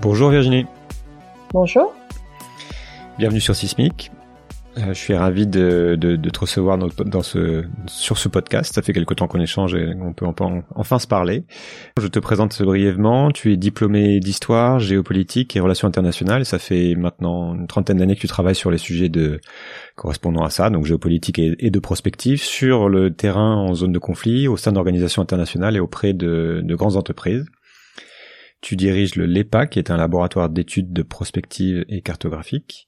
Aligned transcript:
Bonjour 0.00 0.30
Virginie. 0.30 0.64
Bonjour. 1.52 1.92
Bienvenue 3.18 3.40
sur 3.40 3.56
Sismic. 3.56 4.12
Euh, 4.76 4.88
je 4.88 4.92
suis 4.92 5.14
ravi 5.14 5.48
de, 5.48 5.96
de, 5.98 6.14
de 6.14 6.30
te 6.30 6.38
recevoir 6.38 6.78
dans, 6.78 6.86
dans, 7.04 7.22
ce, 7.22 7.64
sur 7.86 8.16
ce 8.16 8.28
podcast. 8.28 8.72
Ça 8.72 8.82
fait 8.82 8.92
quelque 8.92 9.14
temps 9.14 9.26
qu'on 9.26 9.40
échange 9.40 9.74
et 9.74 9.92
on 10.00 10.12
peut 10.12 10.24
enfin 10.24 10.98
se 11.00 11.08
parler. 11.08 11.46
Je 12.00 12.06
te 12.06 12.20
présente 12.20 12.62
brièvement. 12.62 13.32
Tu 13.32 13.52
es 13.52 13.56
diplômé 13.56 14.20
d'histoire, 14.20 14.78
géopolitique 14.78 15.56
et 15.56 15.60
relations 15.60 15.88
internationales. 15.88 16.44
Ça 16.44 16.60
fait 16.60 16.94
maintenant 16.94 17.56
une 17.56 17.66
trentaine 17.66 17.96
d'années 17.96 18.14
que 18.14 18.20
tu 18.20 18.28
travailles 18.28 18.54
sur 18.54 18.70
les 18.70 18.78
sujets 18.78 19.08
de 19.08 19.40
correspondant 19.96 20.44
à 20.44 20.50
ça, 20.50 20.70
donc 20.70 20.84
géopolitique 20.84 21.40
et, 21.40 21.56
et 21.58 21.70
de 21.70 21.78
prospective, 21.80 22.40
sur 22.40 22.88
le 22.88 23.12
terrain 23.12 23.56
en 23.56 23.74
zone 23.74 23.90
de 23.90 23.98
conflit, 23.98 24.46
au 24.46 24.56
sein 24.56 24.70
d'organisations 24.70 25.22
internationales 25.22 25.74
et 25.74 25.80
auprès 25.80 26.12
de, 26.12 26.60
de 26.62 26.74
grandes 26.76 26.96
entreprises. 26.96 27.46
Tu 28.60 28.76
diriges 28.76 29.14
le 29.16 29.26
LEPA, 29.26 29.66
qui 29.66 29.78
est 29.78 29.90
un 29.90 29.96
laboratoire 29.96 30.48
d'études 30.48 30.92
de 30.92 31.02
prospective 31.02 31.84
et 31.88 32.02
cartographique. 32.02 32.86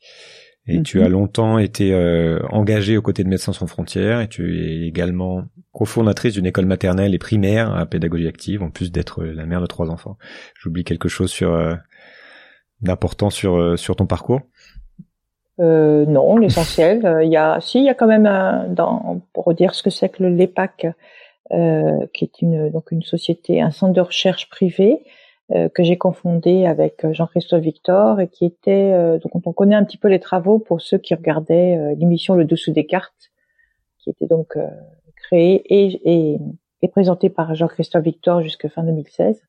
Et 0.67 0.83
tu 0.83 1.03
as 1.03 1.09
longtemps 1.09 1.59
été 1.59 1.93
euh, 1.93 2.39
engagée 2.51 2.97
aux 2.97 3.03
côtés 3.03 3.25
de 3.25 3.29
Médecins 3.29 3.53
sans 3.53 3.67
frontières 3.67 4.21
et 4.21 4.29
tu 4.29 4.61
es 4.61 4.87
également 4.87 5.45
cofondatrice 5.73 6.35
d'une 6.35 6.47
école 6.47 6.67
maternelle 6.67 7.15
et 7.15 7.19
primaire 7.19 7.75
à 7.75 7.87
pédagogie 7.87 8.29
active, 8.29 8.63
en 8.63 8.71
plus 8.71 8.93
d'être 8.93 9.25
la 9.25 9.47
mère 9.47 9.61
de 9.61 9.67
trois 9.67 9.91
enfants. 9.91 10.17
J'oublie 10.61 10.85
quelque 10.85 11.09
chose 11.09 11.31
sur 11.31 11.53
euh, 11.55 11.75
d'important 12.83 13.31
sur 13.31 13.57
euh, 13.57 13.77
sur 13.77 13.97
ton 13.97 14.07
parcours? 14.07 14.43
Euh, 15.61 16.07
non, 16.07 16.37
l'essentiel. 16.37 17.21
Il 17.25 17.31
y 17.31 17.37
a, 17.37 17.61
si, 17.61 17.79
il 17.79 17.85
y 17.85 17.89
a 17.89 17.95
quand 17.95 18.07
même 18.07 18.27
un, 18.27 18.69
dans, 18.69 19.23
pour 19.33 19.53
dire 19.55 19.75
ce 19.75 19.83
que 19.83 19.91
c'est 19.91 20.09
que 20.09 20.23
le 20.23 20.29
LEPAC, 20.31 20.87
euh, 21.53 22.07
qui 22.15 22.25
est 22.25 22.43
une 22.43 22.71
donc 22.71 22.93
une 22.93 23.03
société, 23.03 23.61
un 23.61 23.71
centre 23.71 23.93
de 23.93 24.01
recherche 24.01 24.49
privé 24.49 24.93
euh, 24.93 25.20
que 25.75 25.83
j'ai 25.83 25.99
confondé 25.99 26.67
avec 26.67 27.05
euh, 27.05 27.13
Jean-Christophe 27.13 27.63
Victor 27.63 28.21
et 28.21 28.29
qui 28.29 28.45
était 28.45 28.93
euh, 28.93 29.19
donc 29.19 29.35
on 29.47 29.53
connaît 29.53 29.75
un 29.75 29.85
petit 29.85 29.97
peu 29.97 30.09
les 30.09 30.21
travaux 30.21 30.59
pour 30.59 30.81
ceux 30.81 30.99
qui 30.99 31.15
regardaient 31.15 31.95
l'émission 31.97 32.35
Le 32.35 32.45
Dessous 32.45 32.73
des 32.73 32.87
cartes, 32.87 33.33
qui 33.99 34.11
était 34.11 34.27
donc 34.27 34.57
créée 35.17 35.63
et, 35.69 36.01
et, 36.05 36.39
et 36.83 36.89
présentée 36.89 37.31
par 37.31 37.55
Jean-Christophe 37.55 38.05
Victor 38.05 38.43
jusqu'à 38.43 38.69
fin 38.69 38.85
2016. 38.85 39.43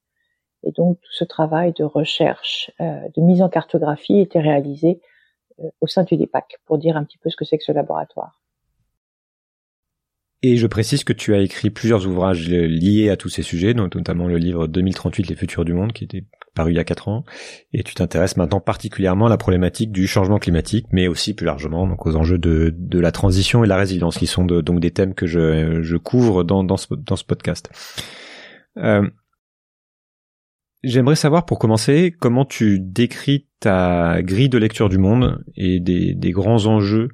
Et 0.63 0.71
donc 0.71 0.99
tout 1.01 1.11
ce 1.11 1.23
travail 1.23 1.73
de 1.73 1.83
recherche, 1.83 2.71
de 2.79 3.21
mise 3.21 3.41
en 3.41 3.49
cartographie 3.49 4.19
était 4.19 4.39
réalisé 4.39 5.01
au 5.79 5.87
sein 5.87 6.03
du 6.03 6.17
DEPAC 6.17 6.57
pour 6.65 6.77
dire 6.77 6.97
un 6.97 7.03
petit 7.03 7.17
peu 7.17 7.29
ce 7.29 7.35
que 7.35 7.45
c'est 7.45 7.57
que 7.57 7.63
ce 7.63 7.71
laboratoire. 7.71 8.40
Et 10.43 10.57
je 10.57 10.65
précise 10.67 11.03
que 11.03 11.13
tu 11.13 11.35
as 11.35 11.39
écrit 11.39 11.69
plusieurs 11.69 12.07
ouvrages 12.07 12.49
liés 12.49 13.09
à 13.09 13.17
tous 13.17 13.29
ces 13.29 13.43
sujets, 13.43 13.73
notamment 13.73 14.27
le 14.27 14.37
livre 14.37 14.67
2038 14.67 15.27
Les 15.27 15.35
futurs 15.35 15.65
du 15.65 15.73
monde 15.73 15.93
qui 15.93 16.03
était 16.03 16.25
paru 16.55 16.71
il 16.71 16.75
y 16.75 16.79
a 16.79 16.83
quatre 16.83 17.07
ans, 17.07 17.23
et 17.71 17.83
tu 17.83 17.93
t'intéresses 17.93 18.35
maintenant 18.35 18.59
particulièrement 18.59 19.27
à 19.27 19.29
la 19.29 19.37
problématique 19.37 19.91
du 19.91 20.05
changement 20.05 20.39
climatique, 20.39 20.87
mais 20.91 21.07
aussi 21.07 21.33
plus 21.33 21.45
largement 21.45 21.87
donc 21.87 22.05
aux 22.05 22.15
enjeux 22.15 22.39
de, 22.39 22.73
de 22.75 22.99
la 22.99 23.11
transition 23.11 23.63
et 23.63 23.67
la 23.67 23.77
résilience, 23.77 24.17
qui 24.17 24.27
sont 24.27 24.45
donc 24.45 24.79
des 24.81 24.91
thèmes 24.91 25.13
que 25.13 25.27
je, 25.27 25.81
je 25.81 25.95
couvre 25.95 26.43
dans, 26.43 26.63
dans, 26.63 26.75
ce, 26.75 26.93
dans 26.93 27.15
ce 27.15 27.23
podcast. 27.23 27.69
Euh, 28.77 29.07
J'aimerais 30.83 31.15
savoir 31.15 31.45
pour 31.45 31.59
commencer 31.59 32.11
comment 32.19 32.43
tu 32.43 32.79
décris 32.79 33.47
ta 33.59 34.23
grille 34.23 34.49
de 34.49 34.57
lecture 34.57 34.89
du 34.89 34.97
monde 34.97 35.43
et 35.55 35.79
des, 35.79 36.15
des 36.15 36.31
grands 36.31 36.65
enjeux 36.65 37.09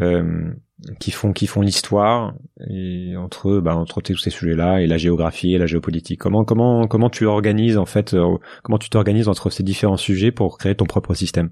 euh, 0.00 0.50
qui 0.98 1.10
font 1.10 1.32
qui 1.32 1.46
font 1.46 1.60
l'histoire 1.60 2.34
et 2.68 3.16
entre 3.16 3.60
bah, 3.60 3.76
entre 3.76 4.00
tous 4.00 4.16
ces 4.16 4.30
sujets-là 4.30 4.80
et 4.80 4.86
la 4.86 4.96
géographie 4.96 5.54
et 5.54 5.58
la 5.58 5.66
géopolitique. 5.66 6.20
Comment 6.20 6.44
comment 6.44 6.86
comment 6.86 7.10
tu 7.10 7.26
organises 7.26 7.78
en 7.78 7.86
fait 7.86 8.14
euh, 8.14 8.36
comment 8.62 8.78
tu 8.78 8.90
t'organises 8.90 9.28
entre 9.28 9.50
ces 9.50 9.62
différents 9.62 9.96
sujets 9.96 10.32
pour 10.32 10.58
créer 10.58 10.74
ton 10.74 10.86
propre 10.86 11.14
système? 11.14 11.50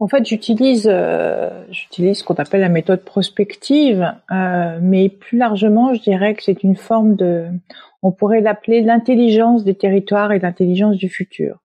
En 0.00 0.06
fait, 0.06 0.24
j'utilise 0.24 0.88
euh, 0.90 1.64
j'utilise 1.70 2.18
ce 2.18 2.24
qu'on 2.24 2.34
appelle 2.34 2.60
la 2.60 2.68
méthode 2.68 3.02
prospective, 3.02 4.14
euh, 4.30 4.78
mais 4.80 5.08
plus 5.08 5.38
largement, 5.38 5.92
je 5.92 6.00
dirais 6.00 6.34
que 6.34 6.42
c'est 6.44 6.62
une 6.62 6.76
forme 6.76 7.16
de 7.16 7.46
on 8.02 8.12
pourrait 8.12 8.40
l'appeler 8.40 8.80
l'intelligence 8.82 9.64
des 9.64 9.74
territoires 9.74 10.30
et 10.30 10.38
l'intelligence 10.38 10.96
du 10.96 11.08
futur. 11.08 11.58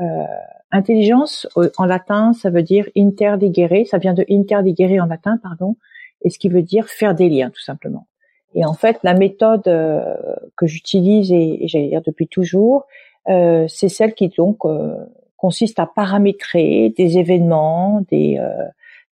Euh, 0.00 0.24
intelligence, 0.72 1.46
en 1.76 1.84
latin, 1.84 2.32
ça 2.32 2.50
veut 2.50 2.62
dire 2.62 2.88
interdigere, 2.96 3.86
ça 3.86 3.98
vient 3.98 4.14
de 4.14 4.24
interdigere 4.28 5.02
en 5.02 5.06
latin, 5.06 5.38
pardon, 5.42 5.76
et 6.22 6.30
ce 6.30 6.38
qui 6.38 6.48
veut 6.48 6.62
dire 6.62 6.88
faire 6.88 7.14
des 7.14 7.28
liens, 7.28 7.50
tout 7.50 7.62
simplement. 7.62 8.06
Et 8.54 8.64
en 8.64 8.74
fait, 8.74 8.98
la 9.02 9.14
méthode 9.14 9.66
euh, 9.68 10.14
que 10.56 10.66
j'utilise, 10.66 11.32
et, 11.32 11.66
j'allais 11.68 11.88
dire 11.88 12.02
depuis 12.04 12.26
toujours, 12.26 12.86
euh, 13.28 13.66
c'est 13.68 13.88
celle 13.88 14.14
qui 14.14 14.28
donc 14.28 14.64
euh, 14.64 14.96
consiste 15.36 15.78
à 15.78 15.86
paramétrer 15.86 16.92
des 16.96 17.18
événements, 17.18 18.04
des, 18.10 18.40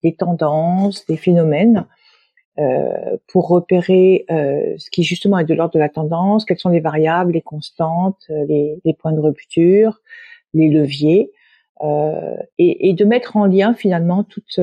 des 0.03 0.15
tendances, 0.15 1.07
des 1.07 1.17
phénomènes, 1.17 1.87
pour 3.27 3.49
repérer 3.49 4.27
ce 4.29 4.91
qui 4.91 5.03
justement 5.03 5.39
est 5.39 5.45
de 5.45 5.55
l'ordre 5.55 5.75
de 5.75 5.79
la 5.81 5.89
tendance, 5.89 6.45
quelles 6.45 6.59
sont 6.59 6.69
les 6.69 6.81
variables, 6.81 7.33
les 7.33 7.41
constantes, 7.41 8.27
les, 8.29 8.79
les 8.85 8.95
points 8.95 9.13
de 9.13 9.19
rupture, 9.19 10.01
les 10.55 10.69
leviers, 10.69 11.33
euh, 11.33 11.40
et, 11.83 12.89
et, 12.89 12.95
de 12.95 13.05
mettre 13.05 13.37
en 13.37 13.47
lien 13.47 13.75
finalement 13.75 14.25
toutes 14.25 14.59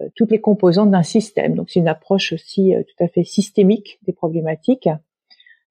euh, 0.00 0.08
toutes 0.14 0.30
les 0.30 0.40
composantes 0.40 0.90
d'un 0.90 1.02
système. 1.02 1.54
Donc 1.54 1.70
c'est 1.70 1.80
une 1.80 1.88
approche 1.88 2.32
aussi 2.32 2.74
euh, 2.74 2.82
tout 2.82 3.04
à 3.04 3.08
fait 3.08 3.24
systémique 3.24 3.98
des 4.06 4.12
problématiques. 4.12 4.88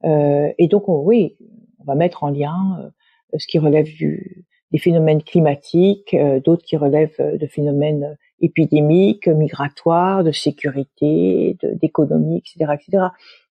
et 0.04 0.68
donc 0.68 0.84
oui, 0.88 1.38
on 1.80 1.86
va 1.86 1.96
mettre 1.96 2.24
en 2.24 2.30
lien 2.30 2.92
ce 3.36 3.48
qui 3.48 3.58
relève 3.60 3.86
du, 3.86 4.46
des 4.72 4.78
phénomènes 4.78 5.24
climatiques, 5.24 6.16
d'autres 6.44 6.64
qui 6.64 6.78
relèvent 6.78 7.20
de 7.20 7.48
phénomènes 7.48 8.18
épidémiques, 8.40 9.28
migratoires, 9.28 10.24
de 10.24 10.32
sécurité, 10.32 11.58
d'économie, 11.82 12.38
etc., 12.38 12.74
etc. 12.76 13.06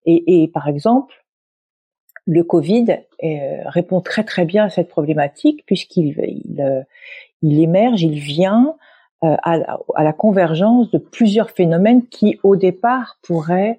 Et, 0.05 0.43
et, 0.43 0.49
par 0.49 0.69
exemple, 0.69 1.25
le 2.26 2.42
Covid 2.42 2.87
euh, 3.25 3.62
répond 3.66 4.00
très 4.00 4.25
très 4.25 4.44
bien 4.44 4.64
à 4.64 4.70
cette 4.70 4.88
problématique 4.88 5.64
puisqu'il 5.64 6.16
il, 6.19 6.60
euh, 6.60 6.82
il, 7.42 7.62
émerge, 7.62 8.03
il 8.03 8.19
vient 8.19 8.75
euh, 9.25 9.37
à, 9.42 9.78
à, 9.94 10.04
la 10.04 10.12
convergence 10.12 10.91
de 10.91 10.98
plusieurs 10.98 11.50
phénomènes 11.50 12.06
qui 12.06 12.38
au 12.42 12.56
départ 12.56 13.19
pourraient 13.22 13.78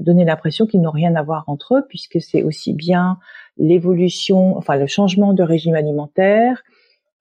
donner 0.00 0.26
l'impression 0.26 0.66
qu'ils 0.66 0.82
n'ont 0.82 0.90
rien 0.90 1.16
à 1.16 1.22
voir 1.22 1.44
entre 1.46 1.76
eux 1.76 1.86
puisque 1.88 2.20
c'est 2.20 2.42
aussi 2.42 2.74
bien 2.74 3.16
l'évolution, 3.56 4.54
enfin 4.58 4.76
le 4.76 4.86
changement 4.86 5.32
de 5.32 5.42
régime 5.42 5.74
alimentaire, 5.74 6.62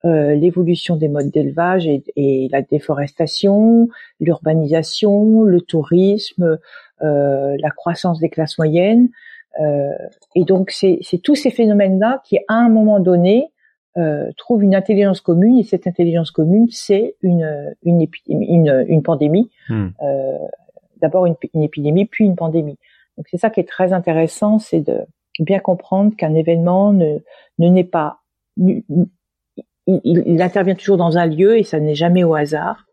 l'évolution 0.03 0.97
des 0.97 1.07
modes 1.07 1.31
d'élevage 1.31 1.87
et, 1.87 2.03
et, 2.17 2.49
la 2.51 2.61
déforestation, 2.61 3.87
l'urbanisation, 4.19 5.43
le 5.43 5.61
tourisme, 5.61 6.59
la 6.99 7.69
croissance 7.73 8.19
des 8.19 8.29
classes 8.29 8.57
moyennes. 8.57 9.07
Euh, 9.59 9.91
et 10.35 10.43
donc 10.45 10.71
c'est 10.71 11.01
tous 11.23 11.35
ces 11.35 11.51
phénomènes-là 11.51 12.21
qui, 12.25 12.39
à 12.47 12.55
un 12.55 12.69
moment 12.69 12.99
donné, 12.99 13.51
euh, 13.97 14.31
trouvent 14.37 14.63
une 14.63 14.75
intelligence 14.75 15.21
commune. 15.21 15.57
Et 15.57 15.63
cette 15.63 15.87
intelligence 15.87 16.31
commune, 16.31 16.67
c'est 16.71 17.15
une 17.21 17.75
une, 17.83 18.07
une, 18.27 18.85
une 18.87 19.03
pandémie. 19.03 19.49
Hmm. 19.69 19.89
Euh, 20.01 20.37
D'abord 21.01 21.25
une, 21.25 21.35
une, 21.55 21.63
épidémie, 21.63 22.05
puis 22.05 22.25
une 22.25 22.35
pandémie. 22.35 22.77
Donc 23.17 23.25
c'est 23.29 23.37
ça 23.37 23.49
qui 23.49 23.59
est 23.59 23.67
très 23.67 23.91
intéressant, 23.91 24.59
c'est 24.59 24.81
de 24.81 24.99
bien 25.39 25.57
comprendre 25.57 26.15
qu'un 26.15 26.35
événement 26.35 26.93
ne 26.93 27.17
ne 27.57 27.67
n'est 27.69 27.83
pas 27.83 28.19
il, 28.57 28.83
il, 29.87 30.41
intervient 30.41 30.75
toujours 30.75 30.97
dans 30.97 31.17
un 31.17 31.25
lieu 31.25 31.57
et 31.57 31.63
ça 31.63 31.79
n'est 31.79 31.95
jamais 31.95 32.23
au 32.23 32.35
hasard. 32.35 32.85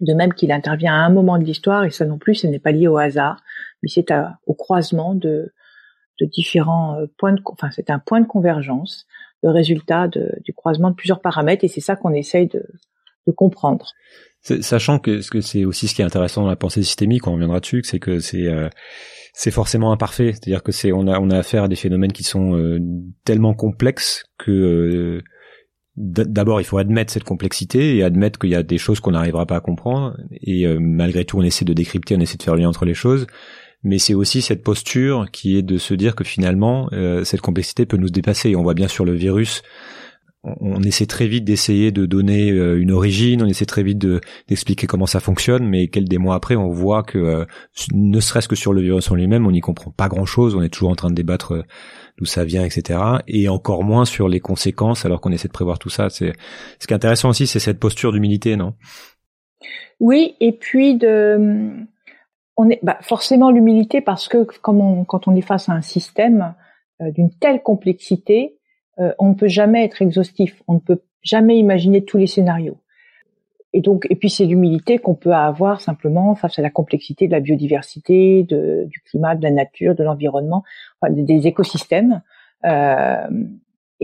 De 0.00 0.14
même 0.14 0.32
qu'il 0.32 0.52
intervient 0.52 0.94
à 0.94 0.98
un 0.98 1.10
moment 1.10 1.38
de 1.38 1.44
l'histoire 1.44 1.84
et 1.84 1.90
ça 1.90 2.04
non 2.04 2.18
plus, 2.18 2.36
ce 2.36 2.46
n'est 2.46 2.58
pas 2.58 2.72
lié 2.72 2.88
au 2.88 2.98
hasard, 2.98 3.42
mais 3.82 3.88
c'est 3.88 4.12
au 4.46 4.54
croisement 4.54 5.14
de 5.14 5.52
de 6.20 6.26
différents 6.26 6.98
euh, 6.98 7.06
points 7.18 7.32
de, 7.32 7.40
enfin 7.46 7.70
c'est 7.70 7.90
un 7.90 7.98
point 7.98 8.20
de 8.20 8.26
convergence, 8.26 9.06
le 9.42 9.50
résultat 9.50 10.08
de, 10.08 10.32
du 10.44 10.52
croisement 10.52 10.90
de 10.90 10.94
plusieurs 10.94 11.20
paramètres 11.20 11.64
et 11.64 11.68
c'est 11.68 11.80
ça 11.80 11.96
qu'on 11.96 12.12
essaye 12.12 12.48
de, 12.48 12.64
de 13.26 13.32
comprendre. 13.32 13.92
Sachant 14.40 14.98
que 14.98 15.22
ce 15.22 15.30
que 15.30 15.40
c'est 15.40 15.64
aussi 15.64 15.88
ce 15.88 15.94
qui 15.94 16.02
est 16.02 16.04
intéressant 16.04 16.42
dans 16.42 16.48
la 16.48 16.56
pensée 16.56 16.82
systémique, 16.82 17.26
on 17.26 17.32
reviendra 17.32 17.60
dessus, 17.60 17.80
c'est 17.82 17.98
que 17.98 18.18
c'est 18.18 18.46
euh, 18.46 18.68
c'est 19.32 19.50
forcément 19.50 19.90
imparfait, 19.90 20.32
c'est-à-dire 20.32 20.62
que 20.62 20.70
c'est 20.70 20.92
on 20.92 21.06
a 21.06 21.18
on 21.18 21.30
a 21.30 21.38
affaire 21.38 21.64
à 21.64 21.68
des 21.68 21.76
phénomènes 21.76 22.12
qui 22.12 22.24
sont 22.24 22.54
euh, 22.54 22.78
tellement 23.24 23.54
complexes 23.54 24.26
que 24.38 25.22
d'abord 25.96 26.60
il 26.60 26.64
faut 26.64 26.76
admettre 26.76 27.12
cette 27.12 27.24
complexité 27.24 27.96
et 27.96 28.02
admettre 28.02 28.38
qu'il 28.38 28.50
y 28.50 28.54
a 28.54 28.62
des 28.62 28.78
choses 28.78 29.00
qu'on 29.00 29.12
n'arrivera 29.12 29.46
pas 29.46 29.56
à 29.56 29.60
comprendre 29.60 30.16
et 30.30 30.66
euh, 30.66 30.78
malgré 30.78 31.24
tout 31.24 31.38
on 31.38 31.42
essaie 31.42 31.64
de 31.64 31.72
décrypter, 31.72 32.14
on 32.16 32.20
essaie 32.20 32.36
de 32.36 32.42
faire 32.42 32.54
le 32.54 32.62
lien 32.62 32.68
entre 32.68 32.84
les 32.84 32.94
choses. 32.94 33.26
Mais 33.84 33.98
c'est 33.98 34.14
aussi 34.14 34.42
cette 34.42 34.62
posture 34.62 35.26
qui 35.30 35.56
est 35.56 35.62
de 35.62 35.78
se 35.78 35.94
dire 35.94 36.16
que 36.16 36.24
finalement 36.24 36.88
euh, 36.92 37.22
cette 37.24 37.42
complexité 37.42 37.86
peut 37.86 37.98
nous 37.98 38.08
dépasser. 38.08 38.56
On 38.56 38.62
voit 38.62 38.74
bien 38.74 38.88
sur 38.88 39.04
le 39.04 39.12
virus, 39.12 39.62
on, 40.42 40.82
essaie 40.82 41.06
très 41.06 41.26
vite 41.26 41.44
d'essayer 41.44 41.90
de 41.90 42.04
donner 42.04 42.50
euh, 42.50 42.78
une 42.78 42.92
origine, 42.92 43.42
on 43.42 43.46
essaie 43.46 43.64
très 43.64 43.82
vite 43.82 43.98
d'expliquer 44.48 44.86
comment 44.86 45.06
ça 45.06 45.20
fonctionne, 45.20 45.66
mais 45.66 45.88
quelques 45.88 46.14
mois 46.16 46.34
après, 46.34 46.56
on 46.56 46.68
voit 46.68 47.02
que 47.02 47.46
ne 47.92 48.20
serait-ce 48.20 48.48
que 48.48 48.56
sur 48.56 48.72
le 48.72 48.82
virus 48.82 49.10
en 49.10 49.14
lui-même, 49.14 49.46
on 49.46 49.50
n'y 49.52 49.60
comprend 49.60 49.90
pas 49.90 50.08
grand-chose. 50.08 50.54
On 50.54 50.62
est 50.62 50.68
toujours 50.68 50.90
en 50.90 50.96
train 50.96 51.08
de 51.08 51.14
débattre 51.14 51.64
d'où 52.18 52.26
ça 52.26 52.44
vient, 52.44 52.64
etc. 52.64 53.00
Et 53.26 53.48
encore 53.48 53.84
moins 53.84 54.04
sur 54.04 54.28
les 54.28 54.40
conséquences, 54.40 55.06
alors 55.06 55.20
qu'on 55.20 55.32
essaie 55.32 55.48
de 55.48 55.52
prévoir 55.52 55.78
tout 55.78 55.90
ça. 55.90 56.10
C'est 56.10 56.32
ce 56.78 56.86
qui 56.86 56.92
est 56.92 56.96
intéressant 56.96 57.30
aussi, 57.30 57.46
c'est 57.46 57.58
cette 57.58 57.80
posture 57.80 58.12
d'humilité, 58.12 58.56
non? 58.56 58.74
Oui, 60.00 60.34
et 60.40 60.52
puis 60.52 60.96
de, 60.96 61.70
on 62.56 62.68
est 62.70 62.80
bah, 62.82 62.98
forcément 63.00 63.50
l'humilité 63.50 64.00
parce 64.00 64.28
que 64.28 64.44
comme 64.60 65.04
quand 65.06 65.28
on 65.28 65.34
est 65.34 65.40
face 65.42 65.68
à 65.68 65.72
un 65.72 65.82
système 65.82 66.54
euh, 67.00 67.10
d'une 67.10 67.30
telle 67.30 67.62
complexité, 67.62 68.56
euh, 68.98 69.12
on 69.18 69.30
ne 69.30 69.34
peut 69.34 69.48
jamais 69.48 69.84
être 69.84 70.02
exhaustif, 70.02 70.62
on 70.68 70.74
ne 70.74 70.78
peut 70.78 71.02
jamais 71.22 71.58
imaginer 71.58 72.04
tous 72.04 72.18
les 72.18 72.26
scénarios. 72.26 72.78
Et 73.72 73.80
donc, 73.80 74.06
et 74.08 74.14
puis 74.14 74.30
c'est 74.30 74.44
l'humilité 74.44 74.98
qu'on 74.98 75.16
peut 75.16 75.34
avoir 75.34 75.80
simplement 75.80 76.36
face 76.36 76.60
à 76.60 76.62
la 76.62 76.70
complexité 76.70 77.26
de 77.26 77.32
la 77.32 77.40
biodiversité, 77.40 78.44
de, 78.44 78.84
du 78.88 79.00
climat, 79.00 79.34
de 79.34 79.42
la 79.42 79.50
nature, 79.50 79.96
de 79.96 80.04
l'environnement, 80.04 80.62
enfin, 81.00 81.12
des 81.12 81.48
écosystèmes. 81.48 82.22
Euh, 82.64 83.26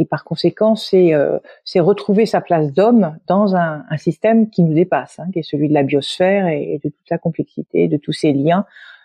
et 0.00 0.06
par 0.06 0.24
conséquent, 0.24 0.76
c'est 0.76 1.12
euh, 1.12 1.38
retrouver 1.76 2.24
sa 2.24 2.40
place 2.40 2.72
d'homme 2.72 3.18
dans 3.26 3.54
un, 3.54 3.84
un, 3.86 3.96
système 3.98 4.48
qui 4.48 4.62
nous 4.62 4.72
dépasse, 4.72 5.18
hein, 5.18 5.26
qui 5.30 5.40
est 5.40 5.42
celui 5.42 5.68
de 5.68 5.74
la 5.74 5.82
biosphère 5.82 6.48
et, 6.48 6.80
de 6.82 6.88
toute 6.88 7.10
la 7.10 7.18
complexité, 7.18 7.86
de 7.86 7.98
tous 7.98 8.12
ces 8.12 8.32
liens. 8.32 8.64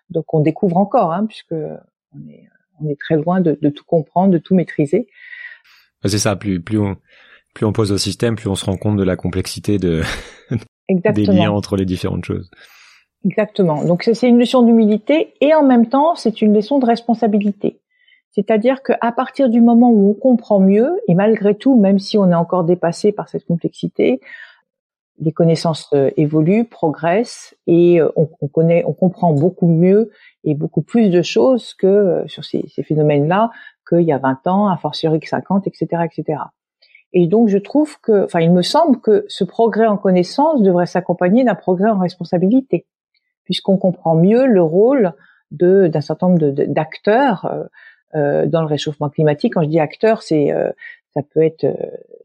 Donc, 0.10 0.34
on 0.34 0.40
découvre 0.40 0.78
encore, 0.78 1.12
hein, 1.12 1.26
puisque 1.26 1.52
on 1.52 2.30
est, 2.30 2.48
on 2.80 2.88
est 2.88 2.98
très 2.98 3.18
loin 3.18 3.42
de, 3.42 3.60
de 3.62 3.70
tout 3.70 3.84
comprendre, 3.84 4.32
de 4.32 4.38
tout 4.38 4.56
maîtriser. 4.56 5.10
C'est 6.06 6.18
ça. 6.18 6.38
Plus 6.38 6.62
plus 6.62 6.80
on 6.80 6.96
plus 7.54 7.66
on 7.66 7.74
pose 7.74 7.92
au 7.92 7.98
système, 7.98 8.36
plus 8.36 8.48
on 8.48 8.56
se 8.56 8.64
rend 8.64 8.78
compte 8.78 8.96
de 8.96 9.04
la 9.04 9.18
complexité 9.18 9.78
de 9.78 10.02
des 10.90 11.26
liens 11.26 11.52
entre 11.52 11.76
les 11.76 11.86
différentes 11.86 12.24
choses. 12.24 12.50
Exactement. 13.26 13.84
Donc 13.84 14.04
c'est 14.04 14.30
une 14.30 14.40
leçon 14.40 14.64
d'humilité 14.64 15.34
et 15.42 15.54
en 15.54 15.66
même 15.66 15.90
temps 15.90 16.16
c'est 16.16 16.42
une 16.42 16.54
leçon 16.54 16.80
de 16.80 16.86
responsabilité. 16.86 17.82
C'est-à-dire 18.36 18.84
qu'à 18.84 19.14
partir 19.14 19.48
du 19.50 19.62
moment 19.62 19.90
où 19.90 20.10
on 20.10 20.14
comprend 20.14 20.60
mieux, 20.60 21.00
et 21.08 21.16
malgré 21.16 21.56
tout, 21.56 21.80
même 21.80 22.00
si 22.00 22.18
on 22.18 22.30
est 22.30 22.36
encore 22.36 22.66
dépassé 22.66 23.14
par 23.14 23.30
cette 23.30 23.46
complexité, 23.46 24.20
les 25.20 25.32
connaissances 25.32 25.88
euh, 25.94 26.12
évoluent, 26.18 26.66
progressent 26.66 27.56
et 27.66 28.02
euh, 28.02 28.10
on, 28.18 28.28
on, 28.42 28.48
connaît, 28.50 28.84
on 28.86 28.92
comprend 28.92 29.32
beaucoup 29.32 29.68
mieux 29.68 30.12
et 30.44 30.54
beaucoup 30.54 30.82
plus 30.82 31.10
de 31.10 31.22
choses 31.22 31.74
que 31.74 31.88
euh, 31.88 32.28
sur 32.28 32.44
ces, 32.44 32.68
phénomènes-là 32.84 33.52
qu'il 33.88 34.02
y 34.02 34.12
a 34.12 34.18
20 34.18 34.48
ans, 34.48 34.68
à 34.68 34.76
fortiori 34.76 35.22
que 35.22 35.30
50, 35.30 35.68
etc., 35.68 36.04
etc. 36.04 36.42
Et 37.14 37.28
donc, 37.28 37.48
je 37.48 37.58
trouve 37.58 37.98
que, 38.02 38.26
enfin, 38.26 38.42
il 38.42 38.52
me 38.52 38.64
semble 38.64 39.00
que 39.00 39.24
ce 39.30 39.46
progrès 39.46 39.86
en 39.86 39.96
connaissance 39.96 40.62
devrait 40.62 40.88
s'accompagner 40.88 41.46
d'un 41.46 41.56
progrès 41.56 41.90
en 41.90 42.00
responsabilité, 42.00 42.86
puisqu'on 43.46 43.78
comprend 43.78 44.16
mieux 44.16 44.46
le 44.46 44.62
rôle 44.62 45.14
d'un 45.52 46.02
certain 46.02 46.28
nombre 46.28 46.50
d'acteurs 46.50 47.70
dans 48.14 48.62
le 48.62 48.68
réchauffement 48.68 49.10
climatique. 49.10 49.54
Quand 49.56 49.64
je 49.64 49.68
dis 49.68 49.80
acteurs, 49.80 50.22
c'est 50.22 50.52
euh, 50.52 50.72
ça 51.14 51.22
peut 51.22 51.44
être 51.44 51.66
euh, 51.66 51.74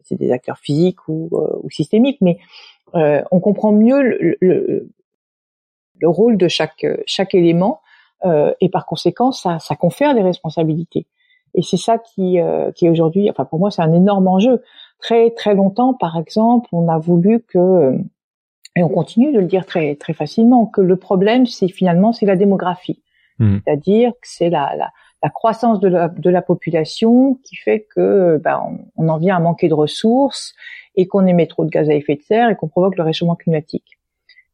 c'est 0.03 0.17
des 0.17 0.31
acteurs 0.31 0.59
physiques 0.59 1.09
ou, 1.09 1.29
euh, 1.33 1.61
ou 1.63 1.71
systémiques, 1.71 2.19
mais 2.21 2.39
on 2.93 3.41
comprend 3.41 3.73
mieux 3.73 4.03
le, 4.03 4.37
le, 4.41 4.89
le, 6.01 6.09
rôle 6.09 6.37
de 6.37 6.49
chaque 6.49 6.85
chaque 7.07 7.35
élément 7.35 7.81
et 8.61 8.69
par 8.69 8.85
conséquent, 8.85 9.31
ça, 9.33 9.61
ça 9.61 9.77
confère 9.77 10.15
des 10.15 10.23
responsabilités. 10.23 11.07
Et 11.55 11.63
c'est 11.63 11.77
ça 11.77 11.99
qui, 11.99 12.41
euh, 12.41 12.71
qui 12.73 12.87
est 12.87 12.89
aujourd'hui, 12.89 13.29
enfin 13.31 13.45
pour 13.45 13.59
moi, 13.59 13.71
c'est 13.71 13.83
un 13.83 13.93
énorme 13.93 14.29
enjeu. 14.29 14.63
Très 15.01 15.31
très 15.31 15.55
longtemps, 15.55 15.95
par 15.95 16.17
exemple, 16.17 16.69
on 16.73 16.89
a 16.89 16.99
voulu 16.99 17.41
que, 17.41 17.59
euh, 17.59 17.99
et 18.77 18.83
on 18.83 18.89
continue 18.89 19.33
de 19.33 19.41
le 19.41 19.47
dire 19.47 19.67
très 19.67 19.97
très 19.97 20.13
facilement, 20.13 20.67
que 20.67 20.81
le 20.81 20.97
problème, 20.97 21.47
c'est 21.47 21.69
finalement 21.69 22.13
c'est 22.13 22.27
la 22.27 22.37
démographie, 22.37 23.03
mmh. 23.39 23.59
c'est-à-dire 23.65 24.13
que 24.13 24.29
c'est 24.29 24.51
la, 24.51 24.77
la, 24.77 24.91
la, 25.23 25.31
croissance 25.31 25.81
de 25.81 25.89
la, 25.89 26.43
population 26.43 27.39
qui 27.45 27.57
fait 27.57 27.87
que 27.95 28.41
ben, 28.43 28.61
on, 28.97 29.09
en 29.09 29.19
vient 29.19 29.37
à 29.37 29.41
manquer 29.41 29.69
de 29.69 29.75
ressources 29.75 30.55
et 30.97 31.07
qu'on 31.07 31.27
émet 31.27 31.47
trop 31.47 31.65
de 31.65 31.71
gaz 31.71 31.89
à 31.89 31.95
effet 31.95 32.17
de 32.17 32.23
serre 32.23 32.51
et 32.51 32.57
qu'on 32.57 32.69
provoque 32.69 32.97
le 32.97 33.03
réchauffement 33.03 33.37
climatique 33.37 33.99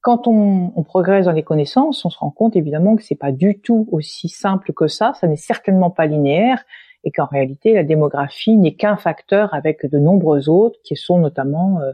quand 0.02 0.28
on, 0.28 0.72
on, 0.76 0.84
progresse 0.84 1.24
dans 1.24 1.32
les 1.32 1.42
connaissances, 1.42 2.04
on 2.04 2.10
se 2.10 2.18
rend 2.18 2.30
compte 2.30 2.54
évidemment 2.54 2.94
que 2.94 3.02
c'est 3.02 3.16
pas 3.16 3.32
du 3.32 3.58
tout 3.58 3.88
aussi 3.90 4.28
simple 4.28 4.72
que 4.72 4.86
ça. 4.86 5.14
Ça 5.20 5.26
n'est 5.26 5.34
certainement 5.34 5.90
pas 5.90 6.06
linéaire 6.06 6.62
et 7.02 7.10
qu'en 7.10 7.24
réalité 7.24 7.72
la 7.72 7.84
démographie 7.84 8.56
n'est 8.56 8.74
qu'un 8.74 8.96
facteur 8.96 9.54
avec 9.54 9.84
de 9.84 9.98
nombreux 9.98 10.48
autres 10.48 10.78
qui 10.84 10.96
sont 10.96 11.18
notamment 11.18 11.80
euh, 11.80 11.92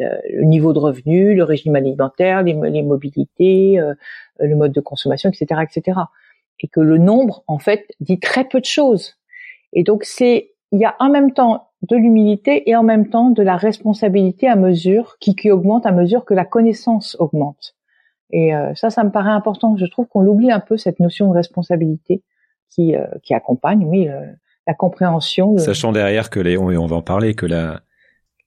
euh, 0.00 0.16
le 0.32 0.44
niveau 0.44 0.72
de 0.72 0.78
revenu, 0.78 1.34
le 1.34 1.44
régime 1.44 1.76
alimentaire, 1.76 2.42
les, 2.42 2.54
mobilités, 2.54 3.80
euh, 3.80 3.94
le 4.38 4.54
mode 4.54 4.72
de 4.72 4.80
consommation, 4.80 5.30
etc., 5.30 5.62
etc. 5.62 5.98
Et 6.60 6.68
que 6.68 6.80
le 6.80 6.98
nombre, 6.98 7.42
en 7.46 7.58
fait, 7.58 7.86
dit 8.00 8.18
très 8.18 8.44
peu 8.44 8.60
de 8.60 8.66
choses. 8.66 9.16
Et 9.72 9.82
donc 9.82 10.04
c'est, 10.04 10.52
il 10.72 10.80
y 10.80 10.84
a 10.84 10.94
en 10.98 11.10
même 11.10 11.32
temps 11.32 11.68
de 11.82 11.96
l'humilité 11.96 12.68
et 12.68 12.76
en 12.76 12.82
même 12.82 13.08
temps 13.08 13.30
de 13.30 13.42
la 13.42 13.56
responsabilité 13.56 14.46
à 14.46 14.56
mesure 14.56 15.16
qui, 15.20 15.34
qui 15.34 15.50
augmente 15.50 15.86
à 15.86 15.92
mesure 15.92 16.24
que 16.24 16.34
la 16.34 16.44
connaissance 16.44 17.16
augmente. 17.18 17.74
Et 18.32 18.52
ça, 18.74 18.90
ça 18.90 19.02
me 19.02 19.10
paraît 19.10 19.30
important. 19.30 19.76
Je 19.76 19.86
trouve 19.86 20.06
qu'on 20.06 20.20
l'oublie 20.20 20.52
un 20.52 20.60
peu 20.60 20.76
cette 20.76 21.00
notion 21.00 21.28
de 21.30 21.34
responsabilité 21.34 22.22
qui, 22.70 22.94
euh, 22.94 23.06
qui 23.22 23.34
accompagne, 23.34 23.84
oui, 23.84 24.08
la 24.66 24.74
compréhension. 24.74 25.58
Sachant 25.58 25.92
derrière 25.92 26.30
que 26.30 26.38
les, 26.38 26.56
on, 26.56 26.86
va 26.86 26.96
en 26.96 27.02
parler, 27.02 27.34
que 27.34 27.46
la, 27.46 27.80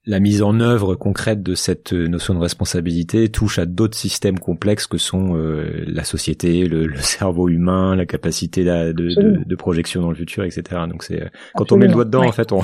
la 0.05 0.19
mise 0.19 0.41
en 0.41 0.59
œuvre 0.59 0.95
concrète 0.95 1.41
de 1.41 1.55
cette 1.55 1.94
notion 1.94 2.33
de 2.33 2.39
responsabilité 2.39 3.29
touche 3.29 3.57
à 3.57 3.65
d'autres 3.65 3.97
systèmes 3.97 4.38
complexes 4.38 4.85
que 4.85 4.97
sont 4.97 5.38
euh, 5.38 5.85
la 5.88 6.03
société, 6.03 6.67
le, 6.67 6.85
le, 6.88 6.97
cerveau 7.00 7.47
humain, 7.50 7.95
la 7.95 8.05
capacité 8.05 8.63
de, 8.63 8.91
de, 8.91 9.44
de, 9.45 9.55
projection 9.55 10.01
dans 10.01 10.09
le 10.09 10.15
futur, 10.15 10.44
etc. 10.44 10.81
Donc 10.89 11.03
c'est 11.03 11.31
quand 11.55 11.71
on 11.71 11.77
met 11.77 11.88
le 11.88 11.94
doigt 11.94 12.05
dedans, 12.05 12.25
en 12.25 12.31
fait, 12.31 12.51
on 12.51 12.63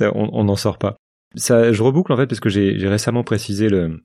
on 0.00 0.44
n'en 0.44 0.56
sort 0.56 0.78
pas. 0.78 0.96
Ça, 1.34 1.72
je 1.72 1.82
reboucle 1.82 2.12
en 2.12 2.16
fait 2.16 2.26
parce 2.26 2.40
que 2.40 2.48
j'ai 2.48 2.88
récemment 2.88 3.24
précisé 3.24 3.68
le, 3.68 4.02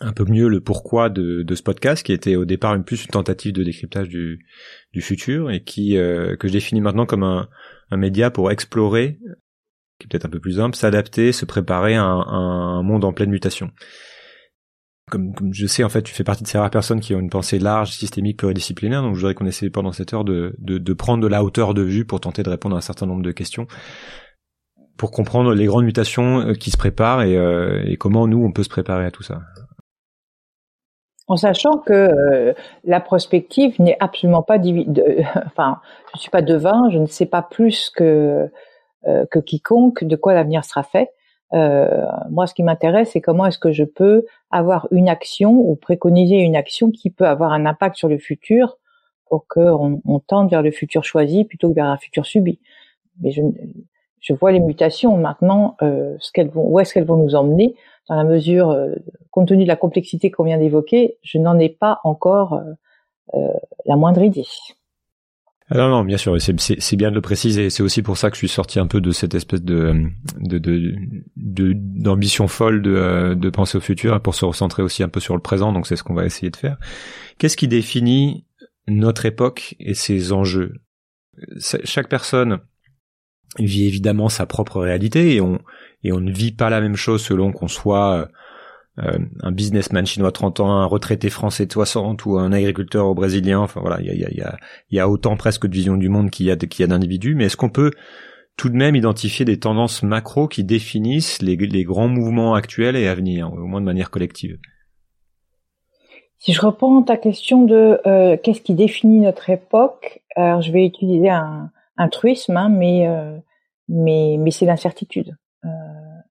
un 0.00 0.12
peu 0.12 0.24
mieux 0.24 0.48
le 0.48 0.60
pourquoi 0.60 1.08
de, 1.08 1.42
de, 1.42 1.54
ce 1.54 1.62
podcast 1.62 2.04
qui 2.04 2.12
était 2.12 2.36
au 2.36 2.44
départ 2.44 2.74
une 2.74 2.84
plus 2.84 3.04
une 3.04 3.10
tentative 3.10 3.52
de 3.52 3.64
décryptage 3.64 4.08
du, 4.08 4.46
du 4.92 5.00
futur 5.00 5.50
et 5.50 5.62
qui 5.62 5.96
euh, 5.96 6.36
que 6.36 6.48
je 6.48 6.52
définis 6.52 6.80
maintenant 6.80 7.06
comme 7.06 7.22
un, 7.22 7.48
un 7.90 7.96
média 7.96 8.30
pour 8.30 8.50
explorer 8.50 9.18
qui 9.98 10.06
est 10.06 10.08
peut-être 10.08 10.26
un 10.26 10.30
peu 10.30 10.40
plus 10.40 10.56
simple 10.56 10.76
s'adapter 10.76 11.32
se 11.32 11.44
préparer 11.44 11.96
à 11.96 12.02
un, 12.02 12.20
un, 12.20 12.82
monde 12.82 13.04
en 13.04 13.12
pleine 13.12 13.30
mutation. 13.30 13.70
Comme, 15.10 15.34
comme, 15.34 15.54
je 15.54 15.66
sais 15.66 15.84
en 15.84 15.88
fait 15.88 16.02
tu 16.02 16.14
fais 16.14 16.24
partie 16.24 16.42
de 16.42 16.48
ces 16.48 16.58
rares 16.58 16.70
personnes 16.70 17.00
qui 17.00 17.14
ont 17.14 17.20
une 17.20 17.30
pensée 17.30 17.58
large 17.58 17.92
systémique 17.92 18.36
pluridisciplinaire 18.36 19.00
donc 19.00 19.14
je 19.14 19.20
voudrais 19.20 19.34
qu'on 19.34 19.46
essaie 19.46 19.70
pendant 19.70 19.90
cette 19.90 20.12
heure 20.12 20.22
de, 20.22 20.54
de, 20.58 20.76
de 20.76 20.92
prendre 20.92 21.22
de 21.22 21.28
la 21.28 21.42
hauteur 21.42 21.72
de 21.72 21.80
vue 21.80 22.04
pour 22.04 22.20
tenter 22.20 22.42
de 22.42 22.50
répondre 22.50 22.74
à 22.74 22.78
un 22.78 22.82
certain 22.82 23.06
nombre 23.06 23.22
de 23.22 23.32
questions 23.32 23.66
pour 24.98 25.12
comprendre 25.12 25.54
les 25.54 25.64
grandes 25.64 25.84
mutations 25.84 26.40
euh, 26.40 26.52
qui 26.52 26.70
se 26.70 26.76
préparent 26.76 27.22
et, 27.22 27.36
euh, 27.36 27.82
et 27.86 27.96
comment 27.96 28.26
nous 28.26 28.44
on 28.44 28.52
peut 28.52 28.64
se 28.64 28.68
préparer 28.68 29.06
à 29.06 29.10
tout 29.10 29.22
ça. 29.22 29.40
En 31.28 31.36
sachant 31.36 31.78
que 31.78 31.92
euh, 31.92 32.54
la 32.84 33.00
prospective 33.00 33.80
n'est 33.80 33.96
absolument 34.00 34.42
pas 34.42 34.58
de, 34.58 35.22
enfin 35.46 35.78
je 36.14 36.20
suis 36.20 36.30
pas 36.30 36.42
devin, 36.42 36.90
je 36.90 36.98
ne 36.98 37.06
sais 37.06 37.26
pas 37.26 37.42
plus 37.42 37.90
que 37.94 38.50
que 39.30 39.38
quiconque 39.38 40.04
de 40.04 40.16
quoi 40.16 40.34
l'avenir 40.34 40.64
sera 40.64 40.82
fait. 40.82 41.10
Euh, 41.54 42.04
moi, 42.30 42.46
ce 42.46 42.54
qui 42.54 42.62
m'intéresse, 42.62 43.10
c'est 43.12 43.20
comment 43.20 43.46
est-ce 43.46 43.58
que 43.58 43.72
je 43.72 43.84
peux 43.84 44.26
avoir 44.50 44.86
une 44.90 45.08
action 45.08 45.52
ou 45.52 45.76
préconiser 45.76 46.36
une 46.36 46.56
action 46.56 46.90
qui 46.90 47.10
peut 47.10 47.26
avoir 47.26 47.52
un 47.52 47.64
impact 47.64 47.96
sur 47.96 48.08
le 48.08 48.18
futur 48.18 48.78
pour 49.26 49.46
qu'on 49.46 50.00
on 50.04 50.18
tende 50.20 50.50
vers 50.50 50.62
le 50.62 50.70
futur 50.70 51.04
choisi 51.04 51.44
plutôt 51.44 51.70
que 51.70 51.74
vers 51.74 51.86
un 51.86 51.98
futur 51.98 52.26
subi. 52.26 52.58
Mais 53.20 53.30
je, 53.30 53.42
je 54.20 54.32
vois 54.34 54.52
les 54.52 54.60
mutations 54.60 55.16
maintenant, 55.16 55.76
ce 55.80 56.32
qu'elles 56.32 56.50
vont, 56.50 56.66
où 56.66 56.80
est-ce 56.80 56.92
qu'elles 56.92 57.06
vont 57.06 57.16
nous 57.16 57.34
emmener 57.34 57.74
dans 58.08 58.16
la 58.16 58.24
mesure, 58.24 58.70
euh, 58.70 58.94
compte 59.30 59.48
tenu 59.48 59.64
de 59.64 59.68
la 59.68 59.76
complexité 59.76 60.30
qu'on 60.30 60.44
vient 60.44 60.58
d'évoquer, 60.58 61.18
je 61.22 61.38
n'en 61.38 61.58
ai 61.58 61.68
pas 61.68 62.00
encore 62.04 62.54
euh, 62.54 62.72
euh, 63.34 63.52
la 63.84 63.96
moindre 63.96 64.22
idée. 64.22 64.46
Ah 65.70 65.76
non, 65.76 65.90
non, 65.90 66.04
bien 66.04 66.16
sûr, 66.16 66.34
c'est 66.40 66.96
bien 66.96 67.10
de 67.10 67.14
le 67.14 67.20
préciser. 67.20 67.68
C'est 67.68 67.82
aussi 67.82 68.00
pour 68.00 68.16
ça 68.16 68.30
que 68.30 68.36
je 68.36 68.38
suis 68.38 68.48
sorti 68.48 68.78
un 68.78 68.86
peu 68.86 69.02
de 69.02 69.10
cette 69.10 69.34
espèce 69.34 69.62
de 69.62 70.10
d'ambition 71.36 72.48
folle 72.48 72.80
de, 72.80 73.34
de 73.34 73.50
penser 73.50 73.76
au 73.76 73.80
futur 73.80 74.20
pour 74.22 74.34
se 74.34 74.46
recentrer 74.46 74.82
aussi 74.82 75.02
un 75.02 75.10
peu 75.10 75.20
sur 75.20 75.34
le 75.34 75.42
présent. 75.42 75.72
Donc 75.72 75.86
c'est 75.86 75.96
ce 75.96 76.02
qu'on 76.02 76.14
va 76.14 76.24
essayer 76.24 76.50
de 76.50 76.56
faire. 76.56 76.78
Qu'est-ce 77.36 77.56
qui 77.56 77.68
définit 77.68 78.46
notre 78.86 79.26
époque 79.26 79.74
et 79.78 79.92
ses 79.92 80.32
enjeux? 80.32 80.74
Chaque 81.84 82.08
personne 82.08 82.60
vit 83.58 83.86
évidemment 83.86 84.28
sa 84.30 84.46
propre 84.46 84.80
réalité 84.80 85.34
et 85.34 85.40
on 85.40 85.60
et 86.02 86.12
on 86.12 86.20
ne 86.20 86.32
vit 86.32 86.52
pas 86.52 86.70
la 86.70 86.80
même 86.80 86.96
chose 86.96 87.22
selon 87.22 87.52
qu'on 87.52 87.68
soit 87.68 88.14
euh, 88.14 88.26
un 89.42 89.52
businessman 89.52 90.04
chinois 90.06 90.30
de 90.30 90.34
30 90.34 90.60
ans, 90.60 90.70
un 90.70 90.86
retraité 90.86 91.30
français 91.30 91.66
de 91.66 91.72
60 91.72 92.26
ou 92.26 92.38
un 92.38 92.52
agriculteur 92.52 93.14
brésilien. 93.14 93.60
Enfin 93.60 93.80
voilà, 93.80 94.00
il 94.00 94.06
y 94.06 94.24
a, 94.24 94.30
y, 94.30 94.40
a, 94.40 94.56
y 94.90 94.98
a 94.98 95.08
autant 95.08 95.36
presque 95.36 95.66
de 95.66 95.72
vision 95.72 95.96
du 95.96 96.08
monde 96.08 96.30
qu'il 96.30 96.46
y 96.46 96.50
a 96.50 96.54
a 96.54 96.86
d'individus. 96.86 97.34
Mais 97.34 97.44
est-ce 97.44 97.56
qu'on 97.56 97.70
peut 97.70 97.92
tout 98.56 98.68
de 98.68 98.76
même 98.76 98.96
identifier 98.96 99.44
des 99.44 99.58
tendances 99.58 100.02
macro 100.02 100.48
qui 100.48 100.64
définissent 100.64 101.40
les, 101.42 101.56
les 101.56 101.84
grands 101.84 102.08
mouvements 102.08 102.54
actuels 102.54 102.96
et 102.96 103.06
à 103.06 103.14
venir, 103.14 103.52
au 103.52 103.66
moins 103.66 103.80
de 103.80 103.86
manière 103.86 104.10
collective? 104.10 104.58
Si 106.38 106.52
je 106.52 106.60
reprends 106.60 107.02
ta 107.02 107.16
question 107.16 107.64
de 107.64 108.00
euh, 108.06 108.36
qu'est-ce 108.36 108.60
qui 108.60 108.74
définit 108.74 109.20
notre 109.20 109.50
époque, 109.50 110.22
alors 110.36 110.62
je 110.62 110.70
vais 110.72 110.86
utiliser 110.86 111.30
un, 111.30 111.70
un 111.96 112.08
truisme, 112.08 112.56
hein, 112.56 112.68
mais, 112.68 113.08
euh, 113.08 113.36
mais 113.88 114.36
mais 114.38 114.50
c'est 114.50 114.66
l'incertitude. 114.66 115.36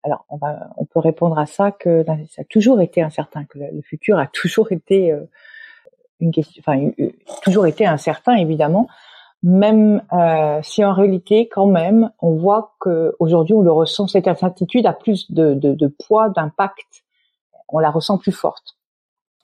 Alors 0.07 0.25
on 0.29 0.85
peut 0.85 0.99
répondre 0.99 1.37
à 1.37 1.45
ça 1.45 1.71
que 1.71 2.05
ça 2.29 2.41
a 2.41 2.45
toujours 2.45 2.79
été 2.79 3.01
incertain, 3.01 3.43
que 3.43 3.59
le 3.59 3.81
futur 3.81 4.17
a 4.17 4.27
toujours 4.33 4.71
été 4.71 5.11
euh, 5.11 5.25
une 6.21 6.31
question, 6.31 6.63
enfin 6.65 6.91
toujours 7.43 7.67
été 7.67 7.85
incertain 7.85 8.35
évidemment. 8.35 8.87
Même 9.43 10.01
euh, 10.13 10.61
si 10.63 10.83
en 10.85 10.93
réalité, 10.93 11.49
quand 11.49 11.67
même, 11.67 12.09
on 12.21 12.35
voit 12.35 12.75
que 12.79 13.15
aujourd'hui 13.19 13.53
on 13.53 13.61
le 13.61 13.71
ressent, 13.71 14.07
cette 14.07 14.29
incertitude 14.29 14.85
a 14.85 14.93
plus 14.93 15.29
de, 15.29 15.87
poids, 15.99 16.29
d'impact, 16.29 17.03
on 17.67 17.79
la 17.79 17.91
ressent 17.91 18.17
plus 18.17 18.31
forte. 18.31 18.77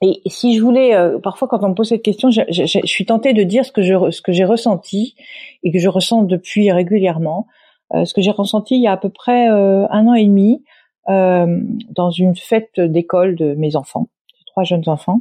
Et 0.00 0.22
si 0.26 0.56
je 0.56 0.62
voulais, 0.62 0.94
euh, 0.94 1.18
parfois 1.18 1.46
quand 1.46 1.62
on 1.62 1.68
me 1.68 1.74
pose 1.74 1.90
cette 1.90 2.02
question, 2.02 2.30
je, 2.30 2.80
suis 2.86 3.04
tentée 3.04 3.34
de 3.34 3.42
dire 3.42 3.66
ce 3.66 3.70
que 3.70 3.82
j'ai 3.82 4.44
ressenti 4.44 5.14
et 5.62 5.70
que 5.70 5.78
je 5.78 5.90
ressens 5.90 6.22
depuis 6.22 6.72
régulièrement. 6.72 7.48
Euh, 7.94 8.04
ce 8.04 8.14
que 8.14 8.20
j'ai 8.20 8.30
ressenti 8.30 8.76
il 8.76 8.82
y 8.82 8.86
a 8.86 8.92
à 8.92 8.96
peu 8.96 9.08
près 9.08 9.48
euh, 9.50 9.86
un 9.90 10.06
an 10.06 10.14
et 10.14 10.26
demi 10.26 10.64
dans 11.06 12.10
une 12.10 12.34
fête 12.34 12.80
d'école 12.80 13.34
de 13.34 13.52
mes 13.56 13.76
enfants, 13.76 14.08
trois 14.46 14.64
jeunes 14.64 14.84
enfants, 14.86 15.20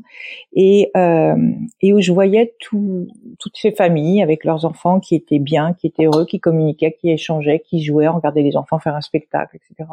et, 0.54 0.94
et 1.82 1.92
où 1.92 2.00
je 2.00 2.14
voyais 2.14 2.56
tout, 2.62 3.10
toutes 3.38 3.58
ces 3.58 3.74
familles 3.74 4.22
avec 4.22 4.46
leurs 4.46 4.64
enfants 4.64 5.02
qui 5.02 5.14
étaient 5.14 5.40
bien, 5.40 5.74
qui 5.74 5.88
étaient 5.88 6.06
heureux, 6.06 6.26
qui 6.26 6.40
communiquaient, 6.40 6.94
qui 6.94 7.10
échangeaient, 7.10 7.60
qui 7.60 7.84
jouaient, 7.84 8.08
regardaient 8.08 8.44
les 8.44 8.56
enfants 8.56 8.80
faire 8.80 8.96
un 8.96 9.02
spectacle, 9.02 9.58
etc. 9.58 9.90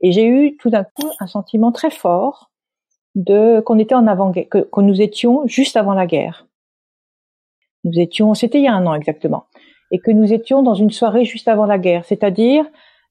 Et 0.00 0.10
j'ai 0.10 0.26
eu 0.26 0.56
tout 0.56 0.70
d'un 0.70 0.82
coup 0.82 1.08
un 1.20 1.28
sentiment 1.28 1.70
très 1.70 1.92
fort 1.92 2.50
de 3.14 3.60
qu'on 3.60 3.78
était 3.78 3.94
en 3.94 4.08
avant 4.08 4.32
que, 4.32 4.40
que 4.40 4.80
nous 4.80 5.00
étions 5.00 5.46
juste 5.46 5.76
avant 5.76 5.94
la 5.94 6.06
guerre. 6.06 6.46
Nous 7.84 7.98
étions, 7.98 8.34
c'était 8.34 8.58
il 8.58 8.64
y 8.64 8.68
a 8.68 8.74
un 8.74 8.86
an 8.86 8.94
exactement, 8.94 9.46
et 9.92 10.00
que 10.00 10.10
nous 10.10 10.32
étions 10.32 10.62
dans 10.62 10.74
une 10.74 10.90
soirée 10.90 11.24
juste 11.24 11.46
avant 11.46 11.66
la 11.66 11.78
guerre, 11.78 12.04
c'est-à-dire 12.04 12.64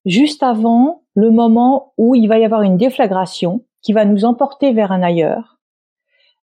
juste 0.05 0.43
avant 0.43 1.03
le 1.15 1.29
moment 1.29 1.93
où 1.97 2.15
il 2.15 2.27
va 2.27 2.39
y 2.39 2.43
avoir 2.43 2.63
une 2.63 2.75
déflagration 2.75 3.63
qui 3.81 3.93
va 3.93 4.03
nous 4.03 4.25
emporter 4.25 4.73
vers 4.73 4.91
un 4.91 5.03
ailleurs. 5.03 5.59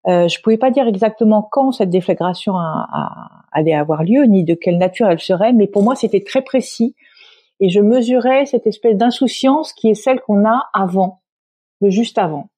Euh, 0.07 0.28
je 0.28 0.40
pouvais 0.40 0.57
pas 0.57 0.71
dire 0.71 0.87
exactement 0.87 1.42
quand 1.42 1.73
cette 1.73 1.90
déflagration 1.90 2.54
allait 3.52 3.75
avoir 3.75 4.04
lieu, 4.04 4.25
ni 4.25 4.45
de 4.45 4.54
quelle 4.54 4.78
nature 4.78 5.09
elle 5.09 5.21
serait, 5.21 5.52
mais 5.52 5.66
pour 5.66 5.83
moi 5.83 5.97
c'était 5.97 6.23
très 6.23 6.40
précis 6.40 6.95
et 7.61 7.68
je 7.68 7.80
mesurais 7.80 8.47
cette 8.47 8.66
espèce 8.66 8.97
d'insouciance 8.97 9.73
qui 9.73 9.90
est 9.90 9.95
celle 9.95 10.21
qu'on 10.21 10.47
a 10.47 10.68
avant, 10.73 11.21
le 11.80 11.90
juste 11.90 12.16
avant. 12.16 12.49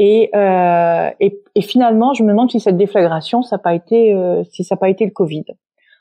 Et, 0.00 0.30
euh, 0.34 1.10
et, 1.20 1.60
finalement, 1.60 2.14
je 2.14 2.22
me 2.22 2.28
demande 2.28 2.50
si 2.50 2.60
cette 2.60 2.76
déflagration, 2.76 3.42
ça 3.42 3.56
n'a 3.56 3.62
pas 3.62 3.74
été, 3.74 4.14
euh, 4.14 4.44
si 4.44 4.62
ça 4.62 4.76
n'a 4.76 4.78
pas 4.78 4.88
été 4.88 5.04
le 5.04 5.10
Covid. 5.10 5.44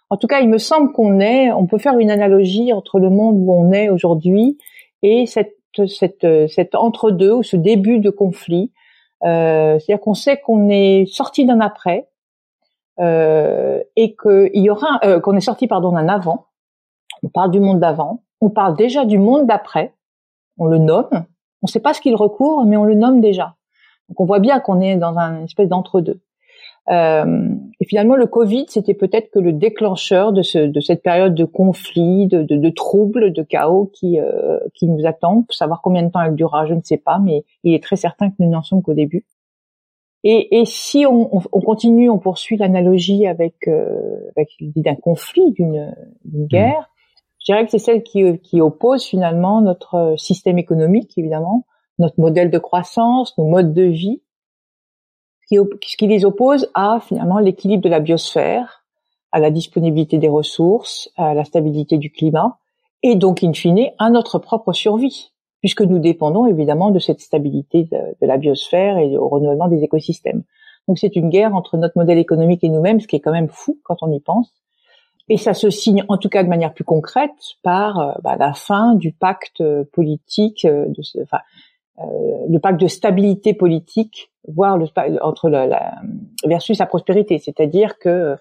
En 0.10 0.18
tout 0.18 0.28
cas, 0.28 0.40
il 0.40 0.50
me 0.50 0.58
semble 0.58 0.94
qu'on 0.94 1.20
est, 1.20 1.52
on 1.52 1.68
peut 1.68 1.78
faire 1.78 1.98
une 2.00 2.10
analogie 2.12 2.72
entre 2.72 3.00
le 3.00 3.10
monde 3.10 3.38
où 3.40 3.52
on 3.52 3.72
est 3.72 3.90
aujourd'hui 3.90 4.58
et 5.04 5.26
cette 5.26 5.58
entre-deux 6.76 7.34
ou 7.34 7.44
ce 7.44 7.58
début 7.58 8.00
de 8.00 8.10
conflit. 8.10 8.72
Euh, 9.24 9.80
C'est-à-dire 9.80 10.02
qu'on 10.02 10.14
sait 10.14 10.38
qu'on 10.38 10.70
est 10.70 11.06
sorti 11.08 11.46
d'un 11.46 11.60
après 11.60 12.10
euh, 13.00 13.82
et 13.96 14.16
qu'il 14.16 14.62
y 14.62 14.70
aura, 14.70 15.00
euh, 15.04 15.20
qu'on 15.20 15.36
est 15.36 15.42
sorti 15.42 15.68
pardon 15.68 15.92
d'un 15.92 16.08
avant. 16.08 16.48
On 17.24 17.30
parle 17.30 17.52
du 17.52 17.60
monde 17.60 17.80
d'avant. 17.80 18.24
On 18.42 18.50
parle 18.50 18.76
déjà 18.76 19.06
du 19.06 19.18
monde 19.18 19.48
d'après. 19.48 19.94
On 20.58 20.66
le 20.66 20.78
nomme. 20.78 21.10
On 21.12 21.66
ne 21.66 21.70
sait 21.70 21.80
pas 21.80 21.94
ce 21.94 22.02
qu'il 22.02 22.16
recouvre, 22.16 22.66
mais 22.66 22.78
on 22.78 22.84
le 22.84 22.96
nomme 22.96 23.22
déjà. 23.22 23.56
Donc 24.10 24.20
on 24.20 24.26
voit 24.26 24.40
bien 24.40 24.60
qu'on 24.60 24.80
est 24.80 24.96
dans 24.96 25.18
un 25.18 25.44
espèce 25.44 25.68
d'entre-deux. 25.68 26.22
Euh, 26.90 27.50
et 27.80 27.86
finalement, 27.86 28.16
le 28.16 28.28
Covid, 28.28 28.66
c'était 28.70 28.94
peut-être 28.94 29.30
que 29.32 29.40
le 29.40 29.52
déclencheur 29.52 30.32
de, 30.32 30.42
ce, 30.42 30.60
de 30.60 30.80
cette 30.80 31.04
période 31.04 31.36
de 31.36 31.44
conflit, 31.44 32.28
de, 32.28 32.44
de, 32.44 32.56
de 32.56 32.70
troubles, 32.70 33.34
de 33.34 33.44
chaos 33.44 33.92
qui, 33.94 34.20
euh, 34.20 34.60
qui 34.74 34.88
nous 34.88 35.06
attend. 35.06 35.44
Pour 35.44 35.54
savoir 35.54 35.82
combien 35.82 36.04
de 36.04 36.10
temps 36.10 36.22
elle 36.22 36.36
durera, 36.36 36.66
je 36.66 36.74
ne 36.74 36.82
sais 36.84 36.98
pas, 36.98 37.20
mais 37.20 37.44
il 37.64 37.74
est 37.74 37.84
très 37.84 37.98
certain 37.98 38.30
que 38.30 38.36
nous 38.40 38.50
n'en 38.50 38.64
sommes 38.64 38.82
qu'au 38.82 38.94
début. 38.94 39.26
Et, 40.24 40.60
et 40.60 40.66
si 40.66 41.06
on, 41.06 41.30
on, 41.34 41.62
continue, 41.62 42.10
on 42.10 42.20
poursuit 42.20 42.58
l'analogie 42.58 43.28
avec, 43.28 43.68
euh, 43.68 44.32
avec 44.36 44.50
l'idée 44.60 44.82
d'un 44.82 44.96
conflit, 44.96 45.52
d'une 45.52 45.94
mmh. 46.26 46.46
guerre, 46.48 46.90
je 47.40 47.54
dirais 47.54 47.66
que 47.66 47.72
c'est 47.72 47.80
celle 47.80 48.04
qui, 48.04 48.40
qui 48.40 48.60
oppose 48.60 49.06
finalement 49.06 49.62
notre 49.62 50.16
système 50.18 50.58
économique, 50.58 51.18
évidemment, 51.18 51.66
notre 52.00 52.20
modèle 52.20 52.50
de 52.50 52.58
croissance, 52.58 53.38
nos 53.38 53.46
modes 53.46 53.74
de 53.74 53.84
vie, 53.84 54.22
ce 55.50 55.98
qui 55.98 56.08
les 56.08 56.26
oppose 56.26 56.70
à 56.74 57.00
finalement 57.00 57.40
l'équilibre 57.40 57.84
de 57.84 57.90
la 57.90 58.00
biosphère, 58.00 58.84
à 59.32 59.40
la 59.40 59.52
disponibilité 59.52 60.18
des 60.18 60.30
ressources, 60.30 61.10
à 61.16 61.34
la 61.34 61.44
stabilité 61.44 61.98
du 61.98 62.12
climat, 62.12 62.58
et 63.04 63.16
donc 63.16 63.44
in 63.44 63.54
fine 63.54 63.90
à 64.00 64.10
notre 64.10 64.40
propre 64.40 64.74
survie, 64.74 65.32
puisque 65.60 65.82
nous 65.82 66.00
dépendons 66.00 66.46
évidemment 66.46 66.92
de 66.92 67.00
cette 67.00 67.22
stabilité 67.22 67.84
de, 67.84 68.26
la 68.26 68.38
biosphère 68.38 68.98
et 68.98 69.18
au 69.18 69.28
renouvellement 69.28 69.68
des 69.68 69.84
écosystèmes. 69.84 70.44
Donc 70.88 71.00
c'est 71.00 71.16
une 71.16 71.30
guerre 71.30 71.54
entre 71.56 71.78
notre 71.78 71.98
modèle 71.98 72.18
économique 72.18 72.64
et 72.64 72.70
nous-mêmes, 72.70 73.00
ce 73.00 73.08
qui 73.08 73.16
est 73.16 73.20
quand 73.20 73.32
même 73.32 73.50
fou 73.50 73.78
quand 73.84 73.98
on 74.02 74.12
y 74.12 74.20
pense. 74.20 74.52
Et 75.30 75.38
ça 75.38 75.54
se 75.54 75.70
signe, 75.70 76.06
en 76.08 76.18
tout 76.18 76.30
cas 76.30 76.44
de 76.44 76.48
manière 76.48 76.74
plus 76.74 76.86
concrète, 76.86 77.32
par 77.62 78.00
euh, 78.00 78.14
bah, 78.24 78.38
la 78.38 78.54
fin 78.54 78.96
du 78.96 79.12
pacte 79.12 79.62
politique, 79.92 80.64
euh, 80.64 80.86
de 80.88 81.02
enfin, 81.22 81.38
euh, 81.38 81.40
le 82.00 82.60
pacte 82.60 82.80
de 82.80 82.88
stabilité 82.88 83.54
politique, 83.54 84.32
voire 84.48 84.78
le, 84.78 84.86
entre 85.22 85.50
la, 85.50 85.96
versus 86.46 86.78
la 86.80 86.86
prospérité. 86.86 87.40
C'est-à-dire 87.40 87.98
que 87.98 88.36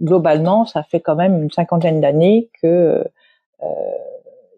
globalement, 0.00 0.64
ça 0.64 0.82
fait 0.82 1.00
quand 1.00 1.16
même 1.16 1.42
une 1.42 1.50
cinquantaine 1.50 2.00
d'années 2.00 2.50
que 2.60 3.04
euh, 3.62 3.64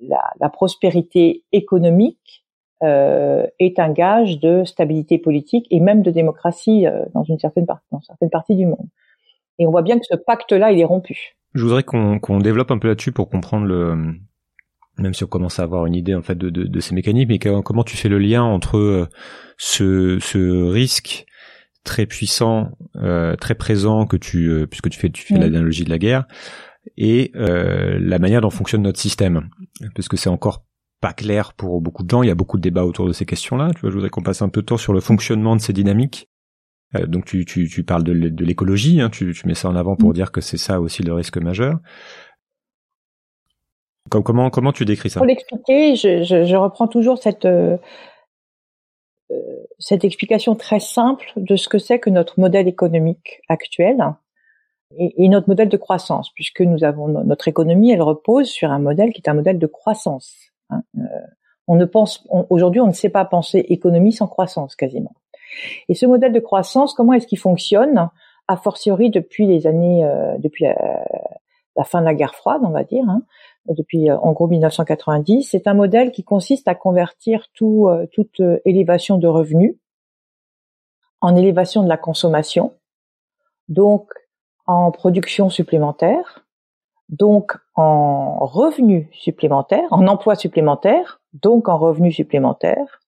la, 0.01 0.23
la, 0.41 0.49
prospérité 0.49 1.43
économique 1.53 2.45
euh, 2.83 3.47
est 3.59 3.79
un 3.79 3.91
gage 3.91 4.41
de 4.41 4.65
stabilité 4.65 5.19
politique 5.19 5.67
et 5.71 5.81
même 5.81 6.03
de 6.03 6.11
démocratie 6.11 6.87
euh, 6.87 7.05
dans 7.15 7.23
une 7.23 7.39
certaine 7.39 7.67
partie, 7.67 7.87
dans 7.93 8.01
certaines 8.01 8.31
parties 8.31 8.57
du 8.57 8.67
monde. 8.67 8.89
Et 9.59 9.67
on 9.67 9.71
voit 9.71 9.83
bien 9.83 9.99
que 9.99 10.07
ce 10.09 10.17
pacte-là, 10.17 10.73
il 10.73 10.81
est 10.81 10.85
rompu. 10.85 11.37
Je 11.55 11.63
voudrais 11.63 11.85
qu'on 11.85 12.39
développe 12.39 12.71
un 12.71 12.79
peu 12.79 12.89
là-dessus 12.89 13.13
pour 13.13 13.29
comprendre 13.29 13.67
le, 13.67 14.15
même 14.99 15.15
si 15.15 15.25
on 15.25 15.29
commence 15.29 15.59
à 15.59 15.63
avoir 15.63 15.87
une 15.87 15.95
idée 15.95 16.15
en 16.15 16.23
fait 16.23 16.37
de, 16.37 16.51
de, 16.51 16.65
de 16.65 16.81
ces 16.81 16.95
mécanismes, 16.95 17.29
mais 17.29 17.39
comment 17.39 17.85
tu 17.85 17.97
fais 17.97 18.09
le 18.09 18.19
lien 18.19 18.43
entre 18.43 18.79
euh, 18.79 19.09
ce, 19.57 20.19
ce 20.21 20.63
risque 20.63 21.27
très 21.85 22.07
puissant, 22.07 22.71
euh, 22.97 23.37
très 23.37 23.55
présent 23.55 24.07
que 24.07 24.17
tu, 24.17 24.51
euh, 24.51 24.67
puisque 24.67 24.89
tu 24.89 24.99
fais, 24.99 25.11
tu 25.11 25.23
fais 25.23 25.39
l'analogie 25.39 25.85
de 25.85 25.91
la 25.91 25.99
guerre, 25.99 26.25
et 26.97 27.31
euh, 27.37 27.99
la 28.01 28.19
manière 28.19 28.41
dont 28.41 28.51
fonctionne 28.51 28.83
notre 28.83 29.01
système, 29.01 29.49
parce 29.95 30.09
que 30.09 30.17
c'est 30.17 30.29
encore 30.31 30.65
pas 31.01 31.13
clair 31.13 31.53
pour 31.53 31.81
beaucoup 31.81 32.03
de 32.03 32.11
gens. 32.11 32.23
Il 32.23 32.29
y 32.29 32.31
a 32.31 32.35
beaucoup 32.35 32.57
de 32.57 32.63
débats 32.63 32.85
autour 32.85 33.07
de 33.07 33.13
ces 33.13 33.27
questions-là. 33.27 33.73
Tu 33.75 33.83
vois, 33.83 33.91
je 33.91 33.95
voudrais 33.95 34.11
qu'on 34.11 34.23
passe 34.23 34.43
un 34.43 34.49
peu 34.49 34.63
de 34.63 34.67
temps 34.67 34.79
sur 34.79 34.95
le 34.95 35.01
fonctionnement 35.01 35.55
de 35.55 35.61
ces 35.61 35.73
dynamiques. 35.73 36.31
Euh, 36.95 37.07
donc 37.07 37.27
tu, 37.27 37.45
tu, 37.45 37.69
tu 37.69 37.85
parles 37.85 38.05
de, 38.05 38.13
l'écologie, 38.13 39.01
hein, 39.01 39.11
tu, 39.11 39.33
tu 39.35 39.47
mets 39.47 39.55
ça 39.55 39.69
en 39.69 39.77
avant 39.77 39.97
pour 39.97 40.11
mm. 40.11 40.15
dire 40.15 40.33
que 40.33 40.41
c'est 40.41 40.57
ça 40.57 40.81
aussi 40.81 41.03
le 41.03 41.13
risque 41.13 41.37
majeur. 41.37 41.79
Comment, 44.11 44.51
comment 44.51 44.73
tu 44.73 44.85
décris 44.85 45.11
ça? 45.11 45.21
Pour 45.21 45.27
l'expliquer, 45.27 45.97
je, 45.97 46.23
je, 46.23 46.45
je, 46.45 46.57
reprends 46.57 46.87
toujours 46.87 47.19
cette, 47.19 47.47
euh, 47.47 47.79
euh, 49.31 49.65
cette 49.79 50.05
explication 50.05 50.55
très 50.55 50.81
simple 50.81 51.33
de 51.37 51.57
ce 51.57 51.69
que 51.69 51.79
c'est 51.79 51.99
que 51.99 52.11
notre 52.11 52.39
modèle 52.39 52.69
économique 52.69 53.41
actuel 53.49 54.15
et, 54.99 55.29
notre 55.29 55.49
modèle 55.49 55.69
de 55.69 55.77
croissance, 55.77 56.31
puisque 56.35 56.61
nous 56.61 56.85
avons 56.85 57.09
notre 57.09 57.49
économie, 57.49 57.91
elle 57.91 58.03
repose 58.03 58.49
sur 58.49 58.71
un 58.71 58.79
modèle 58.79 59.13
qui 59.13 59.23
est 59.23 59.29
un 59.29 59.35
modèle 59.35 59.59
de 59.59 59.67
croissance. 59.67 60.35
Hein. 60.71 60.83
Euh, 60.99 61.03
on 61.67 61.77
ne 61.77 61.87
pense 61.87 62.27
aujourd'hui, 62.51 62.81
on 62.81 62.87
ne 62.87 62.93
sait 62.93 63.09
pas 63.09 63.25
penser 63.25 63.59
économie 63.69 64.13
sans 64.13 64.27
croissance 64.27 64.77
quasiment. 64.77 65.15
Et 65.89 65.95
ce 65.95 66.05
modèle 66.05 66.33
de 66.33 66.41
croissance, 66.41 66.95
comment 66.95 67.15
est-ce 67.15 67.27
qu'il 67.27 67.39
fonctionne? 67.39 68.11
A 68.47 68.57
fortiori 68.59 69.09
depuis 69.09 69.47
les 69.47 69.67
années, 69.67 70.05
euh, 70.05 70.37
depuis 70.39 70.65
la, 70.65 71.05
la, 71.77 71.85
fin 71.85 72.01
de 72.01 72.05
la 72.05 72.15
guerre 72.15 72.35
froide, 72.35 72.61
on 72.63 72.71
va 72.71 72.85
dire. 72.85 73.09
Hein, 73.09 73.23
depuis 73.69 74.11
euh, 74.11 74.19
en 74.19 74.33
gros 74.33 74.47
1990. 74.47 75.43
C'est 75.43 75.67
un 75.67 75.75
modèle 75.75 76.13
qui 76.13 76.25
consiste 76.25 76.69
à 76.69 76.75
convertir 76.75 77.47
tout, 77.55 77.89
euh, 77.89 78.07
toute 78.13 78.41
euh, 78.41 78.59
élévation 78.65 79.19
de 79.19 79.27
revenus 79.27 79.77
en 81.21 81.37
élévation 81.37 81.83
de 81.83 81.89
la 81.89 81.97
consommation, 81.97 82.75
donc 83.69 84.13
en 84.67 84.91
production 84.91 85.49
supplémentaire, 85.49 86.45
donc 87.09 87.57
en 87.77 88.45
revenus 88.45 89.07
supplémentaires, 89.13 89.89
en 89.91 90.07
emplois 90.07 90.35
supplémentaires, 90.35 91.23
donc 91.33 91.71
en 91.71 91.79
revenus 91.79 92.15
supplémentaires, 92.15 93.01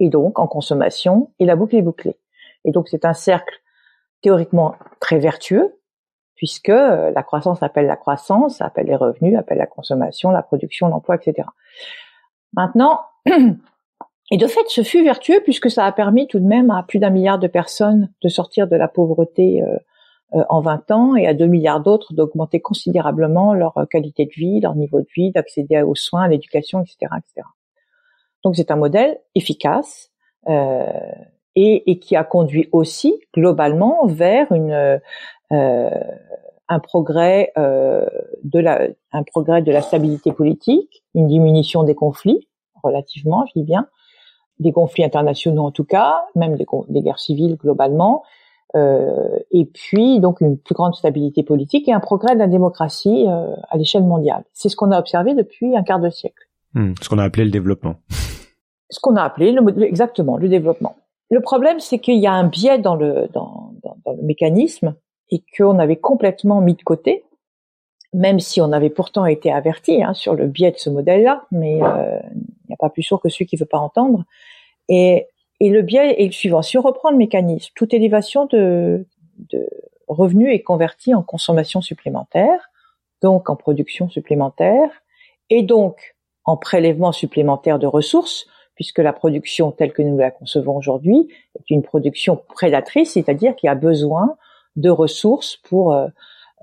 et 0.00 0.08
donc 0.08 0.40
en 0.40 0.48
consommation, 0.48 1.32
et 1.38 1.44
la 1.44 1.54
boucle 1.54 1.76
est 1.76 1.82
bouclée. 1.82 2.18
Et 2.64 2.72
donc 2.72 2.88
c'est 2.88 3.04
un 3.04 3.12
cercle 3.12 3.54
théoriquement 4.20 4.74
très 4.98 5.20
vertueux, 5.20 5.79
puisque 6.40 6.70
euh, 6.70 7.10
la 7.14 7.22
croissance 7.22 7.62
appelle 7.62 7.84
la 7.84 7.96
croissance, 7.96 8.62
appelle 8.62 8.86
les 8.86 8.96
revenus, 8.96 9.36
appelle 9.36 9.58
la 9.58 9.66
consommation, 9.66 10.30
la 10.30 10.42
production, 10.42 10.88
l'emploi, 10.88 11.16
etc. 11.16 11.46
Maintenant, 12.54 13.00
et 13.26 14.38
de 14.38 14.46
fait, 14.46 14.66
ce 14.68 14.82
fut 14.82 15.04
vertueux 15.04 15.42
puisque 15.44 15.68
ça 15.70 15.84
a 15.84 15.92
permis 15.92 16.26
tout 16.28 16.38
de 16.38 16.46
même 16.46 16.70
à 16.70 16.82
plus 16.82 16.98
d'un 16.98 17.10
milliard 17.10 17.38
de 17.38 17.46
personnes 17.46 18.08
de 18.22 18.28
sortir 18.30 18.68
de 18.68 18.76
la 18.76 18.88
pauvreté 18.88 19.62
euh, 19.62 19.76
euh, 20.32 20.42
en 20.48 20.62
20 20.62 20.90
ans 20.92 21.14
et 21.14 21.26
à 21.26 21.34
2 21.34 21.44
milliards 21.44 21.80
d'autres 21.80 22.14
d'augmenter 22.14 22.60
considérablement 22.60 23.52
leur 23.52 23.74
qualité 23.90 24.24
de 24.24 24.32
vie, 24.32 24.60
leur 24.60 24.76
niveau 24.76 25.02
de 25.02 25.08
vie, 25.14 25.32
d'accéder 25.32 25.82
aux 25.82 25.94
soins, 25.94 26.22
à 26.22 26.28
l'éducation, 26.28 26.80
etc., 26.80 27.12
etc. 27.18 27.46
Donc 28.44 28.56
c'est 28.56 28.70
un 28.70 28.76
modèle 28.76 29.20
efficace 29.34 30.10
euh, 30.48 30.86
et, 31.54 31.90
et, 31.90 31.98
qui 31.98 32.16
a 32.16 32.24
conduit 32.24 32.70
aussi 32.72 33.20
globalement 33.34 34.06
vers 34.06 34.50
une 34.52 35.02
un 36.70 36.78
progrès 36.78 37.52
euh, 37.58 38.06
de 38.44 38.60
la 38.60 38.86
un 39.12 39.24
progrès 39.24 39.60
de 39.60 39.72
la 39.72 39.82
stabilité 39.82 40.32
politique, 40.32 41.02
une 41.14 41.26
diminution 41.26 41.82
des 41.82 41.96
conflits 41.96 42.48
relativement, 42.82 43.44
je 43.46 43.60
dis 43.60 43.64
bien, 43.64 43.88
des 44.60 44.72
conflits 44.72 45.04
internationaux 45.04 45.66
en 45.66 45.72
tout 45.72 45.84
cas, 45.84 46.22
même 46.36 46.56
des, 46.56 46.66
des 46.88 47.02
guerres 47.02 47.18
civiles 47.18 47.56
globalement, 47.56 48.22
euh, 48.76 49.38
et 49.50 49.64
puis 49.64 50.20
donc 50.20 50.40
une 50.40 50.56
plus 50.56 50.74
grande 50.74 50.94
stabilité 50.94 51.42
politique 51.42 51.88
et 51.88 51.92
un 51.92 52.00
progrès 52.00 52.34
de 52.34 52.38
la 52.38 52.46
démocratie 52.46 53.26
euh, 53.26 53.54
à 53.68 53.76
l'échelle 53.76 54.04
mondiale. 54.04 54.44
C'est 54.52 54.68
ce 54.68 54.76
qu'on 54.76 54.92
a 54.92 54.98
observé 54.98 55.34
depuis 55.34 55.76
un 55.76 55.82
quart 55.82 55.98
de 55.98 56.08
siècle. 56.08 56.48
Hmm, 56.74 56.92
ce 57.02 57.08
qu'on 57.08 57.18
a 57.18 57.24
appelé 57.24 57.44
le 57.44 57.50
développement. 57.50 57.96
Ce 58.90 59.00
qu'on 59.00 59.16
a 59.16 59.22
appelé 59.22 59.50
le, 59.50 59.82
exactement 59.82 60.36
le 60.36 60.48
développement. 60.48 60.94
Le 61.30 61.40
problème, 61.40 61.80
c'est 61.80 61.98
qu'il 61.98 62.18
y 62.18 62.28
a 62.28 62.32
un 62.32 62.44
biais 62.44 62.78
dans 62.78 62.94
le 62.94 63.28
dans, 63.32 63.72
dans, 63.82 63.96
dans 64.04 64.12
le 64.12 64.22
mécanisme 64.22 64.94
et 65.30 65.42
qu'on 65.56 65.78
avait 65.78 65.96
complètement 65.96 66.60
mis 66.60 66.74
de 66.74 66.82
côté, 66.82 67.24
même 68.12 68.40
si 68.40 68.60
on 68.60 68.72
avait 68.72 68.90
pourtant 68.90 69.26
été 69.26 69.52
averti 69.52 70.02
hein, 70.02 70.14
sur 70.14 70.34
le 70.34 70.46
biais 70.46 70.72
de 70.72 70.78
ce 70.78 70.90
modèle-là, 70.90 71.46
mais 71.52 71.82
euh, 71.82 72.18
il 72.34 72.68
n'y 72.68 72.74
a 72.74 72.78
pas 72.78 72.90
plus 72.90 73.02
sourd 73.02 73.20
que 73.20 73.28
celui 73.28 73.46
qui 73.46 73.56
veut 73.56 73.66
pas 73.66 73.78
entendre. 73.78 74.24
Et, 74.88 75.28
et 75.60 75.70
le 75.70 75.82
biais 75.82 76.20
est 76.20 76.26
le 76.26 76.32
suivant. 76.32 76.62
Si 76.62 76.76
on 76.76 76.82
reprend 76.82 77.10
le 77.10 77.16
mécanisme, 77.16 77.70
toute 77.76 77.94
élévation 77.94 78.46
de, 78.46 79.06
de 79.38 79.68
revenus 80.08 80.52
est 80.52 80.62
convertie 80.62 81.14
en 81.14 81.22
consommation 81.22 81.80
supplémentaire, 81.80 82.70
donc 83.22 83.48
en 83.48 83.56
production 83.56 84.08
supplémentaire, 84.08 84.90
et 85.50 85.62
donc 85.62 86.16
en 86.44 86.56
prélèvement 86.56 87.12
supplémentaire 87.12 87.78
de 87.78 87.86
ressources, 87.86 88.46
puisque 88.74 88.98
la 88.98 89.12
production 89.12 89.70
telle 89.72 89.92
que 89.92 90.02
nous 90.02 90.16
la 90.16 90.30
concevons 90.30 90.76
aujourd'hui 90.76 91.28
est 91.54 91.70
une 91.70 91.82
production 91.82 92.42
prédatrice, 92.54 93.12
c'est-à-dire 93.12 93.54
qui 93.54 93.68
a 93.68 93.74
besoin 93.74 94.36
de 94.80 94.90
ressources 94.90 95.56
pour 95.56 95.92
euh, 95.92 96.08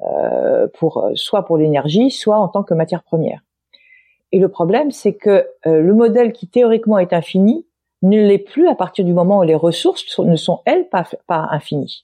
euh, 0.03 0.67
pour 0.77 1.03
euh, 1.03 1.11
soit 1.15 1.45
pour 1.45 1.57
l'énergie, 1.57 2.11
soit 2.11 2.37
en 2.37 2.47
tant 2.47 2.63
que 2.63 2.73
matière 2.73 3.03
première. 3.03 3.41
Et 4.31 4.39
le 4.39 4.49
problème, 4.49 4.91
c'est 4.91 5.13
que 5.13 5.47
le 5.63 5.93
modèle 5.93 6.33
qui 6.33 6.49
théoriquement 6.49 6.99
est 6.99 7.13
infini 7.13 7.65
ne 8.01 8.19
l'est 8.19 8.37
plus 8.39 8.67
à 8.67 8.75
partir 8.75 9.05
du 9.05 9.13
moment 9.13 9.39
où 9.39 9.43
les 9.43 9.55
ressources 9.55 10.19
ne 10.19 10.35
sont 10.35 10.59
elles 10.65 10.89
pas, 10.89 11.07
infinies. 11.29 12.03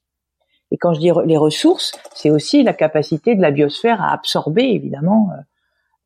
Et 0.71 0.77
quand 0.77 0.93
je 0.93 1.01
dis 1.01 1.11
les 1.25 1.35
ressources, 1.35 1.91
c'est 2.13 2.31
aussi 2.31 2.63
la 2.63 2.71
capacité 2.71 3.35
de 3.35 3.41
la 3.41 3.51
biosphère 3.51 4.01
à 4.01 4.13
absorber 4.13 4.63
évidemment 4.63 5.31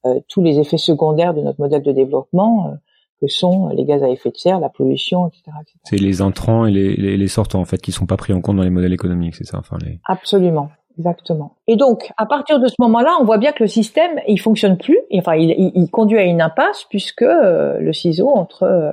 euh, 0.08 0.20
tous 0.28 0.42
les 0.42 0.60
effets 0.60 0.80
secondaires 0.80 1.36
de 1.36 1.42
notre 1.42 1.60
modèle 1.60 1.84
de 1.84 1.92
développement, 1.92 2.76
que 3.20 3.28
sont 3.28 3.70
les 3.70 3.86
gaz 3.86 4.04
à 4.04 4.10
effet 4.10 4.30
de 4.30 4.38
serre, 4.38 4.60
la 4.60 4.70
pollution, 4.70 5.28
etc. 5.28 5.44
C'est 5.84 5.98
les 5.98 6.22
entrants 6.22 6.66
et 6.66 6.72
les, 6.72 6.96
les, 6.96 7.18
les, 7.18 7.28
sortants 7.28 7.60
en 7.60 7.66
fait 7.66 7.82
qui 7.82 7.92
sont 7.92 8.06
pas 8.06 8.18
pris 8.18 8.34
en 8.34 8.42
compte 8.42 8.58
dans 8.58 8.64
les 8.64 8.70
modèles 8.70 8.94
économiques, 8.94 9.36
c'est 9.36 9.46
ça 9.46 9.58
enfin 9.58 9.78
les... 9.84 10.00
Absolument, 10.06 10.70
exactement. 10.98 11.56
Et 11.68 11.76
donc 11.76 12.12
à 12.18 12.26
partir 12.26 12.60
de 12.60 12.68
ce 12.68 12.76
moment-là, 12.80 13.18
on 13.20 13.26
voit 13.26 13.38
bien 13.38 13.52
que 13.52 13.64
le 13.64 13.68
système 13.68 14.20
il 14.28 14.40
fonctionne 14.40 14.78
plus, 14.78 15.00
enfin 15.16 15.36
il, 15.36 15.52
il, 15.52 15.72
il 15.76 15.90
conduit 15.90 16.20
à 16.20 16.24
une 16.24 16.42
impasse 16.42 16.86
puisque 16.90 17.24
euh, 17.24 17.80
le 17.80 17.94
ciseau 17.94 18.30
entre, 18.30 18.64
euh, 18.64 18.92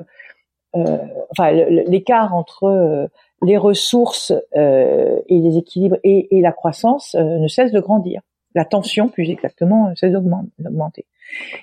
euh 0.76 0.98
enfin 1.30 1.52
l'écart 1.52 2.34
entre 2.34 2.64
euh, 2.64 3.06
les 3.42 3.58
ressources 3.58 4.32
euh, 4.56 5.18
et 5.28 5.38
les 5.38 5.58
équilibres 5.58 5.98
et, 6.02 6.36
et 6.36 6.40
la 6.40 6.52
croissance 6.52 7.14
ne 7.14 7.46
cesse 7.46 7.72
de 7.72 7.80
grandir. 7.80 8.22
La 8.54 8.64
tension, 8.64 9.08
plus 9.08 9.30
exactement, 9.30 9.94
cesse 9.96 10.12
d'augmenter. 10.12 11.06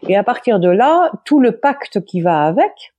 Et 0.08 0.16
à 0.16 0.24
partir 0.24 0.60
de 0.60 0.70
là, 0.70 1.12
tout 1.26 1.40
le 1.40 1.58
pacte 1.58 2.04
qui 2.04 2.22
va 2.22 2.44
avec, 2.44 2.94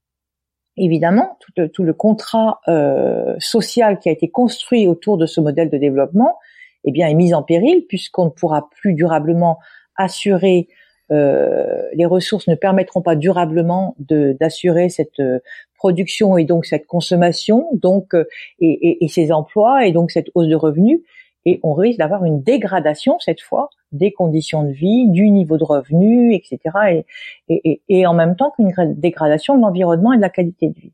évidemment, 0.77 1.37
tout 1.41 1.53
le, 1.57 1.69
tout 1.69 1.83
le 1.83 1.93
contrat 1.93 2.61
euh, 2.69 3.35
social 3.39 3.99
qui 3.99 4.09
a 4.09 4.13
été 4.13 4.31
construit 4.31 4.87
autour 4.87 5.19
de 5.19 5.27
ce 5.27 5.41
modèle 5.41 5.69
de 5.69 5.77
développement, 5.77 6.39
eh 6.85 6.93
bien, 6.93 7.09
est 7.09 7.15
mis 7.15 7.35
en 7.35 7.43
péril 7.43 7.85
puisqu'on 7.87 8.27
ne 8.27 8.31
pourra 8.31 8.71
plus 8.71 8.95
durablement 8.95 9.59
assurer 9.97 10.69
euh, 11.13 11.89
les 11.93 12.07
ressources 12.07 12.49
ne 12.49 12.55
permettront 12.55 13.03
pas 13.03 13.17
durablement 13.17 13.95
d'assurer 13.99 14.89
cette 14.89 15.21
euh, 15.21 15.41
production 15.77 16.39
et 16.39 16.45
donc 16.45 16.65
cette 16.65 16.87
consommation, 16.87 17.69
donc 17.75 18.15
euh, 18.15 18.25
et, 18.61 19.07
ces 19.09 19.31
emplois 19.31 19.85
et 19.85 19.93
donc 19.93 20.11
cette 20.11 20.31
hausse 20.35 20.49
de 20.49 20.55
revenus, 20.55 21.01
et 21.45 21.61
on 21.63 21.75
risque 21.75 21.99
d'avoir 21.99 22.25
une 22.25 22.43
dégradation 22.43 23.19
cette 23.19 23.43
fois 23.43 23.69
des 23.93 24.13
conditions 24.13 24.65
de 24.65 24.73
vie, 24.73 25.09
du 25.09 25.31
niveau 25.31 25.59
de 25.59 25.65
revenu, 25.65 26.35
etc. 26.35 26.59
Et, 27.49 27.71
et, 27.71 27.83
et 27.89 28.07
en 28.07 28.15
même 28.15 28.37
temps 28.37 28.51
qu'une 28.51 28.73
dégradation 28.95 29.57
de 29.57 29.63
l'environnement 29.63 30.13
et 30.13 30.17
de 30.17 30.23
la 30.23 30.31
qualité 30.31 30.69
de 30.69 30.79
vie. 30.79 30.93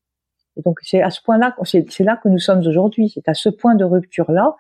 Et 0.57 0.63
donc 0.63 0.79
c'est 0.83 1.01
à 1.01 1.11
ce 1.11 1.23
point-là, 1.23 1.55
c'est 1.65 2.01
là 2.01 2.19
que 2.23 2.29
nous 2.29 2.39
sommes 2.39 2.67
aujourd'hui. 2.67 3.09
C'est 3.09 3.29
à 3.29 3.35
ce 3.35 3.49
point 3.49 3.75
de 3.75 3.85
rupture-là 3.85 4.57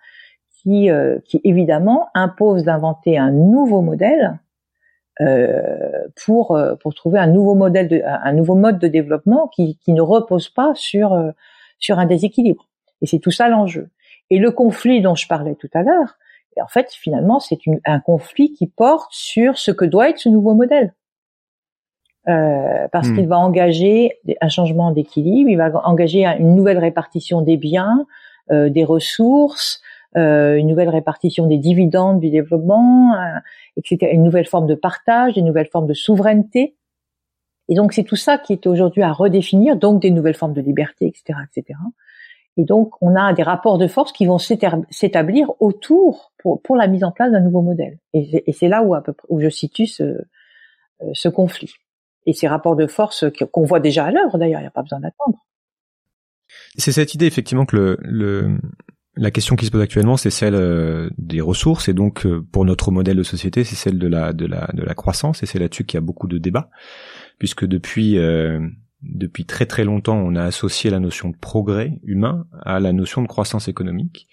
qui, 0.62 0.90
euh, 0.90 1.18
qui 1.24 1.40
évidemment 1.44 2.08
impose 2.14 2.64
d'inventer 2.64 3.18
un 3.18 3.32
nouveau 3.32 3.82
modèle 3.82 4.38
euh, 5.20 6.06
pour 6.24 6.52
euh, 6.52 6.76
pour 6.76 6.94
trouver 6.94 7.18
un 7.18 7.26
nouveau 7.26 7.56
modèle, 7.56 7.88
de, 7.88 8.02
un 8.04 8.32
nouveau 8.32 8.54
mode 8.54 8.78
de 8.78 8.86
développement 8.86 9.48
qui, 9.48 9.76
qui 9.78 9.92
ne 9.92 10.00
repose 10.00 10.48
pas 10.48 10.72
sur 10.76 11.12
euh, 11.12 11.32
sur 11.80 11.98
un 11.98 12.06
déséquilibre. 12.06 12.68
Et 13.02 13.06
c'est 13.06 13.18
tout 13.18 13.32
ça 13.32 13.48
l'enjeu. 13.48 13.90
Et 14.30 14.38
le 14.38 14.52
conflit 14.52 15.00
dont 15.00 15.16
je 15.16 15.26
parlais 15.26 15.56
tout 15.56 15.70
à 15.74 15.82
l'heure, 15.82 16.18
et 16.58 16.62
en 16.62 16.66
fait, 16.66 16.92
finalement, 16.92 17.38
c'est 17.38 17.58
un 17.86 18.00
conflit 18.00 18.52
qui 18.52 18.66
porte 18.66 19.10
sur 19.12 19.58
ce 19.58 19.70
que 19.70 19.84
doit 19.84 20.10
être 20.10 20.18
ce 20.18 20.28
nouveau 20.28 20.54
modèle. 20.54 20.92
Euh, 22.28 22.88
parce 22.92 23.08
hmm. 23.08 23.14
qu'il 23.14 23.28
va 23.28 23.38
engager 23.38 24.18
un 24.40 24.48
changement 24.48 24.90
d'équilibre, 24.90 25.48
il 25.48 25.56
va 25.56 25.70
engager 25.86 26.26
une 26.26 26.56
nouvelle 26.56 26.78
répartition 26.78 27.40
des 27.40 27.56
biens, 27.56 28.06
euh, 28.50 28.68
des 28.68 28.84
ressources, 28.84 29.80
euh, 30.16 30.56
une 30.56 30.66
nouvelle 30.66 30.88
répartition 30.88 31.46
des 31.46 31.58
dividendes 31.58 32.20
du 32.20 32.28
développement, 32.28 33.14
etc. 33.76 34.10
Une 34.12 34.24
nouvelle 34.24 34.46
forme 34.46 34.66
de 34.66 34.74
partage, 34.74 35.36
une 35.36 35.46
nouvelle 35.46 35.68
forme 35.68 35.86
de 35.86 35.94
souveraineté. 35.94 36.76
Et 37.68 37.74
donc 37.74 37.92
c'est 37.92 38.04
tout 38.04 38.16
ça 38.16 38.36
qui 38.36 38.52
est 38.52 38.66
aujourd'hui 38.66 39.02
à 39.02 39.12
redéfinir, 39.12 39.76
donc 39.76 40.02
des 40.02 40.10
nouvelles 40.10 40.34
formes 40.34 40.54
de 40.54 40.60
liberté, 40.60 41.06
etc., 41.06 41.38
etc. 41.50 41.78
Et 42.58 42.64
donc, 42.64 43.00
on 43.00 43.14
a 43.14 43.32
des 43.32 43.44
rapports 43.44 43.78
de 43.78 43.86
force 43.86 44.12
qui 44.12 44.26
vont 44.26 44.38
s'établir 44.38 45.52
autour 45.60 46.32
pour, 46.42 46.76
la 46.76 46.88
mise 46.88 47.04
en 47.04 47.12
place 47.12 47.30
d'un 47.30 47.40
nouveau 47.40 47.62
modèle. 47.62 48.00
Et 48.12 48.52
c'est 48.52 48.66
là 48.66 48.82
où, 48.82 48.94
à 48.94 49.00
peu 49.00 49.12
près, 49.12 49.28
où 49.30 49.40
je 49.40 49.48
situe 49.48 49.86
ce, 49.86 50.02
euh, 50.02 51.10
ce 51.14 51.28
conflit. 51.28 51.72
Et 52.26 52.32
ces 52.32 52.48
rapports 52.48 52.74
de 52.74 52.88
force 52.88 53.24
qu'on 53.52 53.64
voit 53.64 53.78
déjà 53.78 54.06
à 54.06 54.10
l'œuvre, 54.10 54.38
d'ailleurs, 54.38 54.58
il 54.58 54.64
n'y 54.64 54.68
a 54.68 54.72
pas 54.72 54.82
besoin 54.82 54.98
d'attendre. 54.98 55.38
C'est 56.76 56.90
cette 56.90 57.14
idée, 57.14 57.26
effectivement, 57.26 57.64
que 57.64 57.76
le, 57.76 57.98
le, 58.02 58.58
la 59.14 59.30
question 59.30 59.54
qui 59.54 59.64
se 59.64 59.70
pose 59.70 59.80
actuellement, 59.80 60.16
c'est 60.16 60.30
celle 60.30 60.56
euh, 60.56 61.10
des 61.16 61.40
ressources, 61.40 61.88
et 61.88 61.94
donc 61.94 62.26
euh, 62.26 62.44
pour 62.50 62.64
notre 62.64 62.90
modèle 62.90 63.16
de 63.16 63.22
société, 63.22 63.62
c'est 63.62 63.76
celle 63.76 64.00
de 64.00 64.08
la, 64.08 64.32
de 64.32 64.46
la, 64.46 64.68
de 64.74 64.82
la 64.82 64.94
croissance, 64.94 65.44
et 65.44 65.46
c'est 65.46 65.60
là-dessus 65.60 65.84
qu'il 65.84 65.96
y 65.96 66.02
a 66.02 66.04
beaucoup 66.04 66.26
de 66.26 66.38
débats, 66.38 66.70
puisque 67.38 67.64
depuis 67.64 68.18
depuis 69.02 69.44
très 69.44 69.66
très 69.66 69.84
longtemps, 69.84 70.16
on 70.16 70.34
a 70.34 70.42
associé 70.42 70.90
la 70.90 71.00
notion 71.00 71.28
de 71.30 71.36
progrès 71.36 71.98
humain 72.02 72.46
à 72.62 72.80
la 72.80 72.92
notion 72.92 73.22
de 73.22 73.28
croissance 73.28 73.68
économique, 73.68 74.28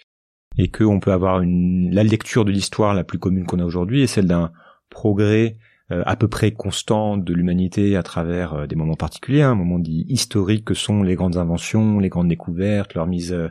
et 0.57 0.69
qu'on 0.69 0.99
peut 0.99 1.11
avoir 1.11 1.41
une, 1.41 1.93
la 1.93 2.03
lecture 2.03 2.45
de 2.45 2.51
l'histoire 2.51 2.93
la 2.93 3.03
plus 3.03 3.19
commune 3.19 3.45
qu'on 3.45 3.59
a 3.59 3.65
aujourd'hui 3.65 4.01
est 4.01 4.07
celle 4.07 4.27
d'un 4.27 4.51
progrès 4.89 5.57
euh, 5.91 6.01
à 6.05 6.15
peu 6.15 6.27
près 6.27 6.51
constant 6.51 7.17
de 7.17 7.33
l'humanité 7.33 7.95
à 7.95 8.03
travers 8.03 8.53
euh, 8.53 8.67
des 8.67 8.75
moments 8.75 8.95
particuliers, 8.95 9.43
un 9.43 9.51
hein, 9.51 9.55
moment 9.55 9.77
dit 9.77 10.05
historique 10.09 10.65
que 10.65 10.73
sont 10.73 11.03
les 11.03 11.15
grandes 11.15 11.37
inventions, 11.37 11.99
les 11.99 12.09
grandes 12.09 12.29
découvertes, 12.29 12.95
leur 12.95 13.05
mise 13.05 13.33
euh, 13.33 13.49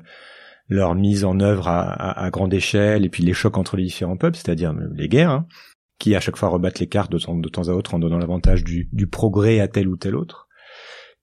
leur 0.68 0.94
mise 0.94 1.24
en 1.24 1.40
œuvre 1.40 1.68
à, 1.68 2.24
à, 2.24 2.30
grande 2.30 2.54
échelle, 2.54 3.04
et 3.04 3.10
puis 3.10 3.22
les 3.22 3.34
chocs 3.34 3.58
entre 3.58 3.76
les 3.76 3.84
différents 3.84 4.16
peuples, 4.16 4.36
c'est-à-dire 4.36 4.72
les 4.72 5.08
guerres, 5.08 5.30
hein, 5.30 5.46
qui 5.98 6.14
à 6.16 6.20
chaque 6.20 6.38
fois 6.38 6.48
rebattent 6.48 6.80
les 6.80 6.86
cartes 6.86 7.12
de 7.12 7.18
temps, 7.18 7.36
de 7.36 7.48
temps 7.50 7.68
à 7.68 7.72
autre 7.72 7.94
en 7.94 7.98
donnant 7.98 8.18
l'avantage 8.18 8.64
du, 8.64 8.88
du 8.90 9.06
progrès 9.06 9.60
à 9.60 9.68
tel 9.68 9.88
ou 9.88 9.98
tel 9.98 10.16
autre. 10.16 10.43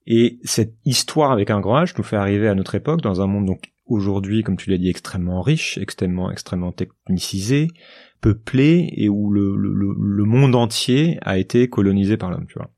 Et 0.06 0.40
cette 0.42 0.74
histoire 0.84 1.30
avec 1.30 1.50
un 1.50 1.60
grand 1.60 1.82
H 1.82 1.94
nous 1.96 2.04
fait 2.04 2.16
arriver 2.16 2.48
à 2.48 2.54
notre 2.54 2.74
époque 2.74 3.02
dans 3.02 3.20
un 3.20 3.26
monde 3.26 3.46
donc 3.46 3.72
aujourd'hui, 3.86 4.42
comme 4.42 4.56
tu 4.56 4.70
l'as 4.70 4.78
dit, 4.78 4.88
extrêmement 4.88 5.42
riche, 5.42 5.78
extrêmement 5.78 6.30
extrêmement 6.30 6.72
technicisé, 6.72 7.68
peuplé 8.20 8.92
et 8.96 9.08
où 9.08 9.30
le, 9.30 9.56
le, 9.56 9.94
le 9.96 10.24
monde 10.24 10.54
entier 10.54 11.18
a 11.22 11.38
été 11.38 11.68
colonisé 11.68 12.16
par 12.16 12.30
l'homme, 12.30 12.46
tu 12.46 12.54
vois. 12.54 12.70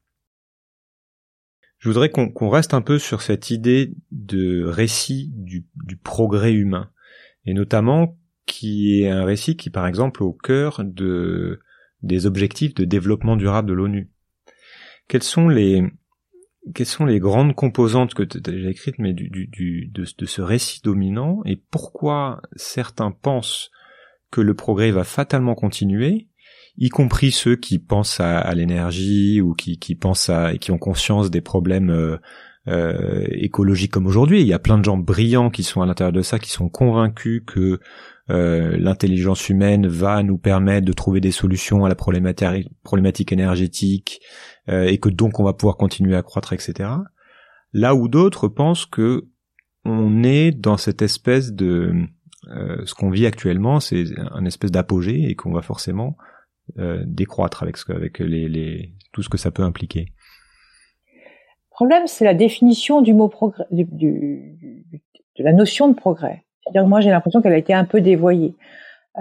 Je 1.85 1.91
voudrais 1.91 2.09
qu'on 2.09 2.49
reste 2.49 2.73
un 2.73 2.81
peu 2.81 2.99
sur 2.99 3.21
cette 3.21 3.51
idée 3.51 3.93
de 4.11 4.65
récit 4.65 5.31
du, 5.35 5.67
du, 5.85 5.99
progrès 5.99 6.55
humain, 6.55 6.91
et 7.45 7.53
notamment 7.53 8.19
qui 8.47 9.03
est 9.03 9.11
un 9.11 9.25
récit 9.25 9.55
qui, 9.55 9.69
par 9.69 9.87
exemple, 9.87 10.23
au 10.23 10.33
cœur 10.33 10.83
de 10.83 11.61
des 12.03 12.25
objectifs 12.25 12.73
de 12.73 12.87
développement 12.87 13.37
durable 13.37 13.69
de 13.69 13.75
l'ONU. 13.75 14.11
Quelles 15.09 15.23
sont 15.23 15.49
les 15.49 15.83
quelles 16.75 16.87
sont 16.87 17.05
les 17.05 17.21
grandes 17.21 17.55
composantes 17.55 18.15
que 18.15 18.23
tu 18.23 18.39
as 18.39 18.41
déjà 18.41 18.71
écrites, 18.71 18.99
mais 18.99 19.13
du, 19.13 19.29
du, 19.29 19.87
de, 19.93 20.05
de, 20.17 20.27
ce 20.27 20.41
récit 20.41 20.81
dominant, 20.83 21.43
et 21.45 21.57
pourquoi 21.57 22.41
certains 22.57 23.11
pensent 23.11 23.71
que 24.31 24.41
le 24.41 24.55
progrès 24.55 24.91
va 24.91 25.05
fatalement 25.05 25.55
continuer, 25.55 26.29
y 26.79 26.89
compris 26.89 27.31
ceux 27.31 27.57
qui 27.57 27.79
pensent 27.79 28.19
à, 28.19 28.53
l'énergie 28.55 29.41
ou 29.41 29.55
qui, 29.55 29.79
qui 29.79 29.95
pensent 29.95 30.31
à 30.31 30.55
et 30.55 30.59
qui 30.59 30.73
ont 30.73 30.79
conscience 30.79 31.31
des 31.31 31.41
problèmes 31.41 31.91
euh, 31.91 32.17
euh, 32.67 33.27
écologiques 33.31 33.93
comme 33.93 34.07
aujourd'hui. 34.07 34.41
Il 34.41 34.47
y 34.47 34.53
a 34.53 34.59
plein 34.59 34.79
de 34.79 34.85
gens 34.85 34.97
brillants 34.97 35.51
qui 35.51 35.63
sont 35.63 35.83
à 35.83 35.87
l'intérieur 35.87 36.13
de 36.13 36.23
ça, 36.23 36.39
qui 36.39 36.51
sont 36.51 36.69
convaincus 36.69 37.43
que 37.47 37.79
euh, 38.31 38.77
l'intelligence 38.79 39.51
humaine 39.51 39.87
va 39.87 40.23
nous 40.23 40.39
permettre 40.39 40.87
de 40.87 40.93
trouver 40.93 41.21
des 41.21 41.31
solutions 41.31 41.85
à 41.85 41.91
la 41.91 41.95
problématique, 41.95 43.33
énergétique 43.33 44.21
euh, 44.69 44.85
et 44.85 44.99
que 44.99 45.11
donc 45.11 45.41
on 45.41 45.45
va 45.45 45.53
pouvoir 45.53 45.77
continuer 45.77 46.17
à 46.17 46.23
croître, 46.23 46.55
etc. 46.55 46.91
Là 47.73 47.95
où 47.95 48.09
d'autres 48.09 48.49
pensent 48.49 48.87
que 48.87 49.27
on 49.85 50.23
est 50.23 50.53
dans 50.53 50.79
cette 50.79 51.03
espèce 51.03 51.53
de 51.53 51.93
euh, 52.49 52.83
ce 52.87 52.95
qu'on 52.95 53.11
vit 53.11 53.27
actuellement, 53.27 53.81
c'est 53.81 54.05
un 54.17 54.47
espèce 54.47 54.71
d'apogée 54.71 55.29
et 55.29 55.35
qu'on 55.35 55.53
va 55.53 55.63
forcément 55.63 56.17
décroître 57.05 57.63
avec 57.63 57.77
ce, 57.77 57.93
avec 57.93 58.21
les, 58.21 58.49
les, 58.49 58.95
tout 59.13 59.23
ce 59.23 59.29
que 59.29 59.37
ça 59.37 59.51
peut 59.51 59.63
impliquer. 59.63 60.07
Le 61.07 61.71
problème, 61.71 62.07
c'est 62.07 62.25
la 62.25 62.33
définition 62.33 63.03
du 63.03 63.13
mot 63.13 63.29
progrès, 63.29 63.67
du, 63.71 63.85
du, 63.85 64.57
de 65.37 65.45
la 65.45 65.53
notion 65.53 65.89
de 65.89 65.95
progrès. 65.95 66.44
C'est-à-dire 66.65 66.83
que 66.83 66.89
moi, 66.89 67.01
j'ai 67.01 67.11
l'impression 67.11 67.43
qu'elle 67.43 67.53
a 67.53 67.59
été 67.59 67.75
un 67.75 67.85
peu 67.85 68.01
dévoyée. 68.01 68.55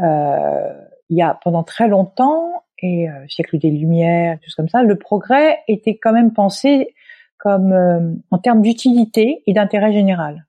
Euh, 0.01 0.73
il 1.09 1.17
y 1.17 1.21
a 1.21 1.37
pendant 1.43 1.63
très 1.63 1.87
longtemps, 1.87 2.63
et 2.79 3.09
euh, 3.09 3.13
siècle 3.27 3.57
des 3.59 3.69
Lumières, 3.69 4.39
tout 4.41 4.49
comme 4.55 4.69
ça, 4.69 4.83
le 4.83 4.97
progrès 4.97 5.59
était 5.67 5.97
quand 5.97 6.13
même 6.13 6.33
pensé 6.33 6.93
comme 7.37 7.73
euh, 7.73 8.13
en 8.31 8.37
termes 8.37 8.61
d'utilité 8.61 9.43
et 9.45 9.53
d'intérêt 9.53 9.91
général. 9.93 10.45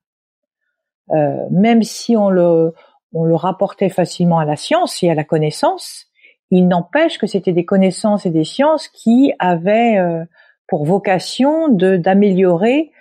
Euh, 1.11 1.45
même 1.51 1.83
si 1.83 2.15
on 2.17 2.29
le, 2.29 2.73
on 3.13 3.25
le 3.25 3.35
rapportait 3.35 3.89
facilement 3.89 4.39
à 4.39 4.45
la 4.45 4.55
science 4.55 5.03
et 5.03 5.09
à 5.09 5.13
la 5.13 5.23
connaissance, 5.23 6.07
il 6.51 6.67
n'empêche 6.67 7.17
que 7.17 7.27
c'était 7.27 7.51
des 7.51 7.65
connaissances 7.65 8.25
et 8.25 8.29
des 8.29 8.43
sciences 8.43 8.87
qui 8.87 9.33
avaient 9.39 9.97
euh, 9.97 10.23
pour 10.67 10.85
vocation 10.85 11.67
de 11.67 11.97
d'améliorer 11.97 12.91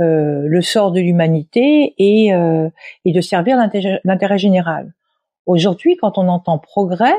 euh, 0.00 0.44
le 0.46 0.62
sort 0.62 0.90
de 0.90 1.00
l'humanité 1.00 1.94
et, 1.98 2.32
euh, 2.32 2.70
et 3.04 3.12
de 3.12 3.20
servir 3.20 3.58
l'intérêt 4.04 4.38
général. 4.38 4.94
Aujourd'hui, 5.44 5.98
quand 5.98 6.16
on 6.16 6.28
entend 6.28 6.58
progrès, 6.58 7.14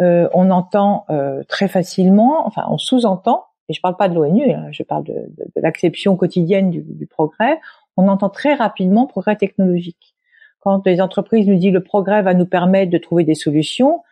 euh, 0.00 0.26
on 0.32 0.50
entend 0.50 1.06
très 1.48 1.68
facilement, 1.68 2.46
enfin 2.46 2.64
on 2.70 2.78
sous-entend, 2.78 3.44
et 3.68 3.74
je 3.74 3.80
parle 3.82 3.96
pas 3.98 4.08
de 4.08 4.14
l'ONU, 4.14 4.52
hein, 4.52 4.68
je 4.70 4.82
parle 4.82 5.04
de, 5.04 5.28
l'acception 5.56 6.16
quotidienne 6.16 6.70
du, 6.70 7.06
progrès, 7.06 7.60
on 7.98 8.08
entend 8.08 8.30
très 8.30 8.54
rapidement 8.54 9.06
progrès 9.06 9.36
technologique. 9.36 10.14
Quand 10.60 10.86
les 10.86 11.00
entreprises 11.02 11.46
nous 11.46 11.58
disent 11.58 11.72
le 11.72 11.82
progrès 11.82 12.22
va 12.22 12.32
nous 12.32 12.46
permettre 12.46 12.90
de 12.90 12.98
trouver 12.98 13.24
des 13.24 13.34
solutions, 13.34 14.02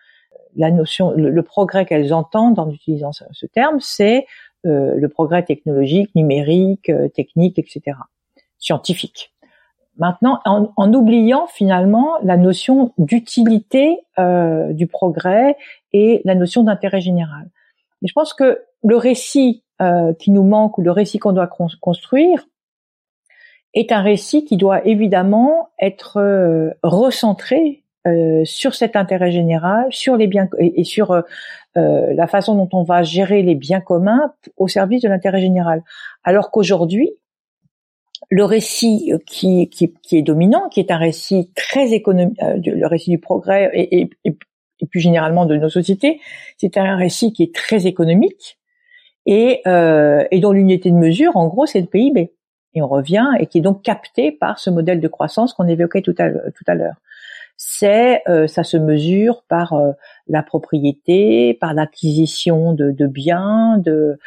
la 0.54 0.70
notion, 0.70 1.12
le, 1.12 1.42
progrès 1.42 1.86
qu'elles 1.86 2.12
entendent 2.12 2.58
en 2.58 2.68
utilisant 2.70 3.12
ce 3.12 3.46
terme, 3.46 3.78
c'est 3.80 4.26
euh, 4.66 4.94
le 4.94 5.08
progrès 5.08 5.42
technologique, 5.42 6.14
numérique, 6.14 6.90
euh, 6.90 7.08
technique, 7.08 7.58
etc., 7.58 7.96
scientifique. 8.58 9.32
Maintenant, 9.96 10.40
en, 10.44 10.92
oubliant 10.92 11.46
finalement 11.46 12.18
la 12.22 12.36
notion 12.36 12.92
d'utilité 12.98 14.00
euh, 14.18 14.72
du 14.74 14.86
progrès 14.86 15.56
et 15.94 16.20
la 16.24 16.34
notion 16.34 16.62
d'intérêt 16.62 17.00
général. 17.00 17.48
Et 18.02 18.08
je 18.08 18.12
pense 18.12 18.34
que 18.34 18.62
le 18.84 18.96
récit 18.96 19.62
qui 20.18 20.30
nous 20.30 20.42
manque 20.42 20.76
ou 20.76 20.82
le 20.82 20.90
récit 20.90 21.18
qu'on 21.18 21.32
doit 21.32 21.50
construire 21.80 22.46
est 23.72 23.92
un 23.92 24.02
récit 24.02 24.44
qui 24.44 24.58
doit 24.58 24.86
évidemment 24.86 25.70
être 25.80 26.74
recentré 26.82 27.82
euh, 28.06 28.46
sur 28.46 28.74
cet 28.74 28.96
intérêt 28.96 29.30
général, 29.30 29.86
sur 29.90 30.16
les 30.16 30.26
biens 30.26 30.48
et, 30.58 30.84
sur 30.84 31.10
euh, 31.10 31.20
euh, 31.76 32.14
la 32.14 32.26
façon 32.26 32.54
dont 32.54 32.68
on 32.72 32.82
va 32.82 33.02
gérer 33.02 33.42
les 33.42 33.54
biens 33.54 33.82
communs 33.82 34.32
au 34.56 34.68
service 34.68 35.02
de 35.02 35.08
l'intérêt 35.10 35.42
général. 35.42 35.82
Alors 36.24 36.50
qu'aujourd'hui, 36.50 37.10
le 38.30 38.44
récit 38.44 39.12
qui, 39.26 39.68
qui, 39.68 39.92
qui, 40.02 40.16
est 40.16 40.22
dominant, 40.22 40.70
qui 40.70 40.80
est 40.80 40.90
un 40.90 40.96
récit 40.96 41.50
très 41.54 41.92
économique, 41.92 42.38
le 42.40 42.86
récit 42.86 43.10
du 43.10 43.18
progrès 43.18 43.70
et, 43.74 44.00
et, 44.00 44.10
et, 44.24 44.36
plus 44.90 45.00
généralement 45.00 45.44
de 45.44 45.56
nos 45.56 45.68
sociétés, 45.68 46.22
c'est 46.56 46.78
un 46.78 46.96
récit 46.96 47.34
qui 47.34 47.42
est 47.42 47.54
très 47.54 47.86
économique 47.86 48.58
et, 49.26 49.60
et 49.66 50.40
dont 50.40 50.52
l'unité 50.52 50.90
de 50.90 50.96
mesure, 50.96 51.36
en 51.36 51.48
gros, 51.48 51.66
c'est 51.66 51.80
le 51.82 51.86
PIB. 51.86 52.32
Et 52.72 52.80
on 52.80 52.88
revient 52.88 53.28
et 53.38 53.46
qui 53.46 53.58
est 53.58 53.62
donc 53.62 53.82
capté 53.82 54.32
par 54.32 54.58
ce 54.58 54.70
modèle 54.70 55.00
de 55.00 55.08
croissance 55.08 55.52
qu'on 55.52 55.68
évoquait 55.68 56.00
tout 56.00 56.14
à, 56.18 56.30
tout 56.30 56.64
à 56.66 56.74
l'heure 56.74 56.96
c'est 57.62 58.22
euh, 58.26 58.46
ça 58.46 58.64
se 58.64 58.78
mesure 58.78 59.44
par 59.46 59.74
euh, 59.74 59.92
la 60.28 60.42
propriété, 60.42 61.52
par 61.52 61.74
l'acquisition 61.74 62.72
de, 62.72 62.90
de, 62.90 63.06
biens, 63.06 63.76
de 63.76 64.18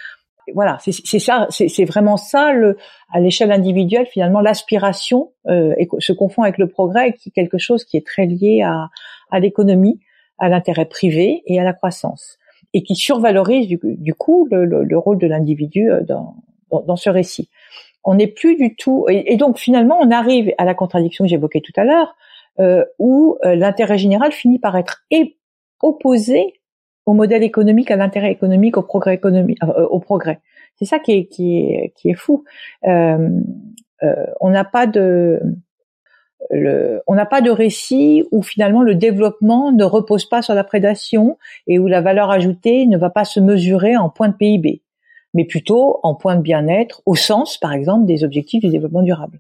voilà, 0.54 0.78
c'est 0.80 1.18
ça, 1.18 1.48
c'est 1.50 1.86
vraiment 1.86 2.16
ça 2.16 2.54
le, 2.54 2.78
à 3.12 3.20
l'échelle 3.20 3.52
individuelle 3.52 4.06
finalement 4.06 4.40
l'aspiration 4.40 5.32
euh, 5.48 5.74
se 5.98 6.14
confond 6.14 6.44
avec 6.44 6.60
le 6.60 6.68
progrès, 6.68 7.14
qui 7.14 7.30
est 7.30 7.32
quelque 7.32 7.58
chose 7.58 7.86
qui 7.86 7.98
est 7.98 8.06
très 8.06 8.28
lié 8.28 8.62
à, 8.62 8.90
à 9.32 9.40
l'économie, 9.40 10.00
à 10.38 10.48
l'intérêt 10.48 10.86
privé 10.86 11.42
et 11.48 11.60
à 11.60 11.64
la 11.64 11.74
croissance, 11.74 12.38
et 12.76 12.84
qui 12.84 12.96
survalorise 12.96 13.68
du, 13.68 14.14
coup 14.14 14.48
le, 14.52 14.66
le, 14.66 14.98
rôle 15.00 15.18
de 15.18 15.26
l'individu 15.26 15.90
euh, 15.90 16.02
dans, 16.04 16.36
dans, 16.70 16.96
ce 16.98 17.10
récit. 17.10 17.50
On 18.04 18.14
n'est 18.14 18.28
plus 18.28 18.58
du 18.58 18.76
tout, 18.76 19.08
et, 19.10 19.38
donc 19.38 19.58
finalement 19.58 19.98
on 20.00 20.12
arrive 20.12 20.54
à 20.60 20.66
la 20.66 20.76
contradiction 20.76 21.26
que 21.26 21.30
j'évoquais 21.30 21.62
tout 21.62 21.74
à 21.78 21.84
l'heure 21.84 22.16
où 23.00 23.38
euh, 23.46 23.56
l'intérêt 23.56 23.98
général 23.98 24.32
finit 24.32 24.60
par 24.60 24.76
être 24.78 25.04
opposé 25.82 26.54
au 27.06 27.14
modèle 27.14 27.44
économique, 27.44 27.92
à 27.92 27.96
l'intérêt 27.96 28.32
économique, 28.32 28.78
au 28.78 28.82
progrès 28.82 29.14
économique, 29.14 29.60
euh, 29.64 29.86
au 29.88 30.00
progrès. 30.00 30.40
C'est 30.76 30.86
ça 30.86 31.00
qui 31.00 31.12
est 31.12 31.26
qui 31.26 31.60
est 31.60 31.94
qui 31.96 32.10
est 32.10 32.16
fou. 32.16 32.46
Euh, 32.88 33.30
euh, 34.04 34.26
on 34.40 34.50
n'a 34.50 34.64
pas 34.64 34.88
de 34.88 35.40
le, 36.50 37.02
on 37.08 37.16
n'a 37.16 37.26
pas 37.26 37.42
de 37.42 37.52
récit 37.52 38.26
où 38.32 38.42
finalement 38.42 38.82
le 38.82 38.96
développement 38.96 39.72
ne 39.72 39.84
repose 39.84 40.26
pas 40.26 40.42
sur 40.42 40.54
la 40.54 40.64
prédation 40.64 41.38
et 41.68 41.80
où 41.80 41.88
la 41.88 42.02
valeur 42.02 42.32
ajoutée 42.32 42.86
ne 42.86 42.98
va 42.98 43.10
pas 43.10 43.26
se 43.26 43.40
mesurer 43.40 43.96
en 43.96 44.10
points 44.10 44.30
de 44.30 44.36
PIB, 44.36 44.82
mais 45.34 45.46
plutôt 45.46 46.00
en 46.04 46.16
points 46.16 46.36
de 46.36 46.42
bien-être 46.42 47.02
au 47.06 47.16
sens, 47.16 47.58
par 47.58 47.74
exemple, 47.74 48.06
des 48.06 48.24
objectifs 48.24 48.62
du 48.62 48.70
développement 48.70 49.04
durable. 49.04 49.40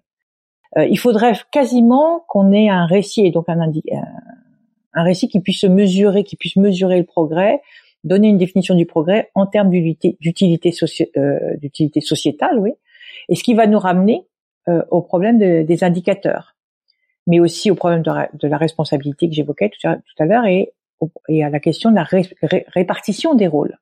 Euh, 0.77 0.85
il 0.85 0.97
faudrait 0.97 1.33
quasiment 1.51 2.23
qu'on 2.27 2.51
ait 2.51 2.69
un 2.69 2.85
récit 2.85 3.29
donc 3.31 3.47
un, 3.47 3.59
un, 3.59 5.03
récit 5.03 5.27
qui 5.27 5.39
puisse 5.39 5.63
mesurer, 5.63 6.23
qui 6.23 6.35
puisse 6.35 6.55
mesurer 6.55 6.97
le 6.99 7.05
progrès, 7.05 7.61
donner 8.03 8.29
une 8.29 8.37
définition 8.37 8.75
du 8.75 8.85
progrès 8.85 9.29
en 9.35 9.45
termes 9.45 9.69
d'utilité 9.69 10.17
euh, 11.17 11.57
d'utilité 11.57 12.01
sociétale, 12.01 12.59
oui, 12.59 12.71
et 13.29 13.35
ce 13.35 13.43
qui 13.43 13.53
va 13.53 13.67
nous 13.67 13.79
ramener 13.79 14.25
euh, 14.67 14.83
au 14.89 15.01
problème 15.01 15.37
des 15.37 15.83
indicateurs, 15.83 16.55
mais 17.27 17.39
aussi 17.39 17.69
au 17.69 17.75
problème 17.75 18.01
de, 18.01 18.47
la 18.47 18.57
responsabilité 18.57 19.27
que 19.27 19.35
j'évoquais 19.35 19.69
tout, 19.69 19.87
à 19.87 20.25
l'heure 20.25 20.45
et, 20.45 20.73
à 21.43 21.49
la 21.49 21.59
question 21.59 21.91
de 21.91 21.95
la 21.95 22.07
répartition 22.67 23.35
des 23.35 23.47
rôles. 23.47 23.77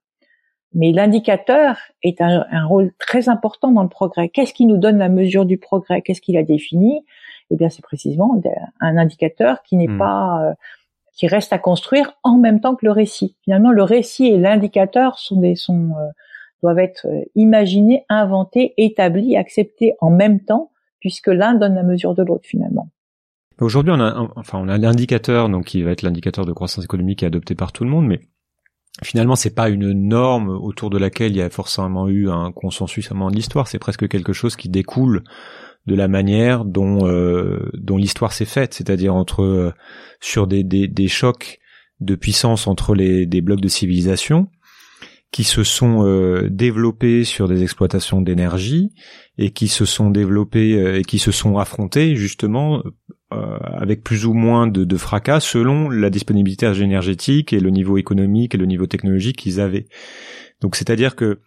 Mais 0.74 0.92
l'indicateur 0.92 1.78
est 2.02 2.22
un, 2.22 2.46
un, 2.50 2.66
rôle 2.66 2.94
très 2.98 3.28
important 3.28 3.72
dans 3.72 3.84
le 3.84 3.90
progrès. 3.90 4.30
Qu'est-ce 4.30 4.54
qui 4.54 4.66
nous 4.66 4.78
donne 4.78 4.98
la 4.98 5.10
mesure 5.10 5.46
du 5.46 5.58
progrès? 5.58 6.02
Qu'est-ce 6.02 6.22
qu'il 6.22 6.38
a 6.38 6.44
défini? 6.44 7.04
Eh 7.52 7.58
bien, 7.58 7.70
c'est 7.70 7.82
précisément 7.82 8.42
un 8.80 8.98
indicateur 8.98 9.62
qui 9.64 9.76
n'est 9.76 9.90
hmm. 9.90 9.98
pas 9.98 10.44
euh, 10.44 10.54
qui 11.14 11.28
reste 11.28 11.52
à 11.54 11.60
construire 11.60 12.14
en 12.24 12.38
même 12.38 12.62
temps 12.62 12.76
que 12.76 12.86
le 12.86 12.92
récit. 12.92 13.36
Finalement, 13.44 13.72
le 13.72 13.84
récit 13.84 14.28
et 14.28 14.38
l'indicateur 14.38 15.20
sont 15.20 15.40
des 15.40 15.56
sont 15.56 15.92
euh, 16.00 16.10
doivent 16.64 16.80
être 16.80 17.08
euh, 17.08 17.24
imaginés, 17.36 18.06
inventés, 18.08 18.74
établis, 18.78 19.36
acceptés 19.36 19.96
en 20.00 20.10
même 20.10 20.40
temps, 20.40 20.72
puisque 21.00 21.28
l'un 21.28 21.56
donne 21.56 21.76
la 21.76 21.84
mesure 21.84 22.16
de 22.16 22.24
l'autre 22.24 22.46
finalement. 22.48 22.90
Aujourd'hui, 23.60 23.94
on 23.96 24.00
a 24.00 24.28
enfin 24.36 24.60
on 24.60 24.70
a 24.70 24.78
l'indicateur 24.78 25.50
donc 25.50 25.66
qui 25.66 25.84
va 25.84 25.92
être 25.92 26.02
l'indicateur 26.02 26.46
de 26.46 26.54
croissance 26.54 26.86
économique 26.86 27.22
adopté 27.24 27.54
par 27.54 27.74
tout 27.74 27.84
le 27.84 27.90
monde, 27.90 28.08
mais 28.08 28.22
finalement 29.04 29.36
c'est 29.36 29.56
pas 29.56 29.70
une 29.70 29.92
norme 29.92 30.50
autour 30.50 30.90
de 30.90 30.98
laquelle 30.98 31.32
il 31.32 31.38
y 31.38 31.42
a 31.42 31.50
forcément 31.50 32.08
eu 32.08 32.30
un 32.30 32.52
consensus 32.52 33.12
à 33.12 33.16
un 33.16 33.18
moment 33.18 33.32
de 33.32 33.36
l'histoire, 33.36 33.68
c'est 33.68 33.80
presque 33.80 34.08
quelque 34.08 34.34
chose 34.34 34.56
qui 34.56 34.70
découle 34.70 35.24
de 35.88 35.96
la 35.96 36.08
manière 36.08 36.66
dont 36.66 37.08
euh, 37.08 37.72
dont 37.74 37.98
l'histoire 37.98 38.34
s'est 38.34 38.46
faite, 38.46 38.74
c'est-à-dire 38.74 39.16
entre 39.16 39.42
euh, 39.42 39.74
sur 40.20 40.48
des, 40.48 40.64
des, 40.64 40.88
des 40.88 41.08
chocs 41.08 41.60
de 42.00 42.16
puissance 42.16 42.68
entre 42.68 42.94
les 42.94 43.26
des 43.26 43.42
blocs 43.42 43.62
de 43.62 43.68
civilisation 43.68 44.48
qui 45.32 45.46
se 45.46 45.64
sont 45.64 46.06
euh, 46.06 46.50
développés 46.50 47.24
sur 47.24 47.48
des 47.48 47.64
exploitations 47.64 48.22
d'énergie 48.22 48.92
et 49.38 49.52
qui 49.52 49.70
se 49.70 49.86
sont 49.86 50.10
développés 50.10 50.74
euh, 50.74 51.00
et 51.00 51.04
qui 51.04 51.20
se 51.20 51.32
sont 51.32 51.58
affrontés 51.58 52.16
justement 52.16 52.84
avec 53.32 54.04
plus 54.04 54.26
ou 54.26 54.34
moins 54.34 54.68
de, 54.68 54.84
de, 54.84 54.98
fracas 54.98 55.40
selon 55.40 55.90
la 55.90 56.10
disponibilité 56.10 56.66
énergétique 56.66 57.54
et 57.54 57.60
le 57.60 57.70
niveau 57.70 57.98
économique 57.98 58.56
et 58.56 58.58
le 58.58 58.66
niveau 58.66 58.88
technologique 58.88 59.38
qu'ils 59.38 59.60
avaient. 59.60 59.88
Donc 60.62 60.76
c'est-à-dire 60.76 61.16
que 61.16 61.40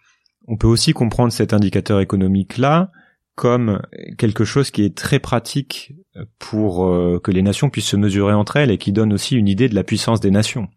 on 0.47 0.57
peut 0.57 0.67
aussi 0.67 0.93
comprendre 0.93 1.31
cet 1.31 1.53
indicateur 1.53 2.01
économique 2.01 2.57
là 2.57 2.91
comme 3.35 3.81
quelque 4.17 4.45
chose 4.45 4.71
qui 4.71 4.83
est 4.83 4.95
très 4.95 5.19
pratique 5.19 5.93
pour 6.39 6.89
que 7.21 7.31
les 7.31 7.41
nations 7.41 7.69
puissent 7.69 7.87
se 7.89 7.97
mesurer 7.97 8.33
entre 8.33 8.55
elles 8.55 8.71
et 8.71 8.77
qui 8.77 8.93
donne 8.93 9.11
aussi 9.11 9.35
une 9.35 9.49
idée 9.49 9.67
de 9.67 9.75
la 9.75 9.83
puissance 9.83 10.21
des 10.21 10.31
nations 10.31 10.69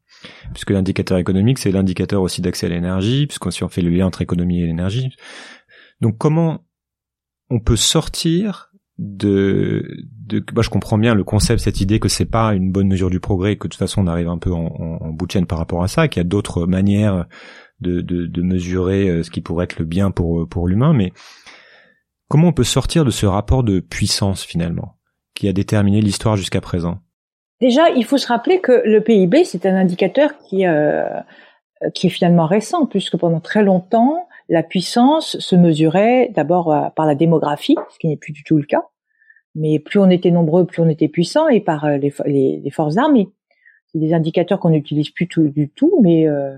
puisque 0.53 0.71
l'indicateur 0.71 1.19
économique, 1.19 1.59
c'est 1.59 1.71
l'indicateur 1.71 2.23
aussi 2.23 2.43
d'accès 2.43 2.67
à 2.67 2.71
l'énergie, 2.71 3.27
puisqu'on 3.27 3.51
si 3.51 3.65
on 3.65 3.69
fait 3.69 3.83
le 3.83 3.91
lien 3.91 4.07
entre 4.07 4.23
économie 4.23 4.61
et 4.61 4.67
l'énergie. 4.67 5.11
Donc 6.01 6.19
comment 6.19 6.65
on 7.51 7.61
peut 7.61 7.77
sortir 7.77 8.68
de, 8.99 10.05
de 10.27 10.45
bah, 10.53 10.63
je 10.63 10.71
comprends 10.71 10.99
bien 10.99 11.15
le 11.15 11.25
concept, 11.25 11.61
cette 11.61 11.81
idée 11.81 12.01
que 12.01 12.09
c'est 12.09 12.25
pas 12.25 12.55
une 12.55 12.73
bonne 12.73 12.89
mesure 12.89 13.11
du 13.11 13.21
progrès, 13.21 13.57
que 13.57 13.69
de 13.69 13.73
toute 13.73 13.79
façon 13.79 14.03
on 14.03 14.07
arrive 14.07 14.29
un 14.29 14.39
peu 14.39 14.53
en, 14.53 15.11
bout 15.11 15.27
de 15.27 15.33
chaîne 15.33 15.47
par 15.47 15.59
rapport 15.59 15.83
à 15.83 15.89
ça, 15.89 16.09
qu'il 16.09 16.21
y 16.21 16.27
a 16.27 16.29
d'autres 16.29 16.67
manières 16.67 17.27
de, 17.81 18.01
de, 18.01 18.27
de, 18.27 18.43
mesurer 18.43 19.09
euh, 19.09 19.23
ce 19.23 19.31
qui 19.31 19.41
pourrait 19.41 19.65
être 19.65 19.79
le 19.79 19.85
bien 19.85 20.11
pour, 20.11 20.49
pour 20.49 20.67
l'humain, 20.67 20.93
mais 20.93 21.13
comment 22.29 22.49
on 22.49 22.53
peut 22.53 22.65
sortir 22.65 23.05
de 23.05 23.11
ce 23.11 23.25
rapport 23.25 23.63
de 23.63 23.79
puissance 23.79 24.43
finalement, 24.43 24.97
qui 25.35 25.49
a 25.49 25.53
déterminé 25.53 26.01
l'histoire 26.01 26.37
jusqu'à 26.37 26.61
présent? 26.61 26.99
Déjà, 27.61 27.91
il 27.91 28.05
faut 28.05 28.19
se 28.19 28.29
rappeler 28.29 28.61
que 28.61 28.83
le 28.85 29.01
PIB, 29.01 29.45
c'est 29.45 29.67
un 29.67 29.75
indicateur 29.75 30.31
qui, 30.39 30.67
euh, 30.67 31.09
qui 31.95 32.07
est 32.07 32.11
finalement 32.11 32.47
récent, 32.47 32.87
puisque 32.87 33.17
pendant 33.17 33.41
très 33.41 33.63
longtemps, 33.63 34.28
la 34.49 34.63
puissance 34.63 35.39
se 35.39 35.57
mesurait 35.57 36.31
d'abord 36.35 36.73
euh, 36.73 36.89
par 36.91 37.07
la 37.07 37.15
démographie, 37.15 37.77
ce 37.91 37.99
qui 37.99 38.09
n'est 38.09 38.17
plus 38.17 38.33
du 38.33 38.45
tout 38.45 38.57
le 38.57 38.65
cas. 38.65 38.85
Mais 39.55 39.79
plus 39.79 39.99
on 39.99 40.11
était 40.11 40.31
nombreux, 40.31 40.65
plus 40.67 40.83
on 40.83 40.89
était 40.89 41.09
puissant, 41.09 41.49
et 41.49 41.61
par 41.61 41.85
euh, 41.85 41.97
les, 41.97 42.13
les, 42.27 42.61
les 42.63 42.71
forces 42.71 42.97
armées. 42.97 43.29
C'est 43.89 43.99
des 43.99 44.13
indicateurs 44.13 44.61
qu'on 44.61 44.71
n'utilise 44.71 45.11
plus 45.11 45.29
tout, 45.29 45.49
du 45.49 45.71
tout, 45.71 46.01
mais, 46.03 46.29
euh, 46.29 46.55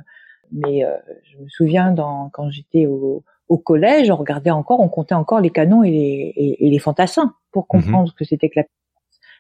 mais 0.53 0.85
je 1.31 1.39
me 1.39 1.49
souviens 1.49 1.93
dans, 1.93 2.29
quand 2.31 2.51
j'étais 2.51 2.87
au, 2.87 3.23
au, 3.49 3.59
collège, 3.59 4.11
on 4.11 4.17
regardait 4.17 4.51
encore, 4.51 4.81
on 4.81 4.89
comptait 4.89 5.15
encore 5.15 5.41
les 5.41 5.51
canons 5.51 5.85
et 5.85 5.93
les, 5.93 6.33
et, 6.37 6.67
et 6.67 6.71
les 6.71 6.79
fantassins 6.81 7.35
pour 7.53 7.63
mhm. 7.63 7.69
comprendre 7.69 8.09
ce 8.09 8.15
que 8.15 8.25
c'était 8.25 8.49
que 8.49 8.59
la 8.59 8.65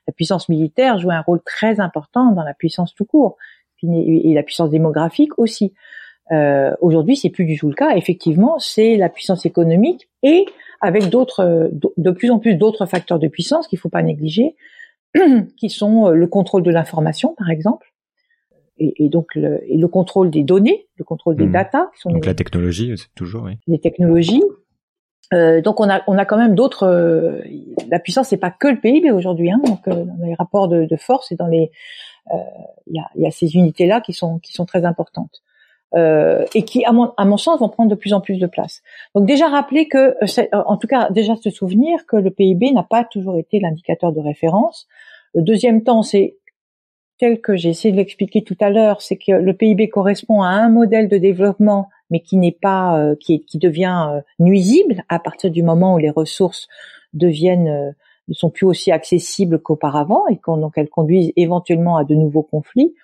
la 0.07 0.13
puissance 0.13 0.49
militaire 0.49 0.99
jouait 0.99 1.15
un 1.15 1.21
rôle 1.21 1.41
très 1.45 1.81
important 1.81 2.33
dans 2.33 2.43
la 2.43 2.55
puissance 2.55 2.95
tout 2.95 3.05
court 3.05 3.37
et 3.83 4.35
la 4.35 4.43
puissance 4.43 4.71
démographique 4.71 5.39
aussi. 5.39 5.73
Euh, 6.33 6.75
Aujourd'hui, 6.81 7.17
c'est 7.17 7.31
plus 7.31 7.45
du 7.45 7.59
tout 7.59 7.69
le 7.69 7.75
cas. 7.75 7.97
Effectivement, 7.97 8.59
c'est 8.59 8.97
la 8.97 9.09
puissance 9.09 9.47
économique 9.47 10.09
et 10.23 10.47
avec 10.81 11.09
d'autres, 11.11 11.71
de 11.73 12.11
plus 12.11 12.31
en 12.31 12.39
plus 12.39 12.55
d'autres 12.55 12.87
facteurs 12.87 13.19
de 13.19 13.29
puissance 13.29 13.69
qu'il 13.69 13.79
faut 13.79 13.89
pas 13.89 14.03
négliger, 14.03 14.57
qui 15.57 15.69
sont 15.71 16.07
euh, 16.07 16.15
le 16.15 16.27
contrôle 16.27 16.63
de 16.63 16.71
l'information, 16.71 17.35
par 17.37 17.51
exemple, 17.51 17.93
et, 18.79 19.05
et 19.05 19.09
donc 19.09 19.35
le, 19.35 19.61
et 19.71 19.77
le, 19.77 19.89
contrôle 19.89 20.31
des 20.31 20.43
données, 20.43 20.87
le 20.97 21.05
contrôle 21.05 21.37
des 21.37 21.47
mmh. 21.47 21.53
data. 21.53 21.91
Qui 21.95 22.01
sont 22.01 22.11
donc 22.11 22.25
la 22.25 22.35
technologie, 22.35 22.95
c'est 22.97 23.15
toujours. 23.15 23.45
Oui. 23.45 23.59
Les 23.67 23.79
technologies, 23.79 24.43
euh, 25.33 25.61
donc 25.61 25.81
on 25.81 25.89
a 25.89 26.03
on 26.07 26.19
a 26.19 26.25
quand 26.25 26.37
même 26.37 26.55
d'autres. 26.55 26.85
Euh, 26.85 27.41
la 27.89 28.01
puissance 28.01 28.29
c'est 28.29 28.37
pas 28.37 28.51
que 28.51 28.69
le 28.69 28.81
PIB 28.81 29.11
aujourd'hui. 29.13 29.51
Hein, 29.51 29.61
donc 29.65 29.87
euh, 29.87 30.05
dans 30.05 30.27
les 30.27 30.35
rapports 30.35 30.69
de, 30.69 30.87
de, 30.87 30.97
force 30.97 31.31
et 31.31 31.37
dans 31.37 31.47
les 31.47 31.71
euh, 32.33 32.37
il 32.87 32.97
y 32.97 32.99
a, 32.99 33.09
y, 33.15 33.27
a, 33.27 33.31
ces 33.31 33.55
unités 33.55 33.87
là 33.87 34.01
qui 34.01 34.13
sont 34.13 34.39
qui 34.41 34.53
sont 34.53 34.65
très 34.65 34.85
importantes 34.85 35.43
et 35.95 36.65
qui 36.65 36.85
à 36.85 36.93
mon 36.93 37.13
à 37.17 37.25
mon 37.25 37.37
sens 37.37 37.59
vont 37.61 37.69
prendre 37.69 37.91
de 37.91 37.97
plus 37.97 38.13
en 38.13 38.21
plus 38.21 38.39
de 38.39 38.47
place. 38.47 38.83
Donc 39.15 39.27
déjà 39.27 39.49
rappeler 39.49 39.89
que 39.89 40.15
en 40.53 40.77
tout 40.77 40.87
cas 40.87 41.11
déjà 41.11 41.35
se 41.37 41.51
souvenir 41.51 42.07
que 42.07 42.17
le 42.17 42.31
PIB 42.31 42.73
n'a 42.73 42.85
pas 42.85 43.05
toujours 43.05 43.37
été 43.37 43.59
l'indicateur 43.59 44.13
de 44.13 44.21
référence. 44.21 44.87
Le 45.35 45.43
deuxième 45.43 45.83
temps 45.83 46.03
c'est 46.03 46.37
tel 47.19 47.41
que 47.41 47.57
j'ai 47.57 47.69
essayé 47.69 47.93
de 47.93 47.99
l'expliquer 47.99 48.43
tout 48.43 48.57
à 48.61 48.71
l'heure, 48.71 49.03
c'est 49.03 49.19
que 49.19 49.33
le 49.33 49.53
PIB 49.53 49.91
correspond 49.91 50.41
à 50.43 50.49
un 50.49 50.71
modèle 50.71 51.09
de 51.09 51.19
développement 51.19 51.89
mais 52.09 52.21
qui 52.21 52.37
n'est 52.37 52.57
pas 52.61 52.99
euh, 52.99 53.15
qui, 53.15 53.45
qui 53.45 53.59
devient 53.59 54.09
euh, 54.11 54.21
nuisible 54.39 55.05
à 55.09 55.19
partir 55.19 55.51
du 55.51 55.63
moment 55.63 55.95
où 55.95 55.99
les 55.99 56.11
ressources 56.11 56.67
deviennent 57.13 57.69
euh, 57.69 57.91
ne 58.29 58.35
sont 58.35 58.51
plus 58.51 58.67
aussi 58.67 58.91
accessibles 58.93 59.61
qu'auparavant 59.61 60.27
et 60.29 60.41
donc 60.47 60.73
elles 60.77 60.89
conduisent 60.89 61.33
éventuellement 61.37 61.97
à 61.97 62.05
de 62.05 62.15
nouveaux 62.15 62.43
conflits 62.43 62.95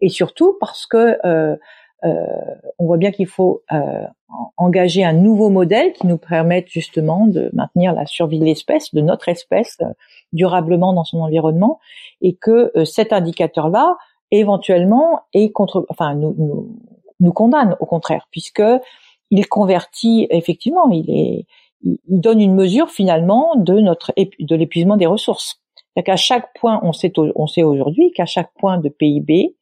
et 0.00 0.08
surtout 0.08 0.56
parce 0.60 0.86
que 0.86 1.18
euh, 1.26 1.56
on 2.02 2.86
voit 2.86 2.96
bien 2.96 3.10
qu'il 3.10 3.26
faut 3.26 3.62
engager 4.56 5.04
un 5.04 5.12
nouveau 5.12 5.48
modèle 5.48 5.92
qui 5.92 6.06
nous 6.06 6.18
permette 6.18 6.68
justement 6.68 7.26
de 7.26 7.50
maintenir 7.52 7.92
la 7.92 8.06
survie 8.06 8.38
de 8.38 8.44
l'espèce, 8.44 8.94
de 8.94 9.00
notre 9.00 9.28
espèce, 9.28 9.78
durablement 10.32 10.92
dans 10.92 11.04
son 11.04 11.20
environnement, 11.20 11.80
et 12.20 12.34
que 12.34 12.72
cet 12.84 13.12
indicateur-là, 13.12 13.96
éventuellement, 14.30 15.20
est 15.32 15.50
contre, 15.50 15.86
enfin, 15.88 16.14
nous, 16.14 16.34
nous, 16.38 16.76
nous 17.20 17.32
condamne 17.32 17.76
au 17.80 17.86
contraire, 17.86 18.28
puisque 18.30 18.62
il 19.30 19.46
convertit 19.48 20.26
effectivement, 20.30 20.88
il 20.90 21.10
est, 21.10 21.46
il 21.82 21.98
donne 22.20 22.40
une 22.40 22.54
mesure 22.54 22.90
finalement 22.90 23.54
de 23.56 23.80
notre 23.80 24.12
de 24.16 24.56
l'épuisement 24.56 24.96
des 24.96 25.06
ressources. 25.06 25.60
C'est 25.96 26.02
qu'à 26.02 26.16
chaque 26.16 26.52
point, 26.54 26.80
on 26.82 26.92
sait 26.92 27.12
on 27.16 27.46
sait 27.46 27.62
aujourd'hui 27.62 28.12
qu'à 28.12 28.26
chaque 28.26 28.52
point 28.54 28.78
de 28.78 28.88
PIB, 28.88 29.56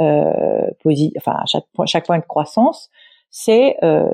euh, 0.00 0.70
enfin 1.16 1.32
à 1.32 1.46
chaque 1.46 1.64
point 1.74 1.86
chaque 1.86 2.06
point 2.06 2.18
de 2.18 2.24
croissance, 2.24 2.90
c'est 3.30 3.76
euh, 3.82 4.08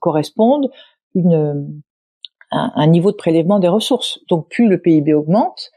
correspondent 0.00 0.70
une 1.14 1.82
un, 2.52 2.86
niveau 2.86 3.10
de 3.10 3.16
prélèvement 3.16 3.58
des 3.58 3.68
ressources. 3.68 4.20
Donc 4.28 4.48
plus 4.48 4.68
le 4.68 4.78
PIB 4.78 5.12
augmente, 5.14 5.70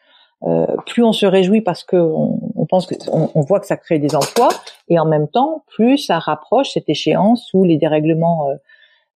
euh, 0.44 0.68
plus 0.86 1.04
on 1.04 1.14
se 1.14 1.26
réjouit 1.26 1.62
parce 1.62 1.84
qu'on 1.84 2.40
on 2.56 2.66
pense 2.68 2.86
que 2.86 2.96
on, 3.12 3.42
voit 3.42 3.60
que 3.60 3.66
ça 3.66 3.76
crée 3.76 4.00
des 4.00 4.16
emplois, 4.16 4.50
et 4.88 5.00
en 5.00 5.06
même 5.06 5.28
temps, 5.28 5.64
plus 5.68 5.98
ça 5.98 6.20
rapproche 6.20 6.72
cette 6.74 6.88
échéance 6.88 7.50
où 7.54 7.64
les 7.64 7.78
dérèglements 7.78 8.48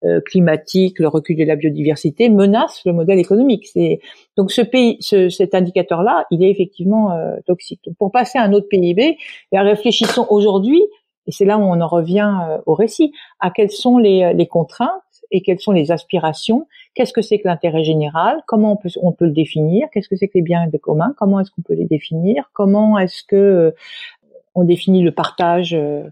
euh, 0.05 0.09
euh, 0.09 0.21
climatiques, 0.21 0.99
le 0.99 1.09
recul 1.09 1.37
de 1.37 1.45
la 1.45 1.57
biodiversité 1.57 2.29
menacent 2.29 2.83
le 2.85 2.93
modèle 2.93 3.19
économique. 3.19 3.67
C'est 3.67 4.01
donc 4.37 4.51
ce 4.51 4.63
pays, 4.63 4.97
ce, 5.01 5.29
cet 5.29 5.55
indicateur-là, 5.55 6.27
il 6.31 6.43
est 6.43 6.51
effectivement 6.51 7.11
toxique. 7.47 7.89
pour 7.99 8.11
passer 8.11 8.39
à 8.39 8.43
un 8.43 8.53
autre 8.53 8.67
PIB, 8.69 9.17
et 9.53 9.59
réfléchissons 9.59 10.27
aujourd'hui, 10.29 10.83
et 11.27 11.33
c'est 11.33 11.45
là 11.45 11.59
où 11.59 11.63
on 11.63 11.81
en 11.81 11.87
revient 11.87 12.31
au 12.67 12.75
récit, 12.75 13.13
à 13.41 13.51
quelles 13.51 13.71
sont 13.71 13.99
les, 13.99 14.33
les 14.35 14.47
contraintes 14.47 14.91
et 15.33 15.41
quelles 15.41 15.61
sont 15.61 15.73
les 15.73 15.91
aspirations 15.91 16.67
Qu'est-ce 16.95 17.13
que 17.13 17.23
c'est 17.23 17.39
que 17.39 17.49
l'intérêt 17.49 17.85
général 17.85 18.43
Comment 18.47 18.73
on 18.73 18.77
peut, 18.77 18.91
on 19.01 19.13
peut 19.13 19.25
le 19.25 19.33
définir 19.33 19.89
Qu'est-ce 19.93 20.09
que 20.09 20.17
c'est 20.17 20.29
que 20.29 20.35
les 20.37 20.43
biens 20.43 20.69
de 20.69 20.77
commun 20.77 21.15
Comment 21.17 21.41
est-ce 21.41 21.51
qu'on 21.51 21.63
peut 21.63 21.75
les 21.75 21.87
définir 21.87 22.51
Comment 22.53 22.99
est-ce 22.99 23.25
que 23.25 23.37
euh, 23.37 23.71
on 24.55 24.65
définit 24.65 25.03
le 25.03 25.13
partage 25.13 25.75
euh, 25.75 26.05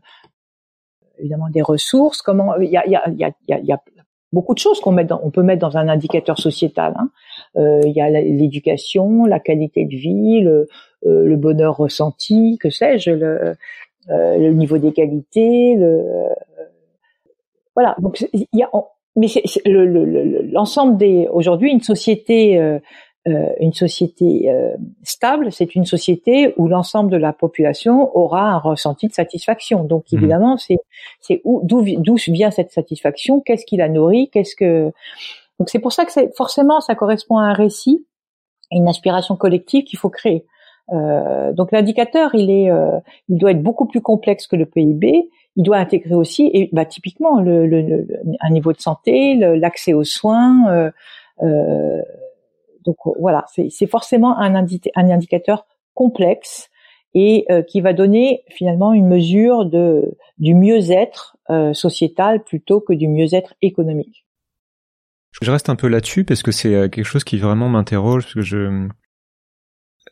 évidemment 1.21 1.49
des 1.51 1.63
ressources 1.63 2.23
Comment 2.23 2.57
il 2.57 2.71
y 2.71 2.77
a, 2.77 2.89
y 2.89 2.97
a, 2.97 3.09
y 3.09 3.33
y 3.49 3.73
a 3.73 3.79
beaucoup 4.33 4.55
de 4.55 4.59
choses 4.59 4.81
qu'on 4.81 4.93
met 4.93 5.05
dans, 5.05 5.21
on 5.23 5.31
peut 5.31 5.43
mettre 5.43 5.61
dans 5.61 5.77
un 5.77 5.89
indicateur 5.89 6.39
sociétal. 6.39 6.95
Hein. 6.97 7.11
Euh, 7.57 7.81
il 7.85 7.93
y 7.93 8.01
a 8.01 8.11
l'éducation, 8.11 9.25
la 9.25 9.41
qualité 9.41 9.85
de 9.85 9.97
vie, 9.97 10.41
le, 10.41 10.69
euh, 11.07 11.37
bonheur 11.37 11.77
ressenti, 11.77 12.59
que 12.61 12.71
sais-je, 12.71 13.11
le, 13.11 13.55
euh, 14.11 14.53
niveau 14.53 14.79
d'égalité, 14.79 15.77
le 15.77 16.03
voilà. 17.75 17.95
Donc 18.01 18.25
il 18.33 18.47
y 18.53 18.63
a, 18.63 18.71
mais 19.17 19.27
l'ensemble 20.53 20.93
le, 20.93 20.99
des 20.99 21.29
aujourd'hui 21.29 21.73
une 21.73 21.81
société 21.81 22.79
une 23.27 23.73
société 23.73 24.51
euh, 24.51 24.75
stable, 25.03 25.53
c'est 25.53 25.75
une 25.75 25.85
société 25.85 26.55
où 26.57 26.69
l'ensemble 26.69 27.11
de 27.11 27.17
la 27.17 27.33
population 27.33 28.17
aura 28.17 28.51
un 28.51 28.59
ressenti 28.59 29.09
de 29.09 29.13
satisfaction. 29.13 29.85
Donc 29.85 30.05
mmh. 30.11 30.17
évidemment, 30.17 30.57
c'est 30.57 30.79
c'est 31.21 31.43
d'où 31.45 31.85
d'où 31.99 32.17
vient 32.29 32.51
cette 32.51 32.73
satisfaction, 32.73 33.41
qu'est-ce 33.41 33.67
qui 33.67 33.77
la 33.77 33.89
nourrit, 33.89 34.31
qu'est-ce 34.31 34.57
que 34.57 34.91
donc 35.59 35.69
c'est 35.69 35.79
pour 35.79 35.93
ça 35.93 36.07
que 36.07 36.13
forcément 36.35 36.81
ça 36.81 36.95
correspond 36.95 37.37
à 37.37 37.45
un 37.45 37.53
récit, 37.53 38.07
une 38.71 38.89
aspiration 38.89 39.37
collective 39.37 39.85
qu'il 39.85 39.99
faut 39.99 40.11
créer. 40.11 40.47
Euh, 40.93 41.53
donc 41.53 41.73
l'indicateur, 41.73 42.35
il 42.35 42.51
est, 42.51 42.71
euh, 42.71 42.99
il 43.29 43.39
doit 43.39 43.53
être 43.53 43.63
beaucoup 43.63 43.87
plus 43.87 44.01
complexe 44.01 44.47
que 44.47 44.57
le 44.57 44.67
PIB 44.67 45.29
il 45.57 45.63
doit 45.63 45.79
intégrer 45.79 46.15
aussi, 46.15 46.51
et 46.53 46.71
bah, 46.73 46.85
typiquement, 46.85 47.41
le, 47.41 47.67
le, 47.67 48.07
un 48.41 48.51
niveau 48.51 48.73
de 48.73 48.81
santé, 48.81 49.35
l'accès 49.35 49.93
aux 49.93 50.05
soins. 50.05 50.71
Euh, 50.71 50.91
euh, 51.43 52.03
donc 52.85 52.97
voilà, 53.19 53.45
c'est 53.69 53.87
forcément 53.87 54.39
un, 54.39 54.55
un, 54.55 55.11
indicateur 55.11 55.67
complexe 55.95 56.71
et 57.15 57.45
euh, 57.51 57.63
qui 57.63 57.81
va 57.81 57.93
donner 57.93 58.45
finalement 58.49 58.93
une 58.93 59.09
mesure 59.09 59.67
de 59.67 60.17
du 60.39 60.55
mieux-être 60.55 61.37
euh, 61.51 61.73
sociétal 61.73 62.45
plutôt 62.45 62.81
que 62.81 62.93
du 62.93 63.09
mieux-être 63.09 63.55
économique. 63.63 64.25
Je 65.43 65.51
reste 65.51 65.69
un 65.69 65.77
peu 65.77 65.89
là-dessus 65.89 66.25
parce 66.25 66.43
que 66.43 66.53
c'est 66.53 66.91
quelque 66.91 67.05
chose 67.05 67.25
qui 67.25 67.39
vraiment 67.39 67.69
m'interroge 67.69 68.25
parce 68.25 68.35
que 68.35 68.43
je 68.43 68.89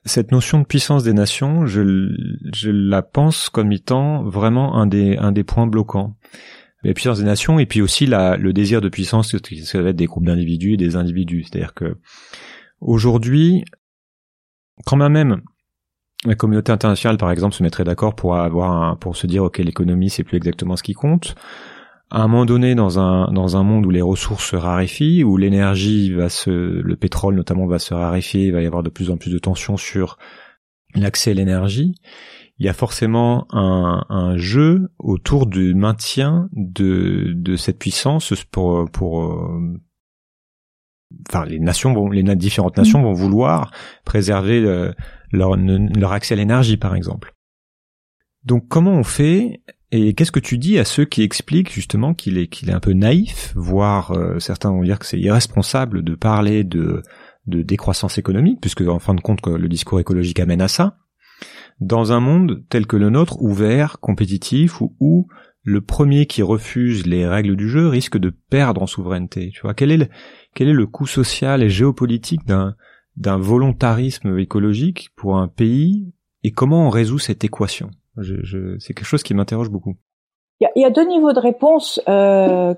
cette 0.04 0.32
notion 0.32 0.60
de 0.60 0.64
puissance 0.64 1.04
des 1.04 1.12
nations, 1.12 1.66
je, 1.66 2.12
je 2.54 2.70
la 2.70 3.02
pense 3.02 3.48
comme 3.48 3.72
étant 3.72 4.22
vraiment 4.24 4.76
un 4.76 4.86
des, 4.86 5.16
un 5.16 5.32
des 5.32 5.44
points 5.44 5.66
bloquants. 5.66 6.16
La 6.84 6.94
puissance 6.94 7.18
des 7.18 7.24
nations 7.24 7.58
et 7.58 7.66
puis 7.66 7.82
aussi 7.82 8.06
la, 8.06 8.36
le 8.36 8.52
désir 8.52 8.80
de 8.80 8.88
puissance, 8.88 9.34
ça 9.64 9.82
va 9.82 9.90
être 9.90 9.96
des 9.96 10.06
groupes 10.06 10.26
d'individus 10.26 10.74
et 10.74 10.76
des 10.76 10.94
individus. 10.94 11.44
C'est-à-dire 11.44 11.74
que 11.74 11.96
aujourd'hui, 12.80 13.64
quand 14.84 14.96
même 14.96 15.42
la 16.24 16.34
communauté 16.34 16.72
internationale, 16.72 17.16
par 17.16 17.30
exemple, 17.30 17.54
se 17.54 17.62
mettrait 17.62 17.84
d'accord 17.84 18.14
pour 18.14 18.36
avoir 18.36 18.72
un, 18.72 18.96
pour 18.96 19.16
se 19.16 19.26
dire 19.26 19.44
ok 19.44 19.58
l'économie 19.58 20.10
c'est 20.10 20.24
plus 20.24 20.36
exactement 20.36 20.76
ce 20.76 20.82
qui 20.82 20.94
compte. 20.94 21.34
À 22.10 22.22
un 22.22 22.28
moment 22.28 22.46
donné, 22.46 22.74
dans 22.74 22.98
un 22.98 23.30
dans 23.32 23.56
un 23.56 23.62
monde 23.62 23.86
où 23.86 23.90
les 23.90 24.02
ressources 24.02 24.46
se 24.50 24.56
raréfient, 24.56 25.24
où 25.24 25.36
l'énergie 25.36 26.12
va 26.12 26.28
se, 26.28 26.50
le 26.50 26.96
pétrole 26.96 27.34
notamment 27.34 27.66
va 27.66 27.78
se 27.78 27.94
raréfier, 27.94 28.46
il 28.46 28.52
va 28.52 28.62
y 28.62 28.66
avoir 28.66 28.82
de 28.82 28.88
plus 28.88 29.10
en 29.10 29.16
plus 29.16 29.30
de 29.30 29.38
tensions 29.38 29.76
sur 29.76 30.18
l'accès 30.94 31.32
à 31.32 31.34
l'énergie. 31.34 31.94
Il 32.58 32.66
y 32.66 32.68
a 32.68 32.72
forcément 32.72 33.46
un, 33.54 34.04
un, 34.08 34.36
jeu 34.36 34.88
autour 34.98 35.46
du 35.46 35.74
maintien 35.74 36.48
de 36.52 37.32
de 37.36 37.56
cette 37.56 37.78
puissance 37.78 38.32
pour 38.50 38.90
pour 38.90 39.22
euh, 39.22 39.78
enfin 41.28 41.44
les 41.44 41.58
nations 41.58 41.94
vont 41.94 42.10
les 42.10 42.22
différentes 42.36 42.76
nations 42.76 43.02
vont 43.02 43.12
vouloir 43.12 43.70
préserver 44.04 44.60
leur, 45.32 45.56
leur 45.56 46.12
accès 46.12 46.34
à 46.34 46.36
l'énergie, 46.36 46.76
par 46.76 46.94
exemple. 46.94 47.34
Donc 48.44 48.68
comment 48.68 48.92
on 48.92 49.04
fait 49.04 49.62
et 49.90 50.12
qu'est-ce 50.14 50.32
que 50.32 50.40
tu 50.40 50.58
dis 50.58 50.78
à 50.78 50.84
ceux 50.84 51.06
qui 51.06 51.22
expliquent 51.22 51.72
justement 51.72 52.12
qu'il 52.12 52.36
est 52.36 52.48
qu'il 52.48 52.68
est 52.68 52.74
un 52.74 52.80
peu 52.80 52.92
naïf, 52.92 53.52
voire 53.56 54.12
euh, 54.12 54.38
certains 54.38 54.70
vont 54.70 54.82
dire 54.82 54.98
que 54.98 55.06
c'est 55.06 55.18
irresponsable 55.18 56.02
de 56.02 56.14
parler 56.14 56.64
de 56.64 57.02
de 57.46 57.62
décroissance 57.62 58.18
économique, 58.18 58.60
puisque 58.60 58.82
en 58.82 58.98
fin 58.98 59.14
de 59.14 59.22
compte 59.22 59.46
le 59.46 59.68
discours 59.68 60.00
écologique 60.00 60.40
amène 60.40 60.60
à 60.60 60.68
ça, 60.68 60.98
dans 61.80 62.12
un 62.12 62.20
monde 62.20 62.62
tel 62.68 62.86
que 62.86 62.96
le 62.96 63.08
nôtre, 63.08 63.40
ouvert, 63.40 64.00
compétitif, 64.00 64.82
où, 64.82 64.94
où 65.00 65.28
le 65.62 65.80
premier 65.80 66.26
qui 66.26 66.42
refuse 66.42 67.06
les 67.06 67.26
règles 67.26 67.56
du 67.56 67.68
jeu 67.68 67.88
risque 67.88 68.18
de 68.18 68.30
perdre 68.50 68.82
en 68.82 68.86
souveraineté. 68.86 69.50
Tu 69.54 69.62
vois 69.62 69.74
quel 69.74 69.90
est 69.90 69.96
le, 69.96 70.08
quel 70.54 70.68
est 70.68 70.72
le 70.72 70.86
coût 70.86 71.06
social 71.06 71.62
et 71.62 71.70
géopolitique 71.70 72.44
d'un 72.46 73.38
volontarisme 73.38 74.38
écologique 74.38 75.10
pour 75.16 75.36
un 75.36 75.48
pays 75.48 76.12
et 76.44 76.52
comment 76.52 76.86
on 76.86 76.90
résout 76.90 77.18
cette 77.18 77.44
équation? 77.44 77.90
Je, 78.16 78.36
je, 78.42 78.78
C'est 78.78 78.94
quelque 78.94 79.06
chose 79.06 79.22
qui 79.22 79.34
m'interroge 79.34 79.70
beaucoup. 79.70 79.94
Il 80.60 80.68
y, 80.74 80.84
a, 80.84 80.90
deux 80.90 81.06
niveaux 81.06 81.32
de 81.32 81.38
réponse 81.38 82.00
euh, 82.08 82.74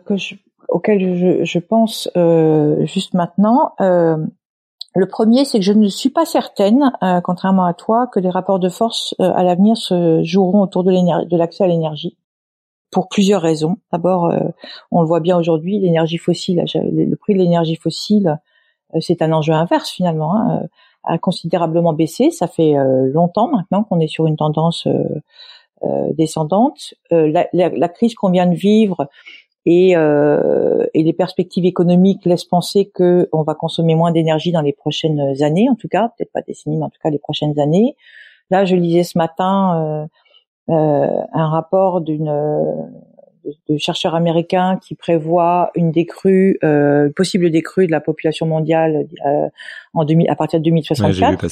auxquels 0.68 1.44
je, 1.46 1.59
pense 1.59 2.11
euh, 2.14 2.85
juste 2.85 3.14
maintenant. 3.14 3.72
Euh, 3.80 4.18
le 4.94 5.06
premier, 5.06 5.46
c'est 5.46 5.59
que 5.61 5.64
je 5.64 5.72
ne 5.72 5.88
suis 5.88 6.11
pas 6.11 6.26
certaine, 6.26 6.92
contrairement 7.24 7.64
à 7.64 7.72
toi, 7.72 8.06
que 8.06 8.20
les 8.20 8.28
rapports 8.28 8.59
de 8.59 8.68
force 8.68 9.14
à 9.18 9.42
l'avenir 9.44 9.76
se 9.76 10.20
joueront 10.24 10.61
autour 10.62 10.85
de 10.85 11.37
l'accès 11.37 11.64
à 11.64 11.68
l'énergie, 11.68 12.18
pour 12.90 13.09
plusieurs 13.09 13.42
raisons. 13.42 13.76
D'abord, 13.92 14.26
euh, 14.26 14.38
on 14.90 15.00
le 15.00 15.07
voit 15.07 15.20
bien 15.20 15.38
aujourd'hui, 15.38 15.79
l'énergie 15.79 16.18
fossile, 16.18 16.64
le 16.74 17.14
prix 17.16 17.35
de 17.35 17.38
l'énergie 17.38 17.76
fossile 17.76 18.38
euh, 18.94 19.00
c'est 19.00 19.22
un 19.22 19.33
enjeu 19.33 19.53
inverse 19.53 19.90
finalement, 19.90 20.35
hein, 20.35 20.62
euh, 20.62 20.66
a 21.05 21.18
considérablement 21.18 21.92
baissé. 21.92 22.31
Ça 22.31 22.46
fait 22.46 22.76
euh, 22.76 23.11
longtemps 23.12 23.48
maintenant 23.48 23.85
qu'on 23.85 24.00
est 24.00 24.09
sur 24.09 24.26
une 24.26 24.37
tendance 24.37 24.87
descendante. 26.12 26.92
La, 27.11 27.48
la, 27.55 27.70
la, 27.70 27.88
crise 27.88 28.14
qu'on 28.14 28.31
vient 28.31 28.46
de 28.46 28.55
vivre 28.55 29.09
et, 29.64 29.92
et, 29.92 31.03
les 31.03 31.12
perspectives 31.14 31.64
économiques 31.64 32.26
laissent 32.26 32.44
penser 32.44 32.90
que 32.94 33.31
on 33.33 33.42
va 33.44 33.55
consommer 33.55 33.94
moins 33.94 34.12
d'énergie 34.12 34.53
dans 34.53 34.61
les 34.61 34.74
prochaines 34.74 35.42
années, 35.42 35.70
en 35.70 35.76
tout 35.76 35.88
cas, 35.88 36.12
peut-être 36.18 36.33
pas 36.33 36.42
décennies, 36.42 36.76
mais 36.76 36.85
en 36.85 36.90
tout 36.90 37.00
cas 37.03 37.09
les 37.09 37.18
prochaines 37.18 37.59
années. 37.59 37.96
Là, 38.50 38.66
je 38.66 38.76
lisais 38.76 39.05
ce 39.05 39.16
matin 39.16 40.07
un 40.72 41.48
rapport 41.48 42.00
d'une 42.00 42.30
de, 43.68 43.78
chercheurs 43.78 44.14
américains 44.14 44.78
qui 44.83 44.94
prévoient 44.94 45.70
une 45.74 45.90
décrue, 45.90 46.59
euh, 46.64 47.11
possible 47.14 47.50
décrue 47.50 47.87
de 47.87 47.92
la 47.92 48.00
population 48.00 48.46
mondiale 48.46 49.06
euh, 49.26 49.48
en 49.94 50.04
2000, 50.04 50.30
à 50.30 50.37
partir 50.37 50.59
de 50.61 50.64
2064. 50.64 51.46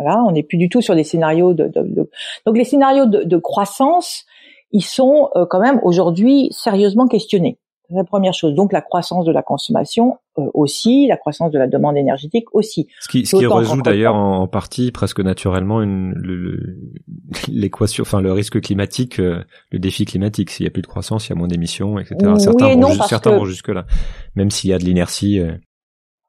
Voilà, 0.00 0.22
on 0.22 0.30
n'est 0.30 0.44
plus 0.44 0.58
du 0.58 0.68
tout 0.68 0.80
sur 0.80 0.94
des 0.94 1.02
scénarios 1.02 1.54
de, 1.54 1.66
de, 1.66 2.08
donc 2.46 2.56
les 2.56 2.64
scénarios 2.64 3.06
de, 3.06 3.36
croissance, 3.36 4.26
ils 4.70 4.84
sont 4.84 5.28
euh, 5.34 5.44
quand 5.44 5.60
même 5.60 5.80
aujourd'hui 5.82 6.48
sérieusement 6.52 7.08
questionnés. 7.08 7.58
La 7.90 8.04
première 8.04 8.34
chose. 8.34 8.54
Donc 8.54 8.72
la 8.72 8.82
croissance 8.82 9.24
de 9.24 9.32
la 9.32 9.42
consommation 9.42 10.18
euh, 10.38 10.42
aussi, 10.52 11.06
la 11.06 11.16
croissance 11.16 11.50
de 11.50 11.58
la 11.58 11.66
demande 11.66 11.96
énergétique 11.96 12.44
aussi. 12.52 12.86
Ce 13.00 13.08
qui, 13.08 13.24
ce 13.24 13.36
qui 13.36 13.46
résout 13.46 13.80
d'ailleurs 13.80 14.14
en, 14.14 14.46
partie 14.46 14.92
presque 14.92 15.20
naturellement 15.20 15.80
l'équation, 17.48 18.02
enfin 18.02 18.20
le 18.20 18.32
risque 18.32 18.60
climatique, 18.60 19.20
euh, 19.20 19.42
le 19.70 19.78
défi 19.78 20.04
climatique. 20.04 20.50
S'il 20.50 20.64
y 20.64 20.66
a 20.66 20.70
plus 20.70 20.82
de 20.82 20.86
croissance, 20.86 21.26
il 21.26 21.30
y 21.30 21.32
a 21.32 21.36
moins 21.36 21.48
d'émissions, 21.48 21.98
etc. 21.98 22.16
certains, 22.38 22.76
vont, 22.76 22.92
certains 23.06 23.36
vont 23.36 23.46
jusque 23.46 23.68
là, 23.68 23.86
même 24.34 24.50
s'il 24.50 24.68
y 24.70 24.74
a 24.74 24.78
de 24.78 24.84
l'inertie. 24.84 25.40
Euh. 25.40 25.52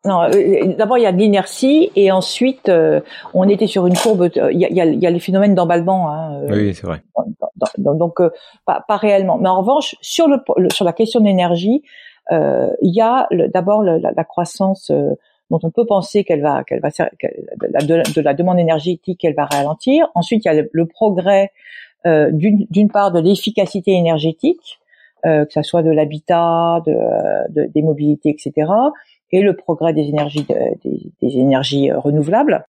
Non, 0.06 0.30
d'abord 0.78 0.98
il 0.98 1.04
y 1.04 1.06
a 1.06 1.12
de 1.12 1.18
l'inertie 1.18 1.92
et 1.96 2.10
ensuite 2.10 2.72
on 3.34 3.50
était 3.50 3.68
sur 3.68 3.86
une 3.86 3.98
courbe. 3.98 4.30
Il 4.52 4.58
y 4.58 4.66
a, 4.66 4.70
y 4.70 4.80
a, 4.80 4.86
y 4.86 5.06
a 5.06 5.10
les 5.10 5.20
phénomènes 5.20 5.56
d'emballement. 5.56 6.10
Hein, 6.10 6.42
oui, 6.50 6.74
c'est 6.74 6.88
vrai. 6.88 7.02
Donc, 7.78 8.22
pas, 8.66 8.84
pas, 8.88 8.96
réellement. 8.96 9.38
Mais 9.38 9.50
en 9.50 9.60
revanche, 9.60 9.96
sur 10.00 10.30
le 10.30 10.38
sur 10.72 10.86
la 10.86 10.94
question 10.94 11.20
de 11.20 11.26
l'énergie, 11.26 11.84
euh, 12.32 12.70
il 12.82 12.94
y 12.94 13.02
a 13.02 13.28
d'abord 13.54 13.84
la, 13.84 13.98
la, 14.00 14.24
croissance 14.24 14.92
euh, 14.92 15.16
dont 15.50 15.60
on 15.64 15.72
peut 15.72 15.86
penser 15.86 16.24
qu'elle 16.24 16.42
va, 16.42 16.64
qu'elle 16.64 16.80
va, 16.80 16.90
de, 16.90 18.22
la 18.22 18.34
demande 18.34 18.60
énergétique, 18.60 19.26
elle 19.26 19.34
va 19.34 19.46
ralentir. 19.46 20.10
Ensuite, 20.14 20.46
il 20.46 20.54
y 20.54 20.60
a 20.60 20.64
le, 20.72 20.86
progrès 20.86 21.52
euh, 22.06 22.30
d'une 22.32 22.92
part 22.92 23.12
de 23.12 23.20
l'efficacité 23.20 23.92
énergétique, 23.92 24.80
euh, 25.26 25.46
que 25.46 25.54
ça 25.54 25.64
soit 25.64 25.82
de 25.82 25.90
l'habitat, 25.90 26.84
de, 26.86 26.94
de, 27.50 27.66
des 27.66 27.82
mobilités, 27.82 28.30
etc., 28.30 28.72
et 29.32 29.42
le 29.42 29.56
progrès 29.56 29.94
des 29.94 30.08
énergies, 30.08 30.44
des, 30.44 31.12
des, 31.22 31.38
énergies 31.38 31.92
renouvelables. 31.92 32.66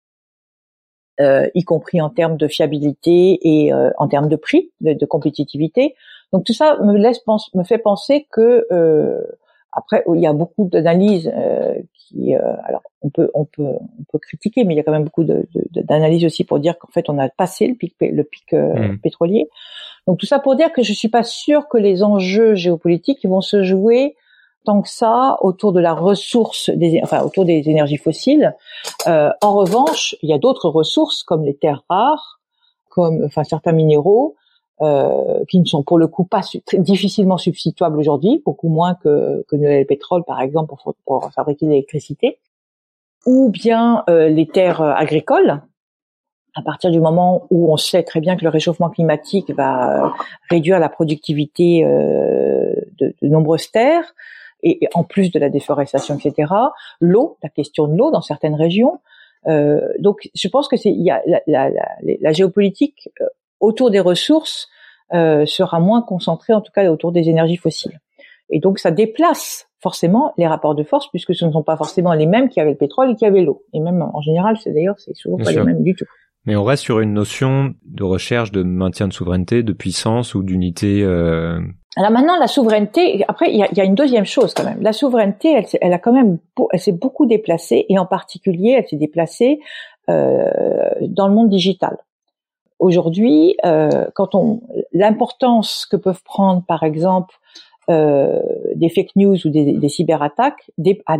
Euh, 1.20 1.48
y 1.54 1.64
compris 1.64 2.00
en 2.00 2.08
termes 2.08 2.38
de 2.38 2.48
fiabilité 2.48 3.38
et 3.42 3.74
euh, 3.74 3.90
en 3.98 4.08
termes 4.08 4.28
de 4.28 4.36
prix, 4.36 4.70
de, 4.80 4.94
de, 4.94 5.04
compétitivité. 5.04 5.94
Donc 6.32 6.44
tout 6.44 6.54
ça 6.54 6.78
me 6.82 6.96
laisse 6.96 7.18
pense, 7.18 7.54
me 7.54 7.62
fait 7.62 7.76
penser 7.76 8.26
que 8.30 8.66
euh, 8.72 9.20
après, 9.72 10.02
il 10.12 10.20
y 10.20 10.26
a 10.26 10.32
beaucoup 10.32 10.68
d'analyses 10.68 11.30
euh, 11.34 11.74
qui, 11.94 12.34
euh, 12.34 12.40
alors 12.64 12.82
on 13.02 13.10
peut, 13.10 13.30
on 13.34 13.44
peut, 13.44 13.62
on 13.62 14.04
peut 14.10 14.18
critiquer, 14.18 14.64
mais 14.64 14.74
il 14.74 14.76
y 14.76 14.80
a 14.80 14.82
quand 14.82 14.92
même 14.92 15.04
beaucoup 15.04 15.24
d'analyses 15.24 16.24
aussi 16.24 16.44
pour 16.44 16.58
dire 16.58 16.76
qu'en 16.78 16.88
fait 16.88 17.08
on 17.08 17.18
a 17.18 17.28
passé 17.28 17.68
le 17.68 17.74
pic, 17.74 17.94
le 18.00 18.24
pic 18.24 18.52
euh, 18.52 18.74
mmh. 18.74 18.98
pétrolier. 18.98 19.48
Donc 20.06 20.18
tout 20.18 20.26
ça 20.26 20.40
pour 20.40 20.56
dire 20.56 20.72
que 20.72 20.82
je 20.82 20.92
suis 20.92 21.08
pas 21.08 21.22
sûre 21.22 21.68
que 21.68 21.78
les 21.78 22.02
enjeux 22.02 22.54
géopolitiques 22.54 23.24
vont 23.24 23.40
se 23.40 23.62
jouer 23.62 24.16
tant 24.64 24.82
que 24.82 24.88
ça 24.88 25.38
autour 25.40 25.72
de 25.72 25.80
la 25.80 25.94
ressource, 25.94 26.70
des, 26.70 27.00
enfin 27.02 27.22
autour 27.22 27.44
des 27.44 27.68
énergies 27.68 27.96
fossiles. 27.96 28.54
en 29.06 29.54
revanche, 29.54 30.16
il 30.22 30.28
y 30.28 30.32
a 30.32 30.38
d'autres 30.38 30.68
ressources 30.68 31.22
comme 31.22 31.44
les 31.44 31.56
terres 31.56 31.84
rares, 31.88 32.40
comme 32.90 33.24
enfin 33.24 33.44
certains 33.44 33.72
minéraux 33.72 34.36
euh, 34.82 35.44
qui 35.46 35.60
ne 35.60 35.66
sont 35.66 35.82
pour 35.82 35.98
le 35.98 36.06
coup 36.06 36.24
pas 36.24 36.40
difficilement 36.72 37.36
substituables 37.36 37.98
aujourd'hui, 37.98 38.42
beaucoup 38.46 38.70
moins 38.70 38.94
que, 38.94 39.44
que 39.46 39.56
le 39.56 39.84
pétrole 39.84 40.24
par 40.24 40.40
exemple 40.40 40.74
pour, 40.74 40.94
pour 41.04 41.30
fabriquer 41.34 41.66
l'électricité, 41.66 42.38
ou 43.26 43.50
bien 43.50 44.04
euh, 44.08 44.30
les 44.30 44.46
terres 44.46 44.80
agricoles. 44.80 45.60
À 46.54 46.62
partir 46.62 46.90
du 46.90 46.98
moment 46.98 47.46
où 47.50 47.70
on 47.70 47.76
sait 47.76 48.02
très 48.04 48.20
bien 48.20 48.36
que 48.36 48.42
le 48.42 48.48
réchauffement 48.48 48.88
climatique 48.88 49.50
va 49.50 50.06
euh, 50.06 50.08
réduire 50.48 50.78
la 50.78 50.88
productivité 50.88 51.84
de, 51.84 53.14
de, 53.20 53.28
nombreuses 53.28 53.70
terres, 53.70 54.14
et, 54.62 54.80
en 54.94 55.04
plus 55.04 55.30
de 55.30 55.38
la 55.38 55.48
déforestation, 55.48 56.16
etc. 56.16 56.52
L'eau, 57.00 57.38
la 57.42 57.48
question 57.48 57.86
de 57.86 57.96
l'eau 57.96 58.10
dans 58.10 58.22
certaines 58.22 58.54
régions. 58.54 59.00
Euh, 59.46 59.80
donc, 59.98 60.28
je 60.34 60.48
pense 60.48 60.68
que 60.68 60.76
c'est 60.76 60.90
il 60.90 61.02
y 61.02 61.10
a 61.10 61.22
la, 61.26 61.40
la, 61.46 61.70
la, 61.70 61.88
la 62.02 62.32
géopolitique 62.32 63.08
autour 63.60 63.90
des 63.90 64.00
ressources 64.00 64.68
euh, 65.12 65.44
sera 65.46 65.80
moins 65.80 66.02
concentré, 66.02 66.52
en 66.52 66.60
tout 66.60 66.72
cas 66.72 66.88
autour 66.90 67.12
des 67.12 67.28
énergies 67.28 67.56
fossiles. 67.56 67.98
Et 68.50 68.60
donc 68.60 68.78
ça 68.78 68.90
déplace 68.90 69.68
forcément 69.80 70.34
les 70.36 70.46
rapports 70.46 70.74
de 70.74 70.82
force 70.82 71.08
puisque 71.08 71.34
ce 71.34 71.44
ne 71.44 71.52
sont 71.52 71.62
pas 71.62 71.76
forcément 71.76 72.12
les 72.12 72.26
mêmes 72.26 72.48
qui 72.48 72.60
avaient 72.60 72.72
le 72.72 72.76
pétrole 72.76 73.10
et 73.10 73.14
qui 73.16 73.24
avaient 73.24 73.42
l'eau. 73.42 73.64
Et 73.72 73.80
même 73.80 74.02
en 74.02 74.20
général, 74.20 74.56
c'est 74.58 74.72
d'ailleurs 74.72 74.98
c'est 74.98 75.14
souvent 75.14 75.38
pas 75.38 75.52
les 75.52 75.62
mêmes 75.62 75.82
du 75.82 75.94
tout. 75.94 76.04
Mais 76.46 76.56
on 76.56 76.64
reste 76.64 76.84
sur 76.84 77.00
une 77.00 77.12
notion 77.12 77.74
de 77.84 78.02
recherche 78.04 78.50
de 78.50 78.62
maintien 78.62 79.08
de 79.08 79.12
souveraineté, 79.12 79.62
de 79.62 79.72
puissance 79.72 80.34
ou 80.34 80.42
d'unité. 80.42 81.02
Euh... 81.02 81.60
Alors 81.96 82.10
maintenant, 82.10 82.38
la 82.38 82.46
souveraineté. 82.46 83.24
Après, 83.26 83.50
il 83.50 83.56
y 83.56 83.62
a, 83.62 83.68
y 83.72 83.80
a, 83.80 83.84
une 83.84 83.96
deuxième 83.96 84.24
chose 84.24 84.54
quand 84.54 84.64
même. 84.64 84.80
La 84.80 84.92
souveraineté, 84.92 85.52
elle, 85.52 85.66
elle 85.80 85.92
a 85.92 85.98
quand 85.98 86.12
même, 86.12 86.38
elle 86.72 86.80
s'est 86.80 86.92
beaucoup 86.92 87.26
déplacée 87.26 87.86
et 87.88 87.98
en 87.98 88.06
particulier, 88.06 88.76
elle 88.78 88.86
s'est 88.86 88.96
déplacée 88.96 89.60
euh, 90.08 90.48
dans 91.00 91.26
le 91.26 91.34
monde 91.34 91.48
digital 91.48 91.98
aujourd'hui, 92.80 93.56
euh, 93.64 94.06
quand 94.14 94.34
on 94.34 94.62
l'importance 94.92 95.86
que 95.86 95.96
peuvent 95.96 96.22
prendre, 96.24 96.64
par 96.66 96.82
exemple, 96.82 97.36
euh, 97.88 98.40
des 98.74 98.88
fake 98.88 99.14
news 99.16 99.46
ou 99.46 99.50
des, 99.50 99.72
des 99.72 99.88
cyberattaques, 99.88 100.70
a 101.06 101.16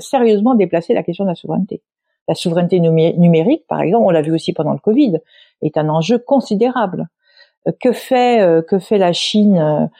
sérieusement 0.00 0.54
déplacé 0.54 0.94
la 0.94 1.02
question 1.02 1.24
de 1.24 1.30
la 1.30 1.34
souveraineté. 1.34 1.82
La 2.26 2.34
souveraineté 2.34 2.80
numérique, 2.80 3.66
par 3.68 3.82
exemple, 3.82 4.04
on 4.06 4.10
l'a 4.10 4.22
vu 4.22 4.32
aussi 4.32 4.54
pendant 4.54 4.72
le 4.72 4.78
Covid, 4.78 5.18
est 5.60 5.76
un 5.76 5.90
enjeu 5.90 6.18
considérable. 6.18 7.08
Que 7.80 7.92
fait 7.92 8.62
que 8.68 8.78
fait 8.78 8.98
la 8.98 9.12
Chine 9.12 9.90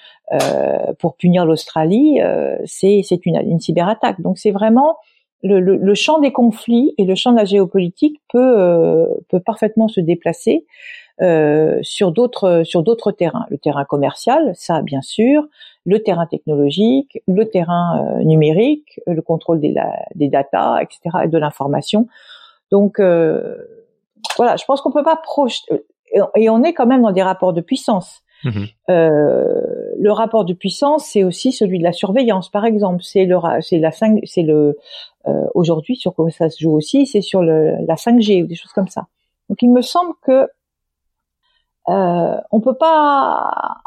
pour 0.98 1.16
punir 1.16 1.46
l'Australie 1.46 2.20
C'est 2.66 3.00
c'est 3.02 3.24
une, 3.26 3.36
une 3.36 3.60
cyberattaque. 3.60 4.20
Donc 4.20 4.38
c'est 4.38 4.50
vraiment 4.50 4.96
le, 5.44 5.60
le, 5.60 5.76
le, 5.76 5.94
champ 5.94 6.18
des 6.20 6.32
conflits 6.32 6.94
et 6.96 7.04
le 7.04 7.14
champ 7.14 7.30
de 7.30 7.36
la 7.36 7.44
géopolitique 7.44 8.20
peut, 8.32 8.58
euh, 8.58 9.06
peut 9.28 9.40
parfaitement 9.40 9.88
se 9.88 10.00
déplacer 10.00 10.64
euh, 11.20 11.78
sur 11.82 12.12
d'autres 12.12 12.62
sur 12.64 12.82
d'autres 12.82 13.12
terrains. 13.12 13.44
Le 13.50 13.58
terrain 13.58 13.84
commercial, 13.84 14.52
ça 14.54 14.80
bien 14.80 15.02
sûr, 15.02 15.46
le 15.84 16.02
terrain 16.02 16.26
technologique, 16.26 17.22
le 17.28 17.44
terrain 17.44 18.02
euh, 18.18 18.24
numérique, 18.24 18.98
le 19.06 19.20
contrôle 19.20 19.60
des, 19.60 19.74
des 20.14 20.28
data, 20.28 20.78
etc. 20.82 21.24
et 21.24 21.28
de 21.28 21.38
l'information. 21.38 22.08
Donc 22.72 22.98
euh, 22.98 23.54
voilà, 24.36 24.56
je 24.56 24.64
pense 24.64 24.80
qu'on 24.80 24.92
peut 24.92 25.04
pas 25.04 25.16
projeter 25.16 25.84
et 26.36 26.50
on 26.50 26.62
est 26.62 26.72
quand 26.72 26.86
même 26.86 27.02
dans 27.02 27.12
des 27.12 27.22
rapports 27.22 27.52
de 27.52 27.60
puissance. 27.60 28.22
Mmh 28.44 28.64
le 30.04 30.12
rapport 30.12 30.44
de 30.44 30.52
puissance, 30.52 31.06
c'est 31.06 31.24
aussi 31.24 31.50
celui 31.50 31.78
de 31.78 31.82
la 31.82 31.92
surveillance, 31.92 32.50
par 32.50 32.66
exemple. 32.66 33.02
C'est 33.02 33.24
le, 33.24 33.38
c'est 33.60 33.78
la 33.78 33.90
c'est 33.90 34.42
le 34.42 34.76
euh, 35.26 35.46
aujourd'hui 35.54 35.96
sur 35.96 36.14
quoi 36.14 36.28
ça 36.30 36.50
se 36.50 36.62
joue 36.62 36.72
aussi, 36.72 37.06
c'est 37.06 37.22
sur 37.22 37.42
le, 37.42 37.76
la 37.86 37.94
5G 37.94 38.44
ou 38.44 38.46
des 38.46 38.54
choses 38.54 38.72
comme 38.72 38.88
ça. 38.88 39.06
Donc 39.48 39.62
il 39.62 39.70
me 39.70 39.80
semble 39.80 40.12
que 40.22 40.48
euh, 41.88 42.40
on 42.50 42.60
peut 42.60 42.76
pas 42.76 43.78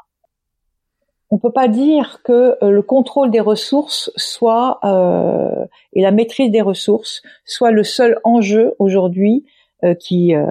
on 1.30 1.38
peut 1.38 1.52
pas 1.52 1.68
dire 1.68 2.22
que 2.24 2.58
euh, 2.64 2.72
le 2.72 2.82
contrôle 2.82 3.32
des 3.32 3.40
ressources 3.40 4.12
soit 4.16 4.80
euh, 4.84 5.66
et 5.94 6.02
la 6.02 6.12
maîtrise 6.12 6.52
des 6.52 6.62
ressources 6.62 7.22
soit 7.46 7.72
le 7.72 7.84
seul 7.84 8.20
enjeu 8.24 8.76
aujourd'hui 8.80 9.46
euh, 9.46 9.57
qui 10.00 10.36
euh, 10.36 10.46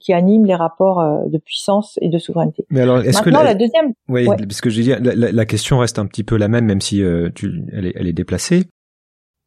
qui 0.00 0.12
anime 0.12 0.46
les 0.46 0.54
rapports 0.54 1.28
de 1.28 1.38
puissance 1.38 1.98
et 2.00 2.08
de 2.08 2.18
souveraineté. 2.18 2.66
Mais 2.70 2.80
alors, 2.80 3.00
est-ce 3.00 3.22
que 3.22 3.30
la, 3.30 3.44
la 3.44 3.54
deuxième, 3.54 3.92
oui, 4.08 4.26
parce 4.26 4.60
que 4.60 4.70
je 4.70 4.78
veux 4.78 4.82
dire, 4.82 4.98
la, 5.00 5.30
la, 5.30 5.44
question 5.46 5.78
reste 5.78 5.98
un 5.98 6.06
petit 6.06 6.24
peu 6.24 6.36
la 6.36 6.48
même, 6.48 6.64
même 6.64 6.80
si 6.80 7.02
tu, 7.34 7.64
elle 7.72 7.86
est, 7.86 7.92
elle 7.94 8.06
est 8.06 8.12
déplacée 8.12 8.64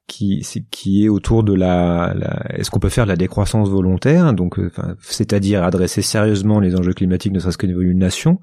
qui 0.07 0.45
qui 0.71 1.05
est 1.05 1.09
autour 1.09 1.43
de 1.43 1.53
la, 1.53 2.13
la 2.15 2.45
est-ce 2.55 2.69
qu'on 2.69 2.79
peut 2.79 2.89
faire 2.89 3.05
de 3.05 3.09
la 3.09 3.15
décroissance 3.15 3.69
volontaire 3.69 4.33
donc 4.33 4.59
euh, 4.59 4.71
c'est-à-dire 5.01 5.63
adresser 5.63 6.01
sérieusement 6.01 6.59
les 6.59 6.75
enjeux 6.75 6.93
climatiques 6.93 7.33
ne 7.33 7.39
serait-ce 7.39 7.57
qu'au 7.57 7.67
niveau 7.67 7.81
d'une 7.81 7.97
nation 7.97 8.39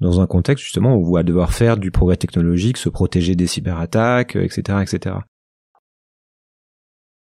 dans 0.00 0.20
un 0.20 0.26
contexte 0.26 0.64
justement 0.64 0.94
où 0.94 1.08
on 1.08 1.12
va 1.12 1.22
devoir 1.22 1.52
faire 1.52 1.76
du 1.76 1.90
progrès 1.90 2.16
technologique 2.16 2.78
se 2.78 2.88
protéger 2.88 3.34
des 3.34 3.46
cyberattaques 3.46 4.36
etc 4.36 4.78
etc 4.80 5.16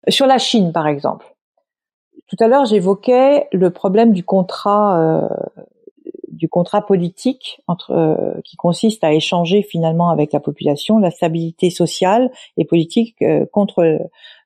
sur 0.09 0.27
la 0.27 0.39
Chine 0.39 0.73
par 0.73 0.87
exemple 0.87 1.25
tout 2.29 2.35
à 2.39 2.47
l'heure 2.47 2.65
j'évoquais 2.65 3.47
le 3.51 3.71
problème 3.71 4.13
du 4.13 4.23
contrat 4.23 4.99
euh, 4.99 6.81
politique 6.87 7.61
euh, 7.89 8.39
qui 8.45 8.55
consiste 8.55 9.03
à 9.03 9.13
échanger 9.13 9.63
finalement 9.63 10.09
avec 10.09 10.31
la 10.31 10.39
population 10.39 10.99
la 10.99 11.11
stabilité 11.11 11.71
sociale 11.71 12.31
et 12.55 12.65
politique 12.65 13.21
euh, 13.21 13.45
contre 13.51 13.99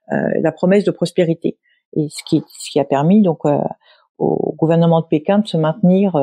la 0.10 0.52
promesse 0.52 0.84
de 0.84 0.92
prospérité. 0.92 1.58
Et 1.96 2.08
ce 2.10 2.24
qui 2.24 2.80
a 2.80 2.84
permis 2.84 3.22
donc 3.22 3.46
au 4.18 4.56
gouvernement 4.58 5.00
de 5.00 5.06
Pékin 5.06 5.40
de 5.40 5.48
se 5.48 5.56
maintenir 5.58 6.16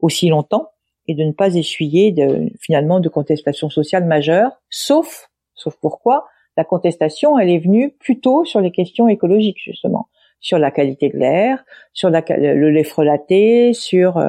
aussi 0.00 0.28
longtemps 0.28 0.68
et 1.08 1.14
de 1.14 1.24
ne 1.24 1.32
pas 1.32 1.54
essuyer 1.54 2.14
finalement 2.60 3.00
de 3.00 3.08
contestation 3.08 3.70
sociale 3.70 4.04
majeure 4.04 4.52
sauf 4.70 5.30
sauf 5.54 5.76
pourquoi 5.80 6.26
la 6.56 6.64
contestation 6.64 7.38
elle 7.38 7.50
est 7.50 7.58
venue 7.58 7.90
plutôt 7.98 8.44
sur 8.44 8.60
les 8.60 8.70
questions 8.70 9.08
écologiques 9.08 9.60
justement 9.62 10.08
sur 10.44 10.58
la 10.58 10.70
qualité 10.70 11.08
de 11.08 11.16
l'air, 11.16 11.64
sur 11.92 12.10
le 12.10 12.70
lait 12.70 12.84
frelaté, 12.84 13.72
sur 13.72 14.22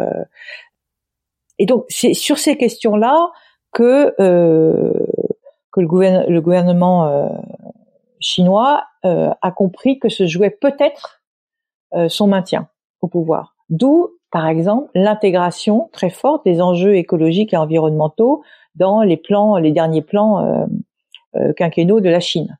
et 1.59 1.65
donc 1.65 1.85
c'est 1.89 2.13
sur 2.13 2.37
ces 2.37 2.57
questions-là 2.57 3.31
que 3.71 4.13
euh, 4.19 4.93
que 5.71 5.81
le, 5.81 6.41
gouvernement 6.41 7.05
euh, 7.07 7.27
chinois 8.19 8.83
euh, 9.03 9.31
a 9.41 9.51
compris 9.51 9.99
que 9.99 10.09
se 10.09 10.25
jouait 10.25 10.49
peut-être 10.49 11.21
euh, 11.93 12.07
son 12.07 12.27
maintien 12.27 12.69
au 13.01 13.07
pouvoir. 13.07 13.55
D'où, 13.69 14.09
par 14.31 14.47
exemple, 14.47 14.89
l'intégration 14.95 15.89
très 15.91 16.09
forte 16.09 16.45
des 16.45 16.61
enjeux 16.61 16.95
écologiques 16.95 17.53
et 17.53 17.57
environnementaux 17.57 18.41
dans 18.75 19.01
les 19.01 19.17
plans, 19.17 19.57
les 19.57 19.71
derniers 19.71 20.01
plans 20.01 20.67
euh, 21.35 21.53
quinquennaux 21.53 21.99
de 21.99 22.09
la 22.09 22.21
Chine. 22.21 22.57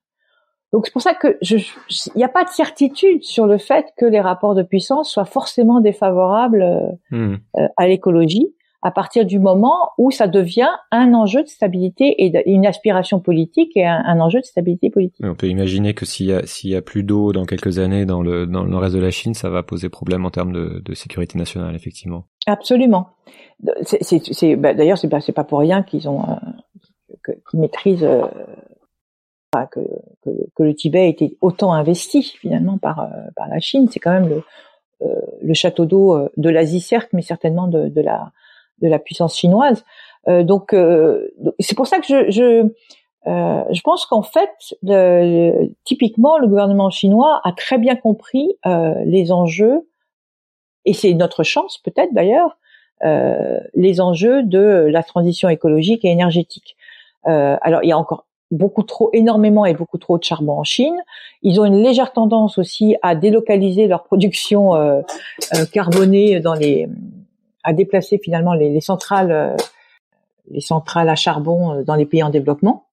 Donc 0.76 0.88
c'est 0.88 0.92
pour 0.92 1.02
ça 1.02 1.14
que 1.14 1.38
il 1.42 2.18
n'y 2.18 2.26
a 2.26 2.30
pas 2.30 2.44
de 2.44 2.50
certitude 2.50 3.24
sur 3.24 3.48
le 3.48 3.58
fait 3.58 3.86
que 3.98 4.06
les 4.06 4.20
rapports 4.20 4.56
de 4.56 4.62
puissance 4.62 5.10
soient 5.10 5.24
forcément 5.24 5.80
défavorables 5.80 6.66
mmh. 7.12 7.36
à 7.78 7.88
l'écologie 7.88 8.54
à 8.82 8.92
partir 8.92 9.26
du 9.26 9.40
moment 9.40 9.94
où 9.98 10.12
ça 10.12 10.28
devient 10.28 10.70
un 10.92 11.16
enjeu 11.16 11.42
de 11.42 11.48
stabilité 11.48 12.24
et 12.24 12.52
une 12.52 12.68
aspiration 12.68 13.20
politique 13.20 13.72
et 13.76 13.88
un, 13.88 14.20
enjeu 14.20 14.42
de 14.42 14.46
stabilité 14.46 14.92
politique. 14.92 15.26
On 15.26 15.34
peut 15.34 15.48
imaginer 15.48 15.96
que 15.96 16.06
s'il 16.06 16.28
y 16.28 16.34
a, 16.34 16.46
s'il 16.46 16.70
y 16.72 16.76
a 16.76 16.84
plus 16.84 17.02
d'eau 17.04 17.32
dans 17.32 17.46
quelques 17.46 17.80
années 17.80 18.06
dans 18.06 18.22
le, 18.22 18.46
dans 18.46 18.64
le 18.64 18.78
reste 18.78 18.94
de 18.94 19.02
la 19.02 19.10
Chine, 19.10 19.34
ça 19.34 19.50
va 19.50 19.64
poser 19.64 19.90
problème 19.90 20.24
en 20.24 20.30
termes 20.30 20.52
de, 20.52 20.84
de 20.86 20.94
sécurité 20.94 21.40
nationale, 21.40 21.74
effectivement. 21.74 22.26
Absolument. 22.46 23.08
C'est, 23.82 24.04
c'est, 24.04 24.22
c'est 24.32 24.56
bah, 24.56 24.76
d'ailleurs, 24.76 25.00
c'est 25.00 25.10
pas, 25.10 25.20
c'est 25.22 25.32
pas 25.32 25.46
pour 25.46 25.60
rien 25.60 25.82
qu'ils 25.82 26.08
ont, 26.08 26.22
euh, 26.22 27.34
qu'ils 27.50 27.60
maîtrisent, 27.60 28.04
euh, 28.04 28.26
que, 29.66 29.80
le 30.60 30.74
Tibet 30.74 31.10
été 31.10 31.38
autant 31.42 31.74
investi 31.74 32.22
finalement 32.24 32.78
par, 32.78 33.00
euh, 33.00 33.46
la 33.50 33.60
Chine. 33.60 33.88
C'est 33.92 34.00
quand 34.00 34.12
même 34.12 34.30
le, 34.30 34.44
euh, 35.02 35.54
château 35.54 35.86
d'eau 35.86 36.30
de 36.38 36.50
l'Asie 36.50 36.82
certes, 36.82 37.10
mais 37.14 37.22
certainement 37.22 37.68
de, 37.68 38.02
la 38.82 39.00
puissance 39.00 39.38
chinoise. 39.38 39.84
Euh, 40.28 40.44
donc 40.44 40.74
euh, 40.74 41.28
c'est 41.60 41.76
pour 41.76 41.88
ça 41.88 42.00
que 42.00 42.32
je 42.32 42.68
euh, 43.28 43.64
pense 43.84 44.06
qu'en 44.06 44.22
fait, 44.22 44.76
typiquement, 45.84 46.38
le 46.38 46.48
gouvernement 46.48 46.90
chinois 46.90 47.42
a 47.44 47.52
très 47.54 47.78
bien 47.78 47.96
compris 47.96 48.56
les 48.64 49.32
enjeux, 49.32 49.88
et 50.86 50.94
c'est 50.94 51.14
notre 51.14 51.42
chance 51.42 51.80
peut-être 51.80 52.14
d'ailleurs, 52.14 52.58
les 53.02 54.00
enjeux 54.00 54.44
de 54.44 54.88
la 54.92 55.02
transition 55.02 55.50
écologique 55.50 56.06
et 56.06 56.10
énergétique. 56.10 56.78
alors 57.24 57.84
il 57.84 57.90
y 57.90 57.92
a 57.92 57.98
encore 57.98 58.28
beaucoup 58.52 58.84
trop, 58.84 59.10
énormément 59.14 59.66
et 59.66 59.74
beaucoup 59.74 59.98
trop 59.98 60.18
de 60.18 60.24
charbon 60.24 60.54
en 60.54 60.64
Chine. 60.64 60.96
Ils 61.42 61.60
ont 61.60 61.66
une 61.66 61.82
légère 61.82 62.14
tendance 62.14 62.58
aussi 62.58 62.96
à 63.02 63.16
délocaliser 63.16 63.88
leur 63.88 64.04
production 64.04 64.76
euh, 64.76 65.02
carbonée 65.72 66.40
dans 66.40 66.54
les 66.54 66.88
à 67.66 67.74
déplacer 67.74 68.20
finalement 68.24 68.54
les, 68.54 68.70
les 68.70 68.82
centrales, 68.82 69.32
euh, 69.32 69.56
les 70.50 70.62
centrales 70.62 71.10
à 71.10 71.16
charbon 71.16 71.74
euh, 71.74 71.84
dans 71.84 71.96
les 71.96 72.06
pays 72.06 72.24
en 72.24 72.30
développement, 72.30 72.86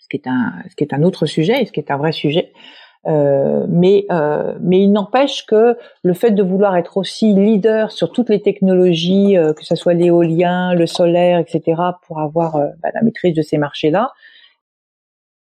ce 0.00 0.08
qui 0.08 0.16
est 0.16 0.26
un, 0.26 0.54
ce 0.70 0.74
qui 0.74 0.82
est 0.82 0.94
un 0.94 1.02
autre 1.02 1.26
sujet 1.26 1.62
et 1.62 1.66
ce 1.66 1.72
qui 1.72 1.80
est 1.80 1.90
un 1.90 1.98
vrai 1.98 2.12
sujet. 2.12 2.52
Euh, 3.08 3.66
mais 3.68 4.06
euh, 4.12 4.54
mais 4.60 4.80
il 4.80 4.92
n'empêche 4.92 5.44
que 5.46 5.76
le 6.04 6.14
fait 6.14 6.30
de 6.30 6.42
vouloir 6.42 6.76
être 6.76 6.96
aussi 6.96 7.34
leader 7.34 7.90
sur 7.90 8.12
toutes 8.12 8.28
les 8.28 8.40
technologies, 8.40 9.36
euh, 9.36 9.52
que 9.52 9.64
ce 9.64 9.74
soit 9.74 9.94
l'éolien, 9.94 10.72
le 10.74 10.86
solaire, 10.86 11.40
etc., 11.40 11.82
pour 12.06 12.20
avoir 12.20 12.58
bah, 12.80 12.90
la 12.94 13.02
maîtrise 13.02 13.34
de 13.34 13.42
ces 13.42 13.58
marchés-là, 13.58 14.12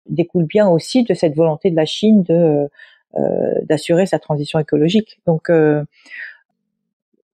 découle 0.07 0.45
bien 0.45 0.67
aussi 0.67 1.03
de 1.03 1.13
cette 1.13 1.35
volonté 1.35 1.69
de 1.71 1.75
la 1.75 1.85
Chine 1.85 2.23
de 2.23 2.69
d'assurer 3.63 4.05
sa 4.05 4.19
transition 4.19 4.59
écologique. 4.59 5.21
Donc 5.25 5.49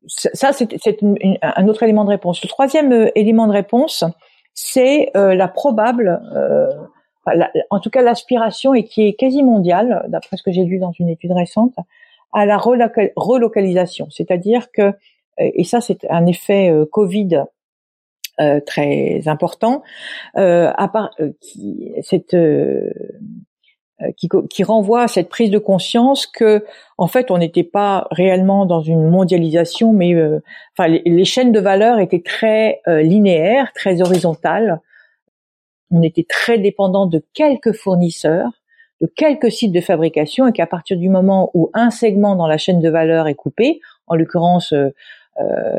ça, 0.08 0.52
c'est 0.54 1.00
un 1.42 1.68
autre 1.68 1.84
élément 1.84 2.04
de 2.04 2.10
réponse. 2.10 2.42
Le 2.42 2.48
troisième 2.48 2.92
euh, 2.92 3.12
élément 3.16 3.48
de 3.48 3.54
réponse, 3.54 4.04
c'est 4.54 5.12
euh, 5.16 5.36
la 5.36 5.48
probable, 5.48 6.22
euh, 6.36 6.68
en 7.70 7.80
tout 7.80 7.90
cas 7.90 8.02
l'aspiration 8.02 8.74
et 8.74 8.84
qui 8.84 9.08
est 9.08 9.14
quasi 9.14 9.44
mondiale, 9.44 10.06
d'après 10.08 10.38
ce 10.38 10.44
que 10.44 10.52
j'ai 10.52 10.64
lu 10.64 10.80
dans 10.80 10.92
une 10.92 11.10
étude 11.10 11.32
récente, 11.32 11.76
à 12.34 12.46
la 12.46 12.58
relocalisation. 12.58 14.08
C'est-à-dire 14.10 14.72
que, 14.72 14.94
et 15.38 15.64
ça 15.64 15.82
c'est 15.82 16.06
un 16.10 16.26
effet 16.26 16.72
Covid 16.92 17.44
très 18.66 19.22
important, 19.28 19.84
cette 22.02 22.36
euh, 24.02 24.12
qui, 24.16 24.30
qui, 24.50 24.64
renvoie 24.64 25.04
à 25.04 25.08
cette 25.10 25.28
prise 25.28 25.52
de 25.52 25.58
conscience 25.58 26.26
que 26.26 26.64
en 26.98 27.08
fait 27.08 27.32
on 27.32 27.38
n'était 27.38 27.66
pas 27.66 28.08
réellement 28.12 28.66
dans 28.66 28.80
une 28.80 29.10
mondialisation 29.10 29.92
mais 29.92 30.14
euh, 30.14 30.40
enfin 30.72 30.88
les, 30.88 31.26
chaînes 31.26 31.52
de 31.52 31.60
valeur 31.60 32.00
étaient 32.00 32.22
très 32.22 32.80
euh, 32.88 33.02
linéaires 33.02 33.74
très 33.74 34.02
horizontales. 34.02 34.80
On 35.92 36.02
était 36.02 36.26
très 36.28 36.60
dépendant 36.60 37.08
de 37.08 37.22
quelques 37.34 37.74
fournisseurs 37.74 38.52
de 39.02 39.08
quelques 39.08 39.52
sites 39.52 39.74
de 39.74 39.82
fabrication 39.82 40.48
et 40.48 40.54
qu'à 40.54 40.68
partir 40.68 40.96
du 40.98 41.10
moment 41.10 41.52
où 41.54 41.70
un 41.74 41.90
segment 41.90 42.38
dans 42.38 42.48
la 42.48 42.58
chaîne 42.58 42.80
de 42.80 42.90
valeur 42.90 43.28
est 43.28 43.36
coupé 43.36 43.82
en 44.08 44.16
l'occurrence 44.16 44.74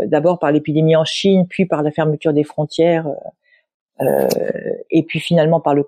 d'abord 0.06 0.38
par 0.38 0.52
l'épidémie 0.52 0.96
en 0.96 1.04
Chine 1.04 1.46
puis 1.46 1.66
par 1.66 1.82
la 1.82 1.90
fermeture 1.90 2.32
des 2.32 2.44
frontières 2.44 3.06
euh, 4.00 4.26
et 4.90 5.02
puis 5.02 5.20
finalement 5.20 5.60
par 5.60 5.74
le, 5.74 5.82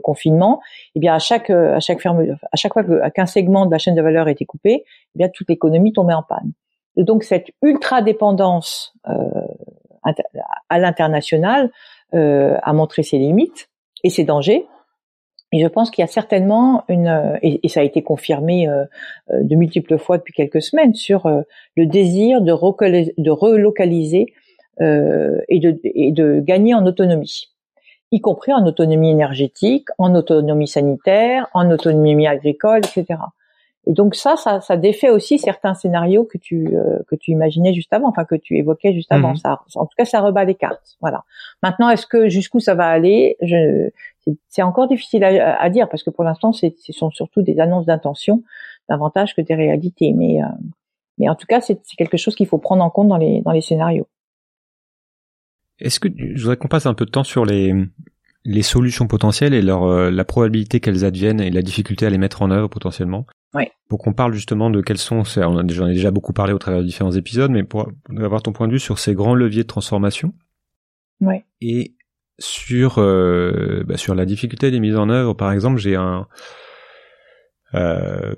confinement, 0.00 0.60
eh 0.94 1.00
bien 1.00 1.14
à 1.14 1.18
chaque 1.18 1.50
à 1.50 1.80
chaque 1.80 2.00
ferme, 2.00 2.36
à 2.50 2.56
chaque 2.56 2.72
fois 2.72 2.82
qu'un 3.10 3.26
segment 3.26 3.66
de 3.66 3.70
la 3.70 3.78
chaîne 3.78 3.94
de 3.94 4.02
valeur 4.02 4.28
était 4.28 4.46
coupé, 4.46 4.84
eh 4.86 5.18
bien 5.18 5.28
toute 5.28 5.50
l'économie 5.50 5.92
tombait 5.92 6.14
en 6.14 6.22
panne. 6.22 6.52
Et 6.96 7.04
donc 7.04 7.24
cette 7.24 7.48
ultra 7.62 8.00
dépendance 8.00 8.94
euh, 9.08 9.12
à 10.68 10.78
l'international 10.78 11.70
euh, 12.14 12.56
a 12.62 12.72
montré 12.72 13.02
ses 13.02 13.18
limites 13.18 13.68
et 14.02 14.10
ses 14.10 14.24
dangers. 14.24 14.66
Et 15.52 15.60
je 15.60 15.66
pense 15.66 15.90
qu'il 15.90 16.02
y 16.02 16.04
a 16.04 16.10
certainement 16.10 16.84
une, 16.88 17.38
et, 17.42 17.68
ça 17.68 17.80
a 17.80 17.82
été 17.82 18.02
confirmé 18.02 18.68
euh, 18.68 18.84
de 19.30 19.54
multiples 19.54 19.98
fois 19.98 20.16
depuis 20.18 20.32
quelques 20.32 20.62
semaines, 20.62 20.94
sur 20.94 21.28
le 21.76 21.86
désir 21.86 22.40
de, 22.40 22.52
relocaliser 22.52 24.32
euh, 24.80 25.38
et 25.48 25.60
de 25.60 26.40
gagner 26.40 26.74
en 26.74 26.86
autonomie, 26.86 27.50
y 28.10 28.20
compris 28.20 28.52
en 28.52 28.66
autonomie 28.66 29.10
énergétique, 29.10 29.88
en 29.98 30.14
autonomie 30.14 30.68
sanitaire, 30.68 31.48
en 31.52 31.70
autonomie 31.70 32.26
agricole, 32.26 32.80
etc. 32.80 33.18
Et 33.86 33.92
donc 33.92 34.14
ça, 34.14 34.36
ça, 34.36 34.60
ça 34.60 34.76
défait 34.76 35.10
aussi 35.10 35.38
certains 35.38 35.74
scénarios 35.74 36.24
que 36.24 36.38
tu 36.38 36.68
euh, 36.76 37.00
que 37.08 37.16
tu 37.16 37.32
imaginais 37.32 37.74
juste 37.74 37.92
avant, 37.92 38.08
enfin 38.08 38.24
que 38.24 38.36
tu 38.36 38.56
évoquais 38.56 38.92
juste 38.92 39.10
avant. 39.10 39.30
Mhm. 39.30 39.36
Ça, 39.36 39.60
en 39.74 39.86
tout 39.86 39.94
cas, 39.96 40.04
ça 40.04 40.20
rebat 40.20 40.44
les 40.44 40.54
cartes. 40.54 40.96
Voilà. 41.00 41.24
Maintenant, 41.62 41.90
est-ce 41.90 42.06
que 42.06 42.28
jusqu'où 42.28 42.60
ça 42.60 42.74
va 42.74 42.86
aller? 42.86 43.36
Je, 43.42 43.90
c'est 44.48 44.62
encore 44.62 44.86
difficile 44.86 45.24
à, 45.24 45.60
à, 45.60 45.68
dire 45.68 45.88
parce 45.88 46.04
que 46.04 46.10
pour 46.10 46.22
l'instant, 46.22 46.52
ce 46.52 46.68
sont 46.92 47.10
surtout 47.10 47.42
des 47.42 47.58
annonces 47.58 47.86
d'intention 47.86 48.44
davantage 48.88 49.34
que 49.34 49.40
des 49.40 49.54
réalités. 49.54 50.12
Mais 50.12 50.40
euh, 50.40 50.46
mais 51.18 51.28
en 51.28 51.34
tout 51.34 51.46
cas, 51.46 51.60
c'est 51.60 51.80
quelque 51.98 52.16
chose 52.16 52.36
qu'il 52.36 52.46
faut 52.46 52.58
prendre 52.58 52.84
en 52.84 52.90
compte 52.90 53.08
dans 53.08 53.18
les 53.18 53.40
dans 53.42 53.52
les 53.52 53.62
scénarios. 53.62 54.06
Est-ce 55.80 55.98
que 55.98 56.08
je 56.16 56.40
voudrais 56.40 56.56
qu'on 56.56 56.68
passe 56.68 56.86
un 56.86 56.94
peu 56.94 57.04
de 57.04 57.10
temps 57.10 57.24
sur 57.24 57.44
les 57.44 57.74
les 58.44 58.62
solutions 58.62 59.06
potentielles 59.06 59.54
et 59.54 59.62
leur 59.62 59.84
euh, 59.84 60.10
la 60.10 60.24
probabilité 60.24 60.80
qu'elles 60.80 61.04
adviennent 61.04 61.40
et 61.40 61.50
la 61.50 61.62
difficulté 61.62 62.06
à 62.06 62.10
les 62.10 62.18
mettre 62.18 62.42
en 62.42 62.50
œuvre 62.50 62.68
potentiellement. 62.68 63.26
Oui. 63.54 63.64
Pour 63.88 63.98
qu'on 63.98 64.12
parle 64.12 64.32
justement 64.32 64.70
de 64.70 64.80
quels 64.80 64.98
sont, 64.98 65.22
on 65.36 65.58
a 65.58 65.62
déjà, 65.62 65.86
déjà 65.86 66.10
beaucoup 66.10 66.32
parlé 66.32 66.52
au 66.52 66.58
travers 66.58 66.80
de 66.80 66.86
différents 66.86 67.12
épisodes, 67.12 67.50
mais 67.50 67.64
pour 67.64 67.90
avoir 68.16 68.42
ton 68.42 68.52
point 68.52 68.66
de 68.66 68.72
vue 68.72 68.80
sur 68.80 68.98
ces 68.98 69.14
grands 69.14 69.34
leviers 69.34 69.62
de 69.62 69.68
transformation. 69.68 70.32
Oui. 71.20 71.36
Et 71.60 71.94
sur 72.38 72.98
euh, 72.98 73.84
bah, 73.86 73.96
sur 73.96 74.14
la 74.14 74.24
difficulté 74.24 74.70
des 74.70 74.80
mises 74.80 74.96
en 74.96 75.10
œuvre, 75.10 75.34
par 75.34 75.52
exemple, 75.52 75.78
j'ai 75.78 75.96
un 75.96 76.26
euh, 77.74 78.34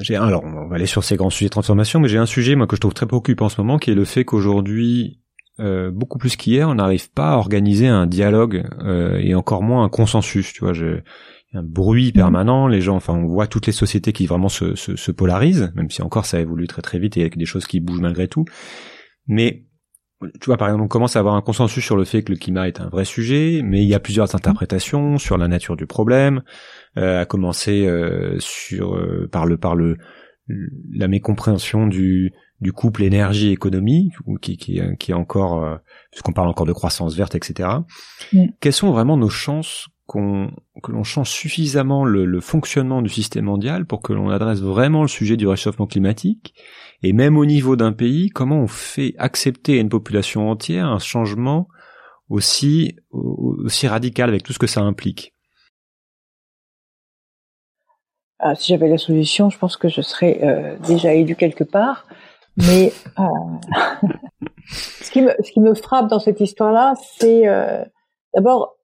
j'ai 0.00 0.16
un, 0.16 0.24
alors 0.24 0.44
on 0.44 0.66
va 0.68 0.76
aller 0.76 0.86
sur 0.86 1.04
ces 1.04 1.16
grands 1.16 1.30
sujets 1.30 1.46
de 1.46 1.50
transformation, 1.50 2.00
mais 2.00 2.08
j'ai 2.08 2.18
un 2.18 2.26
sujet 2.26 2.54
moi 2.54 2.66
que 2.66 2.76
je 2.76 2.80
trouve 2.80 2.94
très 2.94 3.06
préoccupant 3.06 3.46
en 3.46 3.50
ce 3.50 3.60
moment, 3.60 3.78
qui 3.78 3.90
est 3.90 3.94
le 3.94 4.04
fait 4.04 4.24
qu'aujourd'hui 4.24 5.20
euh, 5.60 5.90
beaucoup 5.92 6.18
plus 6.18 6.36
qu'hier, 6.36 6.68
on 6.68 6.74
n'arrive 6.74 7.10
pas 7.10 7.32
à 7.32 7.36
organiser 7.36 7.86
un 7.86 8.06
dialogue 8.06 8.64
euh, 8.80 9.18
et 9.20 9.34
encore 9.34 9.62
moins 9.62 9.84
un 9.84 9.88
consensus. 9.88 10.52
Tu 10.52 10.60
vois, 10.60 10.72
je, 10.72 10.96
a 10.96 11.00
un 11.54 11.62
bruit 11.62 12.12
permanent. 12.12 12.66
Les 12.66 12.80
gens, 12.80 12.96
enfin, 12.96 13.14
on 13.14 13.26
voit 13.26 13.46
toutes 13.46 13.66
les 13.66 13.72
sociétés 13.72 14.12
qui 14.12 14.26
vraiment 14.26 14.48
se, 14.48 14.74
se, 14.74 14.96
se 14.96 15.10
polarisent, 15.10 15.72
même 15.74 15.90
si 15.90 16.02
encore 16.02 16.26
ça 16.26 16.40
évolue 16.40 16.66
très 16.66 16.82
très 16.82 16.98
vite 16.98 17.16
et 17.16 17.22
avec 17.22 17.36
des 17.36 17.46
choses 17.46 17.66
qui 17.66 17.80
bougent 17.80 18.00
malgré 18.00 18.28
tout. 18.28 18.44
Mais 19.26 19.64
tu 20.40 20.46
vois, 20.46 20.56
par 20.56 20.68
exemple, 20.68 20.84
on 20.84 20.88
commence 20.88 21.16
à 21.16 21.18
avoir 21.18 21.34
un 21.34 21.42
consensus 21.42 21.84
sur 21.84 21.96
le 21.96 22.04
fait 22.04 22.22
que 22.22 22.32
le 22.32 22.38
climat 22.38 22.68
est 22.68 22.80
un 22.80 22.88
vrai 22.88 23.04
sujet, 23.04 23.60
mais 23.62 23.82
il 23.82 23.88
y 23.88 23.94
a 23.94 24.00
plusieurs 24.00 24.34
interprétations 24.34 25.18
sur 25.18 25.36
la 25.36 25.48
nature 25.48 25.76
du 25.76 25.86
problème, 25.86 26.42
euh, 26.96 27.20
à 27.20 27.24
commencer 27.26 27.86
euh, 27.86 28.36
sur 28.38 28.98
par 29.30 29.44
le 29.44 29.58
par 29.58 29.74
le 29.74 29.96
la 30.92 31.08
mécompréhension 31.08 31.86
du 31.86 32.32
du 32.60 32.72
couple 32.72 33.02
énergie-économie, 33.02 34.10
qui, 34.40 34.56
qui, 34.56 34.80
qui 34.98 35.10
est 35.10 35.14
encore, 35.14 35.62
euh, 35.62 35.76
puisqu'on 36.10 36.32
parle 36.32 36.48
encore 36.48 36.66
de 36.66 36.72
croissance 36.72 37.14
verte, 37.14 37.34
etc. 37.34 37.68
Mm. 38.32 38.46
Quelles 38.60 38.72
sont 38.72 38.90
vraiment 38.90 39.16
nos 39.16 39.28
chances 39.28 39.88
qu'on 40.06 40.50
que 40.82 40.92
l'on 40.92 41.02
change 41.02 41.30
suffisamment 41.30 42.04
le, 42.04 42.40
fonctionnement 42.40 43.00
du 43.00 43.08
système 43.08 43.46
mondial 43.46 43.86
pour 43.86 44.02
que 44.02 44.12
l'on 44.12 44.28
adresse 44.28 44.60
vraiment 44.60 45.02
le 45.02 45.08
sujet 45.08 45.36
du 45.36 45.46
réchauffement 45.46 45.86
climatique 45.86 46.54
et 47.02 47.12
même 47.12 47.38
au 47.38 47.46
niveau 47.46 47.76
d'un 47.76 47.92
pays, 47.92 48.28
comment 48.28 48.60
on 48.60 48.66
fait 48.66 49.14
accepter 49.18 49.78
à 49.78 49.80
une 49.80 49.88
population 49.88 50.50
entière 50.50 50.86
un 50.86 50.98
changement 50.98 51.68
aussi 52.28 52.96
radical 53.84 54.28
avec 54.28 54.42
tout 54.42 54.52
ce 54.52 54.58
que 54.58 54.66
ça 54.66 54.80
implique? 54.80 55.34
Ah, 58.38 58.54
Si 58.54 58.72
j'avais 58.72 58.88
la 58.88 58.98
solution, 58.98 59.48
je 59.48 59.58
pense 59.58 59.76
que 59.76 59.88
je 59.88 60.02
serais 60.02 60.40
euh, 60.42 60.76
déjà 60.86 61.14
élu 61.14 61.34
quelque 61.36 61.64
part. 61.64 62.06
Mais 62.56 62.92
euh, 63.18 63.22
ce, 64.70 65.10
qui 65.10 65.60
me, 65.60 65.74
frappe 65.74 66.08
dans 66.08 66.20
cette 66.20 66.40
histoire-là, 66.40 66.94
c'est 67.18 67.48
euh, 67.48 67.84
d'abord 68.34 68.76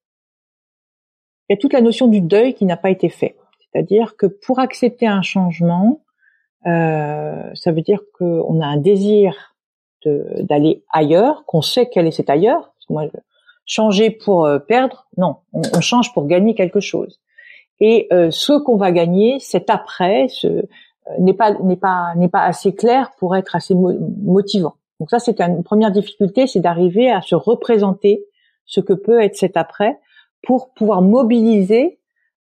il 1.51 1.55
y 1.55 1.57
a 1.57 1.57
toute 1.57 1.73
la 1.73 1.81
notion 1.81 2.07
du 2.07 2.21
deuil 2.21 2.55
qui 2.55 2.65
n'a 2.65 2.77
pas 2.77 2.91
été 2.91 3.09
fait. 3.09 3.35
C'est-à-dire 3.59 4.17
que 4.17 4.27
pour 4.27 4.61
accepter 4.61 5.09
un 5.09 5.21
changement, 5.21 6.01
euh, 6.67 7.43
ça 7.55 7.73
veut 7.73 7.83
dire 7.83 8.03
qu'on 8.17 8.61
a 8.61 8.67
un 8.67 8.77
désir 8.77 9.57
d'aller 10.05 10.85
ailleurs, 10.93 11.45
qu'on 11.47 11.61
sait 11.61 11.91
quel 11.93 12.07
est 12.07 12.13
cet 12.13 12.31
ailleurs. 12.31 12.73
Moi, 12.89 13.07
changer 13.67 14.11
pour 14.11 14.47
euh, 14.47 14.61
perdre, 14.61 15.09
non, 15.17 15.39
on, 15.53 15.81
change 15.81 16.15
pour 16.15 16.29
gagner 16.29 16.55
quelque 16.55 16.79
chose. 16.79 17.21
Et 17.81 18.07
euh, 18.13 18.31
ce 18.31 18.53
qu'on 18.53 18.77
va 18.77 18.93
gagner, 18.93 19.39
c'est 19.41 19.71
après, 19.71 20.29
ce, 20.29 20.63
n'est 21.19 21.35
pas 21.35 21.55
n'est 21.55 21.77
pas 21.77 22.15
n'est 22.15 22.29
pas 22.29 22.45
assez 22.45 22.77
clair 22.77 23.11
pour 23.19 23.35
être 23.35 23.57
assez 23.57 23.75
motivant. 23.75 24.75
Donc 25.01 25.11
ça 25.11 25.19
c'est 25.19 25.41
une 25.41 25.65
première 25.65 25.91
difficulté, 25.91 26.47
c'est 26.47 26.61
d'arriver 26.61 27.11
à 27.11 27.23
se 27.23 27.35
représenter 27.35 28.25
ce 28.67 28.81
que 28.81 28.93
peut 28.93 29.21
être 29.21 29.35
cet 29.35 29.57
après 29.57 29.99
pour 30.43 30.73
pouvoir 30.75 31.03
mobiliser 31.03 31.99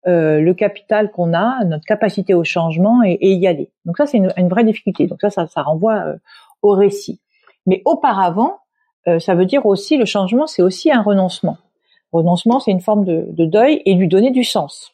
euh, 0.07 0.39
le 0.39 0.53
capital 0.53 1.11
qu'on 1.11 1.33
a, 1.33 1.63
notre 1.65 1.85
capacité 1.85 2.33
au 2.33 2.43
changement 2.43 3.01
et, 3.03 3.17
y 3.21 3.47
aller. 3.47 3.71
Donc 3.85 3.97
ça 3.97 4.05
c'est 4.05 4.17
une, 4.17 4.49
vraie 4.49 4.63
difficulté. 4.63 5.07
Donc 5.07 5.19
ça 5.21 5.29
ça, 5.29 5.47
ça 5.47 5.61
renvoie 5.63 5.95
euh, 5.95 6.17
au 6.61 6.71
récit. 6.71 7.19
Mais 7.65 7.81
auparavant, 7.85 8.57
euh, 9.07 9.19
ça 9.19 9.35
veut 9.35 9.45
dire 9.45 9.65
aussi 9.65 9.97
le 9.97 10.05
changement, 10.05 10.47
c'est 10.47 10.61
aussi 10.61 10.91
un 10.91 11.01
renoncement. 11.01 11.57
Renoncement, 12.11 12.59
c'est 12.59 12.71
une 12.71 12.81
forme 12.81 13.03
de, 13.03 13.25
de 13.29 13.45
deuil 13.45 13.81
et 13.85 13.93
lui 13.93 14.07
donner 14.07 14.31
du 14.31 14.43
sens. 14.43 14.93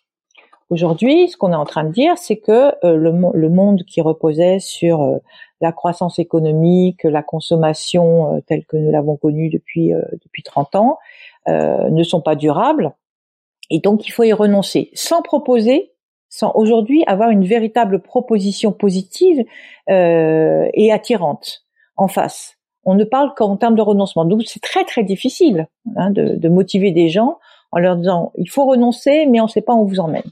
Aujourd'hui, 0.74 1.30
ce 1.30 1.38
qu'on 1.38 1.52
est 1.52 1.56
en 1.56 1.66
train 1.66 1.84
de 1.84 1.92
dire, 1.92 2.18
c'est 2.18 2.38
que 2.38 2.74
euh, 2.84 2.96
le, 2.96 3.50
monde 3.50 3.84
qui 3.84 4.02
reposait 4.02 4.60
sur 4.60 5.04
euh, 5.04 5.18
la 5.64 5.72
croissance 5.72 6.20
économique, 6.20 7.04
la 7.04 7.24
consommation 7.24 8.36
euh, 8.36 8.40
telle 8.46 8.66
que 8.66 8.78
nous 8.78 8.92
l'avons 8.92 9.18
connue 9.18 9.50
depuis 9.50 9.92
depuis 10.22 10.44
30 10.44 10.76
ans, 10.76 11.00
ne 11.48 12.04
sont 12.04 12.22
pas 12.22 12.36
durables, 12.36 12.94
et 13.70 13.80
donc 13.80 14.08
il 14.08 14.12
faut 14.12 14.24
y 14.24 14.34
renoncer, 14.34 14.92
sans 14.94 15.22
proposer, 15.22 15.92
sans 16.30 16.52
aujourd'hui 16.56 17.04
avoir 17.08 17.32
une 17.32 17.46
véritable 17.46 18.02
proposition 18.02 18.72
positive 18.72 19.44
et 19.90 20.92
attirante 20.92 21.64
en 21.98 22.08
face. 22.08 22.58
On 22.86 22.96
ne 22.96 23.04
parle 23.04 23.34
qu'en 23.36 23.56
termes 23.58 23.76
de 23.76 23.82
renoncement. 23.82 24.26
Donc 24.26 24.44
c'est 24.46 24.62
très 24.62 24.84
très 24.84 25.04
difficile 25.04 25.68
hein, 25.96 26.12
de, 26.12 26.50
motiver 26.50 26.92
des 26.92 27.10
gens 27.10 27.40
en 27.72 27.80
leur 27.80 27.96
disant 27.96 28.32
il 28.38 28.50
faut 28.50 28.66
renoncer, 28.66 29.26
mais 29.26 29.40
on 29.40 29.46
ne 29.46 29.50
sait 29.50 29.62
pas 29.62 29.74
où 29.74 29.82
on 29.82 29.86
vous 29.86 30.00
emmène. 30.00 30.24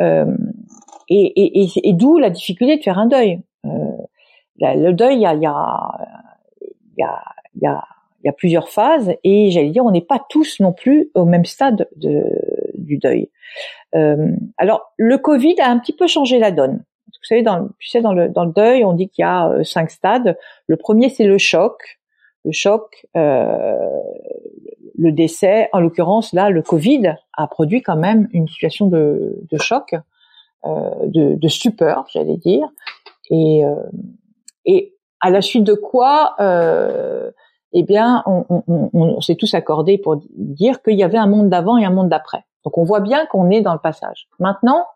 Euh, 0.00 0.36
et, 1.08 1.92
d'où 1.92 2.18
la 2.18 2.30
difficulté 2.30 2.76
de 2.76 2.82
faire 2.82 2.98
un 2.98 3.06
deuil. 3.06 3.40
Euh, 3.66 3.70
le 4.58 4.92
deuil, 4.92 5.16
il 5.16 5.22
y 5.22 5.26
a, 5.26 5.34
y 5.34 5.46
a, 5.46 5.54
y 6.98 7.66
a, 7.66 7.84
y 8.24 8.28
a 8.28 8.32
plusieurs 8.32 8.68
phases 8.68 9.14
et 9.24 9.50
j'allais 9.50 9.70
dire 9.70 9.84
on 9.84 9.90
n'est 9.90 10.00
pas 10.00 10.24
tous 10.28 10.60
non 10.60 10.72
plus 10.72 11.10
au 11.14 11.24
même 11.24 11.44
stade 11.44 11.88
de, 11.96 12.24
du 12.76 12.98
deuil. 12.98 13.30
Euh, 13.94 14.28
alors 14.58 14.92
le 14.96 15.18
Covid 15.18 15.60
a 15.60 15.68
un 15.68 15.78
petit 15.78 15.92
peu 15.92 16.06
changé 16.06 16.38
la 16.38 16.50
donne. 16.50 16.84
Vous 17.06 17.28
savez, 17.28 17.42
dans, 17.42 17.68
tu 17.78 17.88
sais, 17.88 18.00
dans 18.00 18.14
le, 18.14 18.28
dans 18.28 18.44
le 18.44 18.52
deuil, 18.52 18.84
on 18.84 18.94
dit 18.94 19.08
qu'il 19.08 19.22
y 19.22 19.26
a 19.26 19.48
euh, 19.48 19.62
cinq 19.62 19.90
stades. 19.90 20.36
Le 20.66 20.76
premier, 20.76 21.08
c'est 21.08 21.24
le 21.24 21.38
choc. 21.38 22.00
Le 22.44 22.50
choc, 22.50 23.06
euh, 23.16 23.76
le 24.98 25.12
décès, 25.12 25.68
en 25.72 25.78
l'occurrence 25.78 26.32
là, 26.32 26.50
le 26.50 26.62
Covid 26.62 27.14
a 27.34 27.46
produit 27.46 27.82
quand 27.82 27.96
même 27.96 28.28
une 28.32 28.48
situation 28.48 28.88
de, 28.88 29.38
de 29.48 29.58
choc, 29.58 29.94
euh, 30.64 30.90
de, 31.06 31.34
de, 31.36 31.48
stupeur, 31.48 32.06
j'allais 32.12 32.36
dire, 32.36 32.66
et, 33.30 33.64
euh, 33.64 33.76
et 34.64 34.94
à 35.20 35.30
la 35.30 35.40
suite 35.40 35.64
de 35.64 35.74
quoi, 35.74 36.34
euh, 36.40 37.30
eh 37.72 37.82
bien, 37.82 38.22
on, 38.26 39.20
s'est 39.20 39.36
tous 39.36 39.54
accordés 39.54 39.98
pour 39.98 40.20
dire 40.34 40.82
qu'il 40.82 40.98
y 40.98 41.04
avait 41.04 41.18
un 41.18 41.26
monde 41.26 41.48
d'avant 41.48 41.78
et 41.78 41.84
un 41.84 41.90
monde 41.90 42.08
d'après. 42.08 42.44
Donc 42.64 42.76
on 42.76 42.84
voit 42.84 43.00
bien 43.00 43.26
qu'on 43.26 43.50
est 43.50 43.60
dans 43.60 43.72
le 43.72 43.78
passage. 43.78 44.28
Maintenant, 44.38 44.86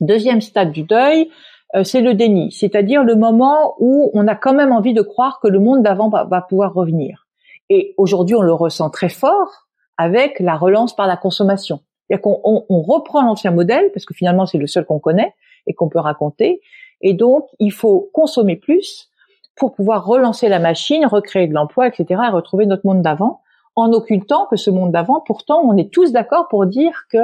deuxième 0.00 0.40
stade 0.40 0.70
du 0.70 0.82
deuil, 0.82 1.30
euh, 1.74 1.84
c'est 1.84 2.00
le 2.00 2.14
déni, 2.14 2.52
c'est-à-dire 2.52 3.02
le 3.02 3.16
moment 3.16 3.74
où 3.78 4.10
on 4.14 4.26
a 4.28 4.34
quand 4.34 4.54
même 4.54 4.72
envie 4.72 4.94
de 4.94 5.02
croire 5.02 5.40
que 5.40 5.48
le 5.48 5.58
monde 5.58 5.82
d'avant 5.82 6.08
va 6.08 6.40
pouvoir 6.42 6.72
revenir. 6.72 7.26
Et 7.68 7.94
aujourd'hui, 7.96 8.36
on 8.36 8.42
le 8.42 8.52
ressent 8.52 8.90
très 8.90 9.08
fort 9.08 9.66
avec 9.96 10.38
la 10.40 10.56
relance 10.56 10.94
par 10.94 11.06
la 11.06 11.16
consommation. 11.16 11.80
C'est-à-dire 12.06 12.22
qu'on 12.22 12.64
on, 12.68 12.82
reprend 12.82 13.22
l'ancien 13.22 13.50
modèle, 13.50 13.90
parce 13.92 14.04
que 14.04 14.14
finalement 14.14 14.46
c'est 14.46 14.58
le 14.58 14.66
seul 14.66 14.84
qu'on 14.84 15.00
connaît 15.00 15.34
et 15.66 15.74
qu'on 15.74 15.88
peut 15.88 15.98
raconter, 15.98 16.60
et 17.00 17.14
donc 17.14 17.48
il 17.58 17.72
faut 17.72 18.10
consommer 18.12 18.56
plus 18.56 19.10
pour 19.56 19.74
pouvoir 19.74 20.04
relancer 20.04 20.48
la 20.48 20.58
machine, 20.58 21.06
recréer 21.06 21.46
de 21.46 21.54
l'emploi, 21.54 21.88
etc., 21.88 22.20
et 22.26 22.30
retrouver 22.30 22.66
notre 22.66 22.86
monde 22.86 23.02
d'avant, 23.02 23.40
en 23.74 23.92
occultant 23.92 24.46
que 24.50 24.56
ce 24.56 24.70
monde 24.70 24.92
d'avant, 24.92 25.22
pourtant, 25.26 25.62
on 25.64 25.76
est 25.76 25.90
tous 25.90 26.12
d'accord 26.12 26.48
pour 26.48 26.66
dire 26.66 27.04
que 27.10 27.18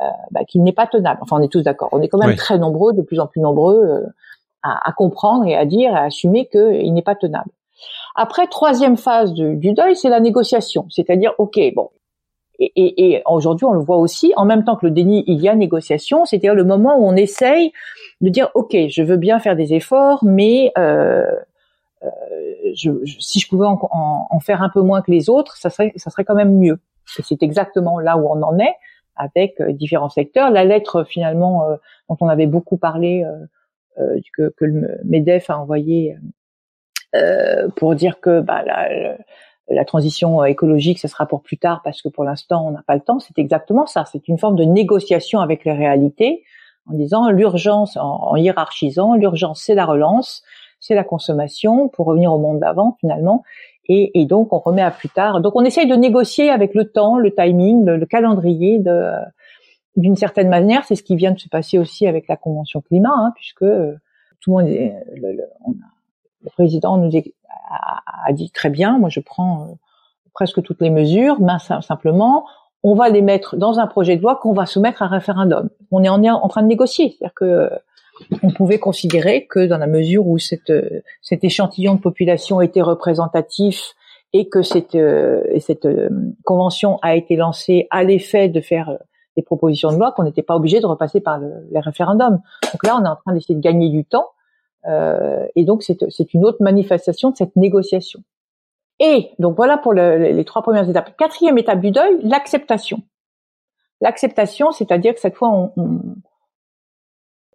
euh, 0.00 0.06
bah, 0.30 0.44
qu'il 0.44 0.62
n'est 0.62 0.72
pas 0.72 0.86
tenable. 0.86 1.20
Enfin, 1.22 1.36
on 1.38 1.42
est 1.42 1.52
tous 1.52 1.62
d'accord. 1.62 1.88
On 1.92 2.02
est 2.02 2.08
quand 2.08 2.18
même 2.18 2.34
très 2.34 2.58
nombreux, 2.58 2.92
de 2.92 3.02
plus 3.02 3.20
en 3.20 3.26
plus 3.26 3.40
nombreux, 3.40 3.76
euh, 3.76 4.06
à, 4.62 4.88
à, 4.88 4.92
comprendre 4.92 5.46
et 5.46 5.54
à 5.54 5.64
dire, 5.64 5.94
à 5.94 6.04
assumer 6.04 6.48
qu'il 6.48 6.92
n'est 6.92 7.02
pas 7.02 7.14
tenable. 7.14 7.50
Après, 8.16 8.46
troisième 8.46 8.96
phase 8.96 9.32
du, 9.32 9.56
du 9.56 9.72
deuil, 9.72 9.94
c'est 9.96 10.08
la 10.08 10.20
négociation. 10.20 10.86
C'est-à-dire, 10.90 11.32
ok, 11.38 11.58
bon. 11.74 11.90
Et, 12.58 13.14
et, 13.14 13.22
aujourd'hui, 13.26 13.64
on 13.66 13.72
le 13.72 13.80
voit 13.80 13.96
aussi, 13.96 14.32
en 14.36 14.44
même 14.44 14.64
temps 14.64 14.76
que 14.76 14.86
le 14.86 14.92
déni, 14.92 15.24
il 15.26 15.40
y 15.40 15.48
a 15.48 15.54
négociation. 15.54 16.24
C'est-à-dire 16.24 16.54
le 16.54 16.64
moment 16.64 16.96
où 16.98 17.06
on 17.06 17.16
essaye 17.16 17.72
de 18.20 18.28
dire, 18.28 18.50
ok, 18.54 18.76
je 18.88 19.02
veux 19.02 19.16
bien 19.16 19.38
faire 19.40 19.56
des 19.56 19.74
efforts, 19.74 20.24
mais 20.24 20.72
euh, 20.78 21.24
euh, 22.04 22.08
je, 22.74 22.90
si 23.18 23.40
je 23.40 23.48
pouvais 23.48 23.66
en, 23.66 23.78
en, 23.90 24.40
faire 24.40 24.62
un 24.62 24.68
peu 24.68 24.80
moins 24.80 25.02
que 25.02 25.10
les 25.10 25.30
autres, 25.30 25.56
ça 25.56 25.70
serait, 25.70 25.92
ça 25.96 26.10
serait 26.10 26.24
quand 26.24 26.34
même 26.34 26.56
mieux. 26.58 26.78
C'est 27.06 27.42
exactement 27.42 27.98
là 28.00 28.16
où 28.16 28.26
on 28.26 28.42
en 28.42 28.58
est 28.58 28.74
avec 29.16 29.60
euh, 29.60 29.72
différents 29.72 30.08
secteurs. 30.08 30.50
La 30.50 30.64
lettre 30.64 31.04
finalement 31.04 31.68
euh, 31.68 31.76
dont 32.08 32.16
on 32.20 32.28
avait 32.28 32.46
beaucoup 32.46 32.76
parlé, 32.76 33.24
que, 33.96 34.52
que, 34.56 34.64
le 34.64 35.00
Medef 35.04 35.50
a 35.50 35.58
envoyé 35.58 36.16
pour 37.76 37.94
dire 37.94 38.18
que 38.18 38.40
bah, 38.40 38.64
la, 38.64 39.16
la, 39.68 39.84
transition 39.84 40.44
écologique, 40.44 40.98
ce 40.98 41.08
sera 41.08 41.26
pour 41.26 41.42
plus 41.42 41.58
tard 41.58 41.80
parce 41.82 42.02
que 42.02 42.08
pour 42.08 42.24
l'instant 42.24 42.66
on 42.66 42.70
n'a 42.70 42.82
pas 42.86 42.94
le 42.94 43.00
temps. 43.00 43.18
C'est 43.18 43.38
exactement 43.38 43.86
ça. 43.86 44.04
C'est 44.04 44.28
une 44.28 44.38
forme 44.38 44.56
de 44.56 44.64
négociation 44.64 45.40
avec 45.40 45.64
les 45.64 45.72
réalités 45.72 46.44
en 46.86 46.94
disant 46.94 47.30
l'urgence, 47.30 47.96
en 47.96 48.36
hiérarchisant, 48.36 49.14
l'urgence 49.14 49.62
c'est 49.62 49.74
la 49.74 49.86
relance, 49.86 50.42
c'est 50.80 50.94
la 50.94 51.04
consommation 51.04 51.88
pour 51.88 52.06
revenir 52.06 52.32
au 52.32 52.38
monde 52.38 52.60
d'avant 52.60 52.96
finalement. 53.00 53.42
Et, 53.86 54.24
donc 54.26 54.52
on 54.52 54.58
remet 54.58 54.82
à 54.82 54.90
plus 54.90 55.10
tard. 55.10 55.40
Donc 55.40 55.56
on 55.56 55.64
essaye 55.64 55.86
de 55.86 55.94
négocier 55.94 56.50
avec 56.50 56.74
le 56.74 56.90
temps, 56.90 57.18
le 57.18 57.34
timing, 57.34 57.84
le, 57.84 58.06
calendrier 58.06 58.78
de 58.78 59.10
d'une 59.96 60.16
certaine 60.16 60.48
manière. 60.48 60.84
C'est 60.84 60.96
ce 60.96 61.02
qui 61.02 61.16
vient 61.16 61.32
de 61.32 61.38
se 61.38 61.48
passer 61.48 61.78
aussi 61.78 62.06
avec 62.06 62.26
la 62.28 62.36
convention 62.36 62.80
climat, 62.80 63.14
hein, 63.14 63.32
puisque 63.36 63.62
euh, 63.62 63.94
tout 64.40 64.56
le 64.56 64.62
monde, 64.62 64.72
est, 64.72 64.94
le, 65.14 65.32
le, 65.32 65.44
on 65.64 65.72
a, 65.72 65.93
le, 66.44 66.50
président 66.50 66.96
nous 66.96 67.10
a, 68.26 68.32
dit 68.32 68.50
très 68.50 68.70
bien. 68.70 68.98
Moi 68.98 69.08
je 69.08 69.20
prends 69.20 69.62
euh, 69.62 69.74
presque 70.34 70.62
toutes 70.62 70.80
les 70.80 70.90
mesures, 70.90 71.40
mais 71.40 71.58
simplement 71.80 72.46
on 72.82 72.94
va 72.94 73.08
les 73.08 73.22
mettre 73.22 73.56
dans 73.56 73.78
un 73.78 73.86
projet 73.86 74.16
de 74.16 74.22
loi 74.22 74.36
qu'on 74.36 74.52
va 74.52 74.66
soumettre 74.66 75.02
à 75.02 75.06
référendum. 75.06 75.70
On 75.90 76.04
est 76.04 76.08
en, 76.08 76.48
train 76.48 76.62
de 76.62 76.66
négocier, 76.66 77.16
c'est-à-dire 77.16 77.34
que 77.34 77.70
on 78.42 78.52
pouvait 78.52 78.78
considérer 78.78 79.46
que 79.46 79.66
dans 79.66 79.78
la 79.78 79.86
mesure 79.86 80.26
où 80.28 80.38
cette, 80.38 80.72
cet 81.22 81.42
échantillon 81.42 81.94
de 81.94 82.00
population 82.00 82.60
était 82.60 82.82
représentatif 82.82 83.94
et 84.34 84.48
que 84.48 84.62
cette, 84.62 84.96
euh, 84.96 85.42
euh, 85.84 86.08
convention 86.44 86.98
a 87.02 87.14
été 87.14 87.36
lancée 87.36 87.86
à 87.90 88.02
l'effet 88.02 88.48
de 88.48 88.60
faire 88.60 88.90
euh, 88.90 88.96
des 89.36 89.42
propositions 89.42 89.92
de 89.92 89.96
loi, 89.96 90.12
qu'on 90.12 90.24
n'était 90.24 90.42
pas 90.42 90.56
obligé 90.56 90.80
de 90.80 90.86
repasser 90.86 91.20
par 91.20 91.38
le, 91.38 91.52
les 91.70 91.80
référendums. 91.80 92.40
Donc 92.72 92.84
là, 92.84 92.98
on 93.00 93.04
est 93.04 93.08
en 93.08 93.16
train 93.16 93.32
d'essayer 93.32 93.54
de 93.54 93.60
gagner 93.60 93.88
du 93.90 94.04
temps, 94.04 94.26
euh, 94.26 94.33
et 94.86 95.64
donc 95.64 95.82
c'est 95.82 96.34
une 96.34 96.44
autre 96.44 96.62
manifestation 96.62 97.30
de 97.30 97.36
cette 97.36 97.56
négociation. 97.56 98.20
Et 99.00 99.30
donc 99.38 99.56
voilà 99.56 99.76
pour 99.78 99.92
le, 99.92 100.18
les 100.18 100.44
trois 100.44 100.62
premières 100.62 100.88
étapes. 100.88 101.16
Quatrième 101.16 101.58
étape 101.58 101.80
du 101.80 101.90
deuil, 101.90 102.18
l'acceptation. 102.22 103.02
L'acceptation, 104.00 104.72
c'est-à-dire 104.72 105.14
que 105.14 105.20
cette 105.20 105.34
fois, 105.36 105.50
on, 105.50 105.72
on 105.76 106.00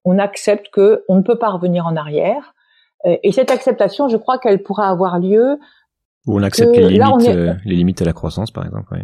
on 0.05 0.17
accepte 0.19 0.69
que 0.71 1.03
on 1.07 1.17
ne 1.17 1.21
peut 1.21 1.37
pas 1.37 1.49
revenir 1.49 1.85
en 1.85 1.95
arrière. 1.95 2.53
Euh, 3.05 3.17
et 3.23 3.31
cette 3.31 3.51
acceptation, 3.51 4.07
je 4.07 4.17
crois 4.17 4.39
qu'elle 4.39 4.63
pourra 4.63 4.89
avoir 4.89 5.19
lieu. 5.19 5.59
Ou 6.27 6.39
on 6.39 6.43
accepte 6.43 6.75
les 6.75 6.89
limites, 6.89 7.27
euh, 7.27 7.53
les 7.65 7.75
limites 7.75 8.01
à 8.01 8.05
la 8.05 8.13
croissance, 8.13 8.51
par 8.51 8.65
exemple. 8.65 8.87
Oui. 8.91 8.99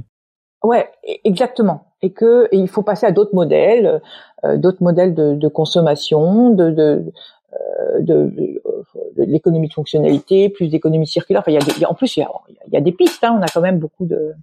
Ouais, 0.63 0.89
e-, 1.07 1.17
exactement. 1.23 1.93
Et 2.01 2.11
que 2.11 2.47
il 2.51 2.67
faut 2.67 2.83
passer 2.83 3.05
à 3.05 3.11
d'autres 3.11 3.33
modèles, 3.33 4.01
euh, 4.43 4.57
d'autres 4.57 4.83
modèles 4.83 5.13
de, 5.13 5.35
de, 5.35 5.47
consommation, 5.47 6.49
de, 6.49 6.71
de, 6.71 7.13
de, 7.99 8.61
l'économie 9.17 9.67
de 9.67 9.73
fonctionnalité, 9.73 10.49
plus 10.49 10.69
d'économie 10.69 11.07
circulaire. 11.07 11.41
Enfin, 11.41 11.51
il 11.51 11.55
y 11.55 11.57
a 11.57 11.79
des, 11.79 11.85
en 11.85 11.93
plus, 11.93 12.17
il 12.17 12.21
y 12.21 12.23
a, 12.23 12.31
il 12.67 12.73
y 12.73 12.77
a 12.77 12.81
des 12.81 12.91
pistes. 12.91 13.23
Hein. 13.23 13.37
On 13.39 13.41
a 13.41 13.47
quand 13.47 13.61
même 13.61 13.79
beaucoup 13.79 14.05
de, 14.05 14.33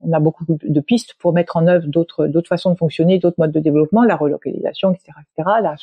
on 0.00 0.12
a 0.12 0.20
beaucoup 0.20 0.44
de 0.48 0.80
pistes 0.80 1.14
pour 1.18 1.32
mettre 1.32 1.56
en 1.56 1.66
œuvre 1.66 1.86
d'autres 1.86 2.26
d'autres 2.26 2.48
façons 2.48 2.70
de 2.70 2.76
fonctionner, 2.76 3.18
d'autres 3.18 3.38
modes 3.38 3.52
de 3.52 3.60
développement, 3.60 4.02
la 4.02 4.16
relocalisation, 4.16 4.92
etc., 4.92 5.12
etc., 5.20 5.50
la 5.62 5.76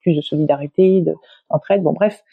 plus 0.00 0.14
de 0.14 0.20
solidarité, 0.20 1.04
d'entraide. 1.50 1.82
bon, 1.82 1.92
bref, 1.92 2.24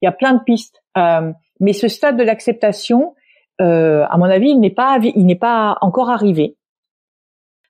il 0.00 0.06
y 0.06 0.08
a 0.08 0.12
plein 0.12 0.34
de 0.34 0.42
pistes. 0.42 0.82
Euh, 0.96 1.32
mais 1.60 1.72
ce 1.72 1.88
stade 1.88 2.16
de 2.16 2.22
l'acceptation, 2.22 3.14
euh, 3.60 4.04
à 4.08 4.16
mon 4.18 4.24
avis, 4.24 4.50
il 4.50 4.60
n'est 4.60 4.70
pas 4.70 4.98
il 5.02 5.26
n'est 5.26 5.34
pas 5.34 5.78
encore 5.80 6.10
arrivé 6.10 6.56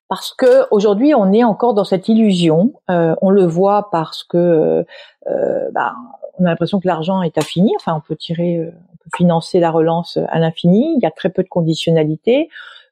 parce 0.09 0.33
que 0.35 0.67
aujourd'hui 0.71 1.15
on 1.15 1.33
est 1.33 1.45
encore 1.45 1.75
dans 1.75 1.85
cette 1.85 2.09
illusion. 2.09 2.75
Euh, 2.91 3.15
on 3.23 3.31
le 3.31 3.45
voit 3.45 3.89
parce 3.91 4.25
que 4.25 4.85
euh, 5.27 5.71
bah, 5.73 5.95
on 6.39 6.45
a 6.45 6.49
l'impression 6.49 6.81
que 6.81 6.87
l'argent 6.87 7.23
est 7.23 7.39
infini. 7.39 7.75
Enfin, 7.77 7.95
on 7.95 8.01
peut 8.01 8.17
tirer, 8.17 8.57
euh, 8.57 8.71
on 8.93 8.97
peut 8.97 9.11
financer 9.17 9.61
la 9.61 9.71
relance 9.71 10.19
à 10.29 10.39
l'infini. 10.39 10.95
Il 10.97 11.03
y 11.03 11.07
a 11.07 11.11
très 11.11 11.31
peu 11.31 11.43
de 11.43 11.49
conditionnalité. 11.49 12.49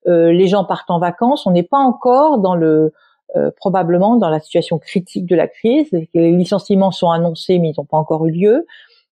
Euh, 0.08 0.32
les 0.32 0.48
gens 0.48 0.64
partent 0.64 0.90
en 0.90 0.98
vacances, 0.98 1.46
on 1.46 1.52
n'est 1.52 1.62
pas 1.62 1.78
encore 1.78 2.38
dans 2.38 2.56
le 2.56 2.92
euh, 3.36 3.50
probablement 3.56 4.16
dans 4.16 4.28
la 4.28 4.40
situation 4.40 4.78
critique 4.78 5.26
de 5.26 5.36
la 5.36 5.48
crise. 5.48 5.88
Les 6.12 6.32
licenciements 6.32 6.90
sont 6.90 7.10
annoncés, 7.10 7.58
mais 7.58 7.70
ils 7.70 7.74
n'ont 7.78 7.86
pas 7.86 7.96
encore 7.96 8.26
eu 8.26 8.32
lieu. 8.32 8.66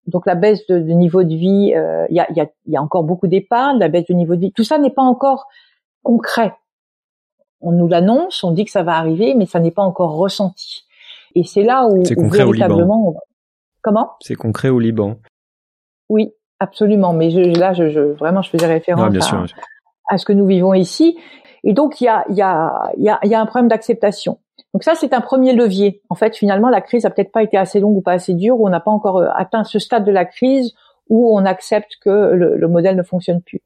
Donc 0.07 0.27
la 0.27 0.35
baisse 0.35 0.67
de, 0.67 0.79
niveau 0.79 1.23
de 1.23 1.35
vie, 1.35 1.73
euh, 1.75 2.07
il 2.11 2.17
y, 2.17 2.21
a, 2.21 2.31
y, 2.33 2.41
a, 2.41 2.47
y, 2.67 2.77
a, 2.77 2.83
encore 2.83 3.05
beaucoup 3.05 3.29
d'épargne, 3.29 3.79
la 3.79 3.89
baisse 3.89 4.07
de 4.07 4.15
niveau 4.15 4.35
de 4.35 4.41
vie, 4.41 4.53
tout 4.53 4.65
ça 4.65 4.79
n'est 4.79 4.91
pas 4.91 5.03
encore 5.03 5.47
concret. 6.03 6.53
On 7.61 7.73
nous 7.73 7.89
l'annonce, 7.89 8.43
on 8.45 8.53
dit 8.53 8.65
que 8.65 8.71
ça 8.71 8.83
va 8.83 8.97
arriver, 8.97 9.35
mais 9.35 9.47
ça 9.47 9.61
n'est 9.61 9.71
pas 9.71 9.83
encore 9.83 10.17
ressenti. 10.17 10.87
Et 11.35 11.45
c'est 11.45 11.63
là 11.63 11.87
où, 11.87 11.99
où 12.01 12.29
véritablement, 12.29 13.07
au 13.07 13.11
Liban. 13.11 13.21
comment? 13.83 14.11
C'est 14.21 14.35
concret 14.35 14.69
au 14.69 14.79
Liban. 14.79 15.17
Oui, 16.09 16.33
absolument. 16.59 17.13
Mais 17.13 17.31
je, 17.31 17.41
là, 17.41 17.73
je, 17.73 17.89
je, 17.91 18.01
vraiment, 18.01 18.43
je 18.43 18.51
faisais 18.51 18.67
référence 18.67 19.11
bien 19.11 19.21
à, 19.21 19.25
sûr 19.25 19.47
à 20.11 20.19
ce 20.19 20.25
que 20.25 20.33
nous 20.33 20.47
vivons 20.47 20.75
ici. 20.75 21.19
Et 21.63 21.73
donc 21.73 22.01
il 22.01 22.05
y 22.05 22.09
a, 22.09 22.25
y 22.31 22.43
a, 22.43 22.91
y 22.97 23.09
a, 23.09 23.21
y 23.23 23.35
a 23.35 23.41
un 23.41 23.47
problème 23.47 23.69
d'acceptation. 23.69 24.39
Donc 24.75 24.83
ça, 24.83 24.95
c'est 24.95 25.13
un 25.15 25.21
premier 25.21 25.53
levier. 25.53 26.03
En 26.11 26.15
fait, 26.15 26.37
finalement, 26.37 26.69
la 26.69 26.81
crise 26.81 27.05
a 27.05 27.11
peut-être 27.11 27.33
pas 27.33 27.43
été 27.43 27.57
assez 27.57 27.81
longue 27.81 27.97
ou 27.97 28.03
pas 28.03 28.13
assez 28.13 28.35
dure, 28.35 28.61
ou 28.61 28.67
on 28.67 28.71
n'a 28.71 28.81
pas 28.81 28.91
encore 28.91 29.19
euh, 29.19 29.29
atteint 29.35 29.65
ce 29.65 29.79
stade 29.79 30.05
de 30.05 30.13
la 30.13 30.25
crise 30.25 30.75
où 31.09 31.37
on 31.37 31.45
accepte 31.45 31.97
que 32.01 32.11
le, 32.11 32.57
le 32.57 32.69
modèle 32.69 32.97
ne 32.97 33.03
fonctionne 33.03 33.43
plus. 33.43 33.63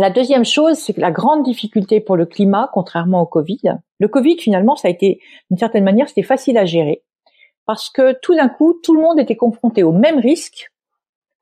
La 0.00 0.08
deuxième 0.08 0.46
chose, 0.46 0.78
c'est 0.78 0.94
que 0.94 1.00
la 1.02 1.10
grande 1.10 1.42
difficulté 1.42 2.00
pour 2.00 2.16
le 2.16 2.24
climat, 2.24 2.70
contrairement 2.72 3.20
au 3.20 3.26
Covid, 3.26 3.76
le 3.98 4.08
Covid, 4.08 4.38
finalement, 4.38 4.74
ça 4.74 4.88
a 4.88 4.90
été, 4.90 5.20
d'une 5.50 5.58
certaine 5.58 5.84
manière, 5.84 6.08
c'était 6.08 6.22
facile 6.22 6.56
à 6.56 6.64
gérer. 6.64 7.02
Parce 7.66 7.90
que 7.90 8.18
tout 8.22 8.34
d'un 8.34 8.48
coup, 8.48 8.80
tout 8.82 8.94
le 8.94 9.02
monde 9.02 9.20
était 9.20 9.36
confronté 9.36 9.82
au 9.82 9.92
même 9.92 10.18
risque, 10.18 10.70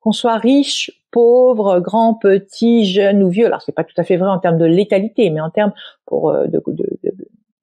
qu'on 0.01 0.11
soit 0.11 0.35
riche, 0.35 0.91
pauvre, 1.09 1.79
grand, 1.79 2.15
petit, 2.15 2.83
jeune 2.83 3.23
ou 3.23 3.29
vieux. 3.29 3.45
Alors 3.45 3.61
c'est 3.61 3.71
pas 3.71 3.85
tout 3.85 3.93
à 3.95 4.03
fait 4.03 4.17
vrai 4.17 4.29
en 4.29 4.39
termes 4.39 4.57
de 4.57 4.65
létalité, 4.65 5.29
mais 5.29 5.39
en 5.39 5.49
termes 5.49 5.71
pour 6.05 6.29
euh, 6.29 6.47
de, 6.47 6.61
de, 6.67 6.99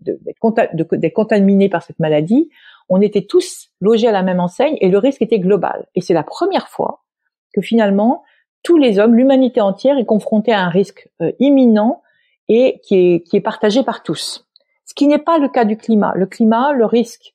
de, 0.00 0.18
d'être 0.22 1.12
contaminé 1.14 1.68
par 1.68 1.82
cette 1.82 1.98
maladie, 1.98 2.48
on 2.88 3.02
était 3.02 3.26
tous 3.26 3.68
logés 3.82 4.08
à 4.08 4.12
la 4.12 4.22
même 4.22 4.40
enseigne 4.40 4.78
et 4.80 4.88
le 4.88 4.96
risque 4.96 5.20
était 5.20 5.40
global. 5.40 5.88
Et 5.94 6.00
c'est 6.00 6.14
la 6.14 6.24
première 6.24 6.68
fois 6.68 7.04
que 7.52 7.60
finalement 7.60 8.22
tous 8.66 8.78
les 8.78 8.98
hommes, 8.98 9.14
l'humanité 9.14 9.60
entière 9.60 9.96
est 9.96 10.04
confrontée 10.04 10.52
à 10.52 10.60
un 10.60 10.68
risque 10.68 11.08
euh, 11.22 11.30
imminent 11.38 12.02
et 12.48 12.80
qui 12.82 12.96
est, 12.96 13.20
qui 13.20 13.36
est 13.36 13.40
partagé 13.40 13.84
par 13.84 14.02
tous. 14.02 14.44
Ce 14.84 14.92
qui 14.92 15.06
n'est 15.06 15.18
pas 15.18 15.38
le 15.38 15.48
cas 15.48 15.64
du 15.64 15.76
climat. 15.76 16.12
Le 16.16 16.26
climat, 16.26 16.72
le 16.72 16.84
risque, 16.84 17.32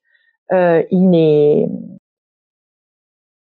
euh, 0.52 0.84
il 0.92 1.10
n'est 1.10 1.70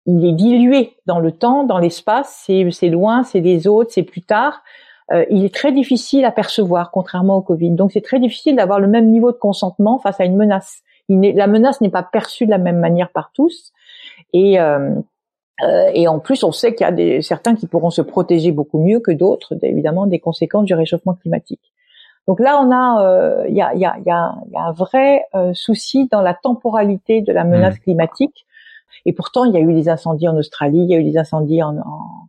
il 0.05 0.26
est 0.26 0.33
dilué 0.33 0.95
dans 1.07 1.20
le 1.20 1.33
temps, 1.33 1.64
dans 1.64 1.78
l'espace, 1.78 2.45
c'est 2.47 2.89
loin, 2.91 3.22
c'est 3.22 3.41
des 3.41 3.66
autres, 3.66 3.93
c'est 3.93 4.03
plus 4.03 4.22
tard. 4.22 4.62
Euh, 5.12 5.24
il 5.31 5.43
est 5.47 5.55
très 5.55 5.72
difficile 5.72 6.26
à 6.26 6.33
percevoir, 6.33 6.91
contrairement 6.91 7.37
au 7.37 7.43
Covid. 7.43 7.70
Donc 7.70 7.93
c'est 7.93 8.03
très 8.03 8.20
difficile 8.20 8.57
d'avoir 8.57 8.78
le 8.78 8.89
même 8.89 9.11
niveau 9.11 9.33
de 9.33 9.39
consentement 9.39 9.99
face 9.99 10.20
à 10.20 10.26
une 10.26 10.37
menace. 10.37 10.83
la 11.09 11.47
menace 11.47 11.81
n'est 11.81 11.91
pas 11.91 12.03
perçue 12.03 12.45
de 12.45 12.51
la 12.51 12.59
même 12.59 12.78
manière 12.78 13.11
par 13.11 13.31
tous. 13.33 13.72
Et, 14.35 14.61
euh, 14.61 14.95
euh, 15.63 15.91
et 15.95 16.09
en 16.09 16.19
plus, 16.19 16.45
on 16.45 16.53
sait 16.53 16.75
qu'il 16.75 16.85
y 16.85 16.89
a 16.89 16.93
des, 16.93 17.23
certains 17.23 17.55
qui 17.55 17.67
pourront 17.67 17.91
se 17.91 18.03
protéger 18.03 18.53
beaucoup 18.53 18.79
mieux 18.79 19.01
que 19.01 19.11
d'autres, 19.11 19.55
évidemment, 19.63 20.07
des 20.07 20.19
conséquences 20.19 20.65
du 20.65 20.75
réchauffement 20.75 21.15
climatique. 21.15 21.73
Donc 22.29 22.39
là, 22.41 22.61
on 22.63 22.71
a, 22.71 23.47
il 23.49 23.55
y, 23.55 23.63
a, 23.63 23.75
y, 23.75 23.85
a, 23.85 23.97
y, 24.05 24.11
a, 24.11 24.35
un 24.55 24.73
vrai 24.73 25.25
souci 25.55 26.07
dans 26.13 26.21
la 26.21 26.35
temporalité 26.35 27.23
de 27.23 27.33
la 27.33 27.45
menace 27.45 27.77
mmh. 27.77 27.81
climatique 27.81 28.47
et 29.07 29.13
pourtant, 29.13 29.45
il 29.45 29.55
y 29.55 29.57
a 29.57 29.61
eu 29.61 29.73
des 29.73 29.89
incendies 29.89 30.29
en 30.29 30.37
Australie, 30.37 30.81
il 30.81 30.91
y 30.91 30.95
a 30.95 30.99
eu 30.99 31.05
des 31.05 31.17
incendies 31.17 31.63
en, 31.63 31.79
en, 31.79 32.29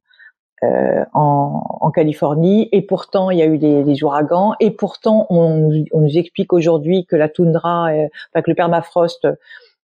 euh, 0.64 1.04
en, 1.14 1.64
en 1.82 1.92
Californie, 1.92 2.70
et 2.72 2.82
pourtant, 2.82 3.30
il 3.30 3.40
y 3.40 3.42
a 3.42 3.46
eu 3.46 3.58
des, 3.58 3.84
des 3.84 4.04
ouragans, 4.04 4.54
et 4.60 4.72
pourtant, 4.72 5.28
on, 5.30 5.84
on 5.92 6.02
nous 6.02 6.18
explique 6.18 6.54
aujourd'hui 6.54 7.06
que 7.06 7.16
la 7.16 7.30
toundra, 7.30 7.92
euh, 7.92 8.08
enfin, 8.34 8.42
que 8.42 8.50
le 8.50 8.56
permafrost 8.56 9.28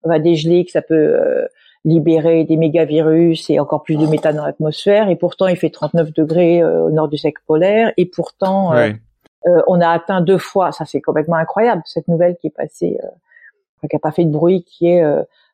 va 0.04 0.20
dégeler, 0.20 0.66
que 0.66 0.72
ça 0.72 0.82
peut... 0.82 0.95
Euh, 0.95 1.48
libérer 1.88 2.43
des 2.43 2.57
mégavirus 2.57 3.49
et 3.49 3.59
encore 3.59 3.81
plus 3.81 3.95
de 3.95 4.05
méthane 4.05 4.35
dans 4.35 4.45
l'atmosphère. 4.45 5.09
Et 5.09 5.15
pourtant, 5.15 5.47
il 5.47 5.55
fait 5.55 5.69
39 5.69 6.13
degrés 6.13 6.63
au 6.63 6.91
nord 6.91 7.07
du 7.07 7.17
cercle 7.17 7.41
polaire. 7.47 7.93
Et 7.95 8.05
pourtant, 8.05 8.73
on 9.67 9.81
a 9.81 9.89
atteint 9.89 10.19
deux 10.19 10.38
fois. 10.38 10.73
Ça, 10.73 10.83
c'est 10.85 10.99
complètement 10.99 11.38
incroyable 11.38 11.81
cette 11.85 12.09
nouvelle 12.09 12.35
qui 12.35 12.47
est 12.47 12.55
passée, 12.55 12.99
qui 13.89 13.95
a 13.95 13.99
pas 13.99 14.11
fait 14.11 14.25
de 14.25 14.31
bruit, 14.31 14.63
qui 14.63 14.88
est 14.88 15.01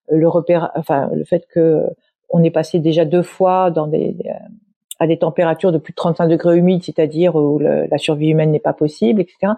le 0.10 0.28
repère, 0.28 0.72
enfin 0.76 1.10
le 1.14 1.24
fait 1.24 1.46
que 1.54 1.86
on 2.30 2.44
est 2.44 2.52
passé 2.52 2.80
déjà 2.80 3.06
deux 3.06 3.22
fois 3.22 3.70
dans 3.70 3.86
des, 3.86 4.16
à 5.00 5.06
des 5.06 5.18
températures 5.18 5.72
de 5.72 5.78
plus 5.78 5.92
de 5.92 5.98
35 5.98 6.28
degrés 6.28 6.58
humides, 6.58 6.84
c'est-à-dire 6.84 7.36
où 7.36 7.60
la 7.60 7.98
survie 8.00 8.30
humaine 8.30 8.52
n'est 8.52 8.60
pas 8.60 8.74
possible, 8.74 9.22
etc. 9.22 9.54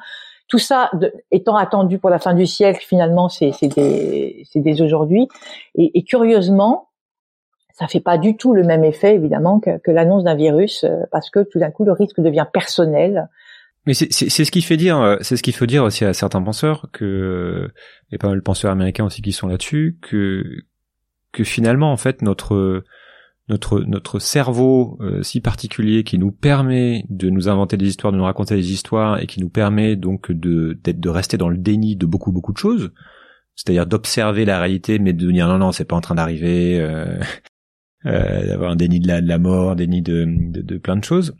Tout 0.47 0.59
ça 0.59 0.91
étant 1.31 1.55
attendu 1.55 1.97
pour 1.97 2.09
la 2.09 2.19
fin 2.19 2.33
du 2.33 2.45
siècle, 2.45 2.83
finalement, 2.87 3.29
c'est 3.29 3.51
dès, 3.63 4.81
aujourd'hui. 4.81 5.27
Et, 5.75 6.03
curieusement, 6.03 6.89
ça 7.73 7.87
fait 7.87 7.99
pas 7.99 8.17
du 8.17 8.37
tout 8.37 8.53
le 8.53 8.63
même 8.63 8.83
effet, 8.83 9.15
évidemment, 9.15 9.59
que, 9.59 9.91
l'annonce 9.91 10.23
d'un 10.23 10.35
virus, 10.35 10.83
euh, 10.83 11.03
parce 11.11 11.29
que 11.29 11.43
tout 11.43 11.59
d'un 11.59 11.71
coup, 11.71 11.83
le 11.83 11.91
risque 11.91 12.19
devient 12.21 12.45
personnel. 12.51 13.27
Mais 13.85 13.93
c'est 13.93 14.11
ce 14.11 14.51
qui 14.51 14.61
fait 14.61 14.77
dire, 14.77 14.99
euh, 14.99 15.17
c'est 15.21 15.35
ce 15.35 15.43
qu'il 15.43 15.53
faut 15.53 15.65
dire 15.65 15.83
aussi 15.83 16.05
à 16.05 16.13
certains 16.13 16.41
penseurs 16.41 16.87
que, 16.93 17.69
et 18.11 18.17
pas 18.17 18.27
mal 18.27 18.37
de 18.37 18.43
penseurs 18.43 18.71
américains 18.71 19.05
aussi 19.05 19.21
qui 19.21 19.31
sont 19.31 19.47
là-dessus, 19.47 19.97
que 20.01 20.43
que 21.35 21.43
finalement, 21.43 21.91
en 21.91 21.97
fait, 21.97 22.21
notre 22.21 22.83
notre 23.47 23.81
notre 23.81 24.19
cerveau 24.19 24.97
euh, 25.01 25.21
si 25.21 25.39
particulier 25.39 26.03
qui 26.03 26.17
nous 26.17 26.31
permet 26.31 27.05
de 27.09 27.29
nous 27.29 27.47
inventer 27.47 27.77
des 27.77 27.87
histoires, 27.87 28.11
de 28.11 28.17
nous 28.17 28.23
raconter 28.23 28.55
des 28.55 28.71
histoires 28.71 29.19
et 29.19 29.27
qui 29.27 29.39
nous 29.39 29.49
permet 29.49 29.95
donc 29.95 30.31
de 30.31 30.79
d'être 30.83 30.99
de 30.99 31.09
rester 31.09 31.37
dans 31.37 31.49
le 31.49 31.57
déni 31.57 31.95
de 31.95 32.05
beaucoup 32.07 32.31
beaucoup 32.31 32.53
de 32.53 32.57
choses, 32.57 32.91
c'est-à-dire 33.55 33.85
d'observer 33.85 34.45
la 34.45 34.59
réalité 34.59 34.97
mais 34.97 35.13
de 35.13 35.31
dire 35.31 35.47
non 35.47 35.59
non 35.59 35.71
c'est 35.71 35.85
pas 35.85 35.95
en 35.95 36.01
train 36.01 36.15
d'arriver, 36.15 36.79
euh, 36.79 37.19
euh, 38.07 38.47
d'avoir 38.47 38.71
un 38.71 38.75
déni 38.75 38.99
de 38.99 39.07
la, 39.07 39.21
de 39.21 39.27
la 39.27 39.37
mort, 39.37 39.75
déni 39.75 40.01
de, 40.01 40.25
de, 40.27 40.77
plein 40.77 40.97
de 40.97 41.03
choses. 41.03 41.35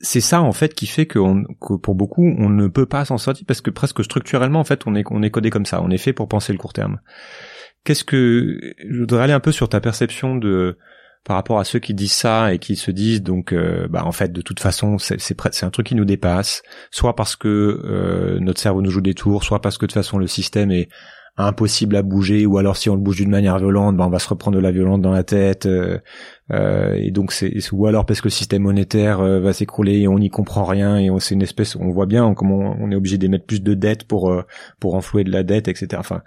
C'est 0.00 0.20
ça 0.22 0.42
en 0.42 0.52
fait 0.52 0.74
qui 0.74 0.86
fait 0.86 1.06
que, 1.06 1.20
que 1.60 1.74
pour 1.74 1.94
beaucoup 1.94 2.24
on 2.24 2.48
ne 2.48 2.66
peut 2.66 2.86
pas 2.86 3.04
s'en 3.04 3.18
sortir 3.18 3.44
parce 3.46 3.60
que 3.60 3.70
presque 3.70 4.02
structurellement 4.02 4.58
en 4.58 4.64
fait 4.64 4.84
on 4.86 4.96
est 4.96 5.04
on 5.10 5.22
est 5.22 5.30
codé 5.30 5.50
comme 5.50 5.66
ça, 5.66 5.80
on 5.80 5.90
est 5.90 5.98
fait 5.98 6.12
pour 6.12 6.26
penser 6.26 6.52
le 6.52 6.58
court 6.58 6.72
terme. 6.72 6.98
Qu'est-ce 7.84 8.04
que 8.04 8.58
je 8.88 8.98
voudrais 8.98 9.24
aller 9.24 9.32
un 9.32 9.40
peu 9.40 9.52
sur 9.52 9.68
ta 9.68 9.80
perception 9.80 10.36
de 10.36 10.76
par 11.24 11.36
rapport 11.36 11.58
à 11.58 11.64
ceux 11.64 11.78
qui 11.78 11.94
disent 11.94 12.12
ça 12.12 12.54
et 12.54 12.58
qui 12.58 12.76
se 12.76 12.90
disent 12.90 13.22
donc 13.22 13.52
euh, 13.52 13.86
bah 13.88 14.04
en 14.04 14.12
fait 14.12 14.32
de 14.32 14.40
toute 14.40 14.60
façon 14.60 14.98
c'est 14.98 15.20
c'est 15.20 15.64
un 15.64 15.70
truc 15.70 15.86
qui 15.86 15.94
nous 15.94 16.04
dépasse. 16.04 16.62
Soit 16.90 17.14
parce 17.14 17.36
que 17.36 17.48
euh, 17.48 18.38
notre 18.40 18.60
cerveau 18.60 18.82
nous 18.82 18.90
joue 18.90 19.00
des 19.00 19.14
tours 19.14 19.44
soit 19.44 19.60
parce 19.60 19.76
que 19.76 19.84
de 19.84 19.88
toute 19.88 19.94
façon 19.94 20.18
le 20.18 20.26
système 20.26 20.70
est 20.70 20.88
impossible 21.36 21.96
à 21.96 22.02
bouger 22.02 22.44
ou 22.44 22.58
alors 22.58 22.76
si 22.76 22.90
on 22.90 22.94
le 22.94 23.00
bouge 23.00 23.16
d'une 23.16 23.30
manière 23.30 23.58
violente 23.58 23.96
bah 23.96 24.04
on 24.06 24.10
va 24.10 24.18
se 24.18 24.28
reprendre 24.28 24.56
de 24.56 24.62
la 24.62 24.72
violence 24.72 25.00
dans 25.00 25.12
la 25.12 25.22
tête 25.22 25.66
euh, 25.66 25.98
et 26.96 27.10
donc 27.10 27.32
c'est 27.32 27.54
ou 27.72 27.86
alors 27.86 28.04
parce 28.04 28.20
que 28.20 28.26
le 28.26 28.32
système 28.32 28.62
monétaire 28.62 29.22
va 29.22 29.52
s'écrouler 29.52 30.00
et 30.00 30.08
on 30.08 30.18
n'y 30.18 30.28
comprend 30.28 30.64
rien 30.64 30.98
et 30.98 31.08
on 31.08 31.18
c'est 31.18 31.34
une 31.34 31.42
espèce 31.42 31.76
on 31.76 31.90
voit 31.90 32.06
bien 32.06 32.34
comment 32.34 32.76
on, 32.78 32.90
est 32.90 32.96
obligé 32.96 33.16
d'émettre 33.16 33.46
plus 33.46 33.62
de 33.62 33.74
dettes 33.74 34.04
pour 34.04 34.34
pour 34.80 34.96
enflouer 34.96 35.24
de 35.24 35.30
la 35.30 35.42
dette 35.44 35.68
etc 35.68 35.88
enfin 35.98 36.22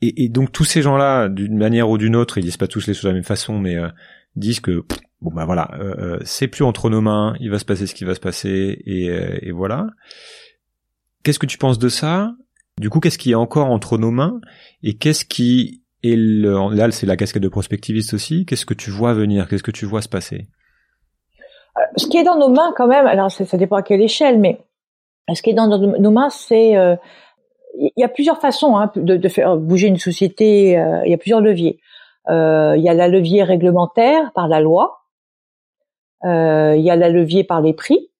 et, 0.00 0.24
et, 0.24 0.28
donc 0.28 0.52
tous 0.52 0.64
ces 0.64 0.82
gens-là, 0.82 1.28
d'une 1.28 1.56
manière 1.56 1.88
ou 1.88 1.98
d'une 1.98 2.16
autre, 2.16 2.38
ils 2.38 2.44
disent 2.44 2.56
pas 2.56 2.68
tous 2.68 2.86
les 2.86 2.94
choses 2.94 3.04
de 3.04 3.08
la 3.08 3.14
même 3.14 3.24
façon, 3.24 3.58
mais 3.58 3.76
euh, 3.76 3.88
disent 4.36 4.60
que 4.60 4.84
bon 5.20 5.32
bah 5.32 5.44
voilà, 5.44 5.70
euh, 5.80 5.94
euh, 5.98 6.18
c'est 6.24 6.48
plus 6.48 6.64
entre 6.64 6.90
nos 6.90 7.00
mains, 7.00 7.34
il 7.40 7.50
va 7.50 7.58
se 7.58 7.64
passer 7.64 7.86
ce 7.86 7.94
qui 7.94 8.04
va 8.04 8.14
se 8.14 8.20
passer, 8.20 8.80
et, 8.86 9.06
et 9.42 9.50
voilà. 9.50 9.86
Qu'est-ce 11.24 11.38
que 11.38 11.46
tu 11.46 11.58
penses 11.58 11.78
de 11.78 11.88
ça? 11.88 12.32
Du 12.78 12.90
coup, 12.90 13.00
qu'est-ce 13.00 13.18
qui 13.18 13.32
est 13.32 13.36
encore 13.36 13.66
entre 13.66 13.98
nos 13.98 14.12
mains? 14.12 14.40
Et 14.84 14.96
qu'est-ce 14.96 15.24
qui 15.24 15.82
est 16.04 16.14
le... 16.16 16.74
là, 16.74 16.90
c'est 16.92 17.06
la 17.06 17.16
casquette 17.16 17.42
de 17.42 17.48
prospectiviste 17.48 18.14
aussi. 18.14 18.46
Qu'est-ce 18.46 18.64
que 18.64 18.74
tu 18.74 18.90
vois 18.90 19.14
venir? 19.14 19.48
Qu'est-ce 19.48 19.64
que 19.64 19.72
tu 19.72 19.84
vois 19.84 20.00
se 20.00 20.08
passer? 20.08 20.46
Ce 21.96 22.06
qui 22.06 22.18
est 22.18 22.22
dans 22.22 22.38
nos 22.38 22.48
mains, 22.48 22.72
quand 22.76 22.86
même. 22.86 23.06
Alors, 23.06 23.32
ça, 23.32 23.44
ça 23.44 23.56
dépend 23.56 23.76
à 23.76 23.82
quelle 23.82 24.00
échelle, 24.00 24.38
mais 24.38 24.60
ce 25.34 25.42
qui 25.42 25.50
est 25.50 25.54
dans 25.54 25.66
nos 25.66 26.10
mains, 26.10 26.30
c'est 26.30 26.76
il 27.74 27.92
y 27.96 28.04
a 28.04 28.08
plusieurs 28.08 28.40
façons 28.40 28.76
hein, 28.76 28.90
de, 28.96 29.16
de, 29.16 29.28
faire 29.28 29.56
bouger 29.56 29.88
une 29.88 29.98
société. 29.98 30.78
Euh, 30.78 31.02
il 31.04 31.10
y 31.10 31.14
a 31.14 31.18
plusieurs 31.18 31.40
leviers. 31.40 31.80
Euh, 32.28 32.74
il 32.76 32.82
y 32.82 32.88
a 32.88 32.94
la 32.94 33.08
levier 33.08 33.42
réglementaire 33.42 34.32
par 34.34 34.48
la 34.48 34.60
loi. 34.60 35.00
Euh, 36.24 36.74
il 36.76 36.82
y 36.82 36.90
a 36.90 36.96
la 36.96 37.08
levier 37.08 37.44
par 37.44 37.60
les 37.60 37.72
prix. 37.72 38.10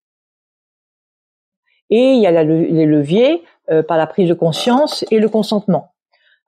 Et 1.90 2.12
il 2.12 2.20
y 2.20 2.26
a 2.26 2.30
la, 2.30 2.44
les 2.44 2.86
leviers 2.86 3.42
par 3.86 3.98
la 3.98 4.06
prise 4.06 4.28
de 4.28 4.34
conscience 4.34 5.04
et 5.10 5.18
le 5.18 5.28
consentement. 5.28 5.92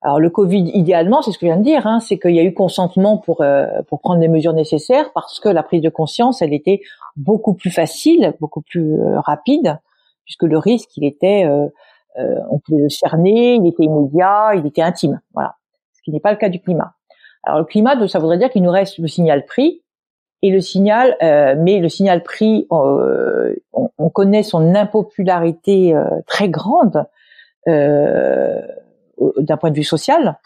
Alors 0.01 0.19
le 0.19 0.31
Covid, 0.31 0.71
idéalement, 0.73 1.21
c'est 1.21 1.31
ce 1.31 1.37
que 1.37 1.45
je 1.45 1.51
viens 1.51 1.59
de 1.59 1.63
dire, 1.63 1.85
hein, 1.85 1.99
c'est 1.99 2.17
qu'il 2.17 2.35
y 2.35 2.39
a 2.39 2.43
eu 2.43 2.53
consentement 2.53 3.17
pour 3.17 3.41
euh, 3.41 3.67
pour 3.87 3.99
prendre 3.99 4.19
les 4.19 4.27
mesures 4.27 4.53
nécessaires 4.53 5.11
parce 5.13 5.39
que 5.39 5.47
la 5.47 5.61
prise 5.61 5.81
de 5.81 5.89
conscience, 5.89 6.41
elle 6.41 6.53
était 6.53 6.81
beaucoup 7.15 7.53
plus 7.53 7.69
facile, 7.69 8.33
beaucoup 8.39 8.61
plus 8.61 8.95
rapide, 9.17 9.77
puisque 10.25 10.43
le 10.43 10.57
risque, 10.57 10.97
il 10.97 11.05
était 11.05 11.45
euh, 11.45 11.67
on 12.17 12.59
pouvait 12.59 12.83
le 12.83 12.89
cerner, 12.89 13.55
il 13.55 13.67
était 13.67 13.83
immédiat, 13.83 14.51
il 14.55 14.65
était 14.65 14.81
intime, 14.81 15.21
voilà. 15.33 15.55
Ce 15.93 16.01
qui 16.01 16.11
n'est 16.11 16.19
pas 16.19 16.31
le 16.31 16.37
cas 16.37 16.49
du 16.49 16.59
climat. 16.59 16.93
Alors 17.43 17.59
le 17.59 17.65
climat, 17.65 17.95
ça 18.07 18.19
voudrait 18.19 18.37
dire 18.37 18.49
qu'il 18.49 18.63
nous 18.63 18.71
reste 18.71 18.97
le 18.97 19.07
signal 19.07 19.45
prix 19.45 19.81
et 20.41 20.49
le 20.49 20.59
signal, 20.59 21.15
euh, 21.21 21.55
mais 21.57 21.79
le 21.79 21.89
signal 21.89 22.23
prix, 22.23 22.67
euh, 22.71 23.55
on, 23.73 24.09
connaît 24.09 24.43
son 24.43 24.75
impopularité 24.75 25.95
très 26.27 26.49
grande 26.49 27.05
d'un 27.65 28.57
point 29.57 29.69
de 29.69 29.75
vue 29.75 29.83
social, 29.83 30.39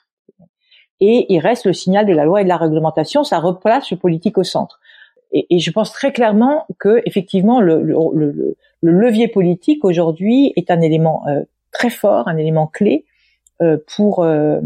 et 0.99 1.33
il 1.33 1.39
reste 1.39 1.65
le 1.65 1.73
signal 1.73 2.05
de 2.05 2.13
la 2.13 2.25
loi 2.25 2.41
et 2.41 2.43
de 2.43 2.49
la 2.49 2.57
réglementation. 2.57 3.23
Ça 3.23 3.39
replace 3.39 3.91
le 3.91 3.97
politique 3.97 4.37
au 4.37 4.43
centre. 4.43 4.79
Et, 5.31 5.59
je 5.59 5.71
pense 5.71 5.91
très 5.91 6.13
clairement 6.13 6.65
que 6.79 7.01
effectivement 7.05 7.59
le, 7.59 7.81
le 7.83 8.55
levier 8.81 9.27
politique 9.27 9.83
aujourd'hui 9.83 10.53
est 10.55 10.71
un 10.71 10.79
élément 10.79 11.25
très 11.75 11.89
fort, 11.89 12.27
un 12.27 12.37
élément 12.37 12.67
clé 12.67 13.05
euh, 13.61 13.77
pour 13.95 14.23
euh, 14.23 14.59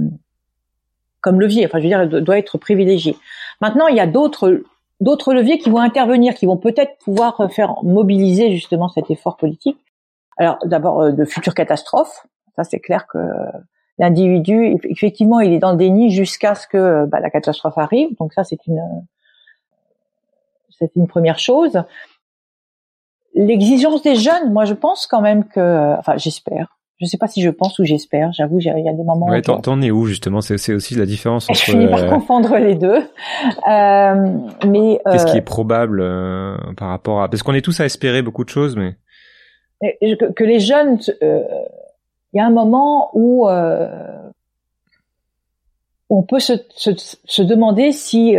comme 1.21 1.41
levier. 1.41 1.65
Enfin, 1.65 1.79
je 1.79 1.83
veux 1.83 1.89
dire, 1.89 2.21
doit 2.21 2.37
être 2.37 2.57
privilégié. 2.57 3.17
Maintenant, 3.61 3.87
il 3.87 3.95
y 3.95 3.99
a 3.99 4.07
d'autres 4.07 4.61
d'autres 5.01 5.33
leviers 5.33 5.57
qui 5.57 5.69
vont 5.69 5.79
intervenir, 5.79 6.33
qui 6.33 6.45
vont 6.45 6.57
peut-être 6.57 6.97
pouvoir 6.97 7.49
faire 7.51 7.75
mobiliser 7.83 8.51
justement 8.51 8.89
cet 8.89 9.09
effort 9.09 9.37
politique. 9.37 9.77
Alors, 10.37 10.57
d'abord, 10.65 11.01
euh, 11.01 11.11
de 11.11 11.25
futures 11.25 11.55
catastrophes. 11.55 12.25
Ça, 12.55 12.63
c'est 12.63 12.79
clair 12.79 13.07
que 13.07 13.19
l'individu, 13.97 14.77
effectivement, 14.83 15.39
il 15.39 15.53
est 15.53 15.59
dans 15.59 15.71
le 15.71 15.77
déni 15.77 16.11
jusqu'à 16.11 16.55
ce 16.55 16.67
que 16.67 17.05
bah, 17.05 17.19
la 17.21 17.29
catastrophe 17.29 17.77
arrive. 17.77 18.15
Donc 18.17 18.33
ça, 18.33 18.43
c'est 18.43 18.67
une 18.67 18.81
c'est 20.77 20.91
une 20.95 21.07
première 21.07 21.39
chose. 21.39 21.83
L'exigence 23.33 24.01
des 24.01 24.15
jeunes, 24.15 24.51
moi, 24.51 24.65
je 24.65 24.73
pense 24.73 25.07
quand 25.07 25.21
même 25.21 25.45
que, 25.45 25.95
enfin, 25.97 26.17
j'espère 26.17 26.78
je 26.99 27.05
sais 27.05 27.17
pas 27.17 27.27
si 27.27 27.41
je 27.41 27.49
pense 27.49 27.79
ou 27.79 27.85
j'espère. 27.85 28.33
J'avoue, 28.33 28.59
il 28.59 28.65
y 28.65 28.69
a 28.89 28.93
des 28.93 29.03
moments. 29.03 29.27
Ouais, 29.27 29.41
t'en 29.41 29.81
es 29.81 29.89
où 29.89 30.05
justement? 30.05 30.41
C'est 30.41 30.73
aussi 30.73 30.95
la 30.95 31.05
différence 31.05 31.45
entre. 31.49 31.59
Je 31.59 31.71
finis 31.71 31.87
par 31.87 32.03
euh, 32.03 32.09
confondre 32.09 32.57
les 32.57 32.75
deux. 32.75 32.97
Euh, 32.97 34.37
mais 34.67 34.99
qu'est-ce 35.09 35.25
qui 35.25 35.35
euh, 35.35 35.39
est 35.39 35.41
probable 35.41 36.01
euh, 36.01 36.57
par 36.75 36.89
rapport 36.89 37.21
à 37.21 37.29
Parce 37.29 37.41
qu'on 37.41 37.53
est 37.53 37.61
tous 37.61 37.79
à 37.79 37.85
espérer 37.85 38.21
beaucoup 38.21 38.43
de 38.43 38.49
choses, 38.49 38.75
mais 38.75 38.95
que, 39.81 40.43
les 40.43 40.59
jeunes, 40.59 40.99
il 41.21 42.37
y 42.37 42.39
a 42.39 42.45
un 42.45 42.51
moment 42.51 43.11
où 43.13 43.47
on 46.09 46.23
peut 46.23 46.39
se, 46.39 46.53
se, 46.75 46.91
se 47.23 47.41
demander 47.41 47.93
si 47.93 48.35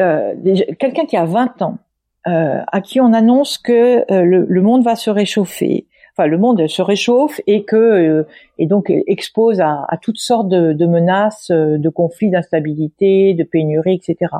quelqu'un 0.78 1.06
qui 1.06 1.16
a 1.16 1.24
20 1.24 1.62
ans, 1.62 1.78
à 2.26 2.80
qui 2.82 3.00
on 3.00 3.14
annonce 3.14 3.56
que 3.56 4.04
le, 4.10 4.44
le 4.44 4.62
monde 4.62 4.84
va 4.84 4.96
se 4.96 5.08
réchauffer, 5.08 5.86
le 6.26 6.38
monde 6.38 6.66
se 6.66 6.82
réchauffe 6.82 7.40
et 7.46 7.64
que 7.64 7.76
euh, 7.76 8.26
et 8.58 8.66
donc 8.66 8.90
expose 9.06 9.60
à, 9.60 9.86
toutes 10.02 10.18
sortes 10.18 10.48
de, 10.48 10.86
menaces, 10.86 11.50
euh, 11.50 11.78
de 11.78 11.88
conflits, 11.88 12.30
d'instabilité, 12.30 13.34
de 13.34 13.44
pénurie, 13.44 13.94
etc. 13.94 14.32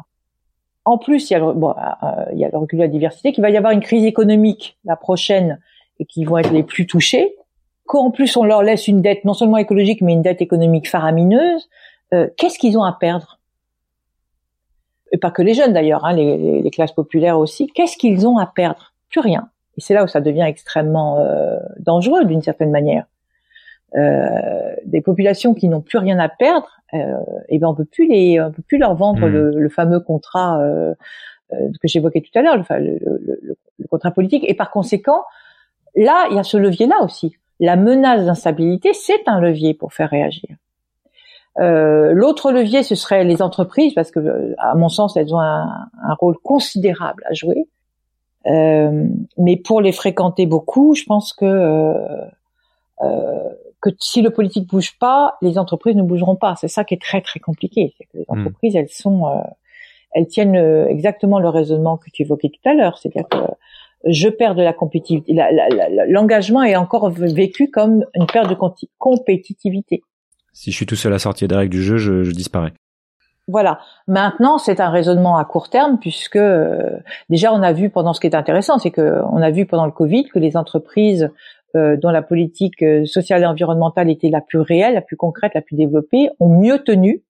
En 0.85 0.99
plus, 0.99 1.31
il 1.31 1.35
y 1.35 1.37
a 1.37 1.39
le, 1.39 1.53
bon, 1.53 1.71
euh, 1.71 2.25
il 2.33 2.39
y 2.39 2.45
a 2.45 2.49
le 2.51 2.59
recul 2.59 2.79
de 2.79 2.85
la 2.85 2.89
diversité, 2.89 3.33
qu'il 3.33 3.43
va 3.43 3.51
y 3.51 3.57
avoir 3.57 3.73
une 3.73 3.81
crise 3.81 4.05
économique 4.05 4.79
la 4.85 4.97
prochaine 4.97 5.61
et 5.99 6.05
qui 6.05 6.25
vont 6.25 6.39
être 6.39 6.53
les 6.53 6.63
plus 6.63 6.87
touchés. 6.87 7.35
Qu'en 7.87 8.11
plus 8.11 8.37
on 8.37 8.45
leur 8.45 8.63
laisse 8.63 8.87
une 8.87 9.03
dette 9.03 9.25
non 9.25 9.35
seulement 9.35 9.57
écologique 9.57 10.01
mais 10.01 10.13
une 10.13 10.23
dette 10.23 10.41
économique 10.41 10.89
faramineuse, 10.89 11.69
qu'est-ce 12.37 12.59
qu'ils 12.59 12.79
ont 12.79 12.85
à 12.85 12.93
perdre? 12.93 13.41
Et 15.11 15.19
pas 15.19 15.33
que 15.33 15.43
les 15.43 15.55
jeunes 15.55 15.73
d'ailleurs, 15.73 16.05
hein, 16.05 16.13
les 16.13 16.71
classes 16.71 16.93
populaires 16.93 17.39
aussi. 17.39 17.67
Qu'est-ce 17.67 17.97
qu'ils 17.97 18.29
ont 18.29 18.39
à 18.39 18.47
perdre? 18.47 18.93
Plus 19.09 19.21
rien. 19.21 19.51
Et 19.81 19.83
c'est 19.83 19.95
là 19.95 20.05
où 20.05 20.09
ça 20.09 20.21
devient 20.21 20.45
extrêmement 20.47 21.21
euh, 21.21 21.57
dangereux 21.79 22.27
d'une 22.27 22.43
certaine 22.43 22.71
manière. 22.71 23.07
Euh, 23.97 24.75
des 24.85 25.01
populations 25.01 25.55
qui 25.55 25.71
n'ont 25.71 25.81
plus 25.81 25.97
rien 25.97 26.19
à 26.19 26.29
perdre, 26.29 26.69
euh, 26.93 26.99
et 27.49 27.57
eh 27.57 27.59
ben 27.59 27.69
on 27.69 27.75
peut 27.75 27.87
plus 27.87 28.07
les, 28.07 28.39
on 28.39 28.53
peut 28.53 28.61
plus 28.61 28.77
leur 28.77 28.95
vendre 28.95 29.27
hmm. 29.27 29.33
le, 29.33 29.51
le, 29.59 29.69
fameux 29.71 30.01
contrat 30.01 30.61
euh, 30.61 30.93
que 31.51 31.89
j'évoquais 31.89 32.21
tout 32.21 32.39
à 32.39 32.43
l'heure, 32.43 32.59
le, 32.59 32.65
le, 32.79 33.41
le, 33.43 33.87
contrat 33.89 34.11
politique. 34.11 34.45
Et 34.47 34.53
par 34.53 34.71
conséquent, 34.71 35.23
là, 35.97 36.27
il 36.31 36.37
y 36.37 36.39
a 36.39 36.43
ce 36.43 36.59
levier-là 36.59 37.03
aussi. 37.03 37.35
La 37.59 37.77
menace 37.77 38.27
d'instabilité, 38.27 38.93
c'est 38.93 39.27
un 39.27 39.41
levier 39.41 39.73
pour 39.73 39.95
faire 39.95 40.11
réagir. 40.11 40.51
L'autre 41.57 42.53
levier, 42.53 42.83
ce 42.83 42.95
serait 42.95 43.25
les 43.25 43.41
entreprises, 43.41 43.95
parce 43.95 44.11
que, 44.11 44.55
à 44.59 44.75
mon 44.77 44.89
sens, 44.89 45.17
elles 45.17 45.35
ont 45.35 45.41
un, 45.41 45.89
un 46.03 46.15
rôle 46.15 46.37
considérable 46.43 47.25
à 47.29 47.33
jouer. 47.33 47.67
Euh, 48.47 49.07
mais 49.37 49.57
pour 49.57 49.81
les 49.81 49.93
fréquenter 49.93 50.47
beaucoup, 50.47 50.95
je 50.95 51.05
pense 51.05 51.33
que 51.33 51.45
euh, 51.45 52.27
euh, 53.03 53.49
que 53.81 53.91
si 53.99 54.21
le 54.23 54.31
politique 54.31 54.69
bouge 54.69 54.99
pas, 54.99 55.37
les 55.41 55.59
entreprises 55.59 55.97
ne 55.97 56.03
bougeront 56.03 56.37
pas. 56.37 56.55
C'est 56.57 56.69
ça 56.69 56.85
qui 56.85 56.95
est 56.95 57.01
très 57.01 57.21
très 57.21 57.41
compliqué. 57.41 57.95
C'est 57.97 58.05
que 58.05 58.19
les 58.19 58.27
hmm. 58.29 58.41
entreprises, 58.41 58.77
elles 58.77 58.91
sont, 58.91 59.27
euh, 59.27 59.41
elles 60.13 60.27
tiennent 60.27 60.57
euh, 60.57 60.87
exactement 60.87 61.39
le 61.39 61.49
raisonnement 61.49 61.97
que 61.97 62.11
tu 62.13 62.23
évoquais 62.23 62.51
tout 62.51 62.69
à 62.69 62.75
l'heure. 62.75 62.99
C'est-à-dire 62.99 63.29
que 63.29 63.39
je 64.07 64.29
perds 64.29 64.55
de 64.55 64.63
la 64.63 64.73
compétitivité. 64.73 65.35
L'engagement 66.09 66.63
est 66.63 66.77
encore 66.77 67.11
vécu 67.11 67.71
comme 67.71 68.05
une 68.15 68.27
perte 68.27 68.49
de 68.49 68.57
compétitivité. 68.99 70.03
Si 70.53 70.71
je 70.71 70.77
suis 70.77 70.87
tout 70.87 70.97
seul 70.97 71.13
à 71.13 71.19
sortir 71.19 71.49
des 71.49 71.55
règles 71.55 71.73
du 71.73 71.83
jeu, 71.83 71.99
je, 71.99 72.23
je 72.23 72.33
disparais. 72.33 72.73
Voilà. 73.49 73.81
Maintenant, 74.07 74.59
c'est 74.59 74.81
un 74.81 74.91
raisonnement 74.91 75.37
à 75.37 75.45
court 75.45 75.71
terme 75.71 75.99
puisque 75.99 76.37
euh, 76.37 76.99
déjà 77.31 77.53
on 77.53 77.63
a 77.63 77.73
vu 77.73 77.91
pendant 77.91 78.13
ce 78.13 78.21
qui 78.21 78.27
est 78.27 78.37
intéressant, 78.37 78.79
c'est 78.79 78.91
que 78.91 79.23
on 79.33 79.43
a 79.43 79.51
vu 79.51 79.67
pendant 79.67 79.87
le 79.87 79.93
Covid 79.93 80.27
que 80.27 80.39
les 80.39 80.57
entreprises 80.57 81.31
euh, 81.77 81.97
dont 81.97 82.11
la 82.11 82.23
politique 82.23 82.83
euh, 82.83 83.05
sociale 83.07 83.43
et 83.43 83.47
environnementale 83.47 84.11
était 84.11 84.29
la 84.29 84.41
plus 84.41 84.59
réelle, 84.59 84.95
la 84.95 85.03
plus 85.03 85.17
concrète, 85.17 85.53
la 85.55 85.63
plus 85.63 85.77
développée, 85.77 86.29
ont 86.41 86.49
mieux 86.49 86.81
tenu, 86.81 87.23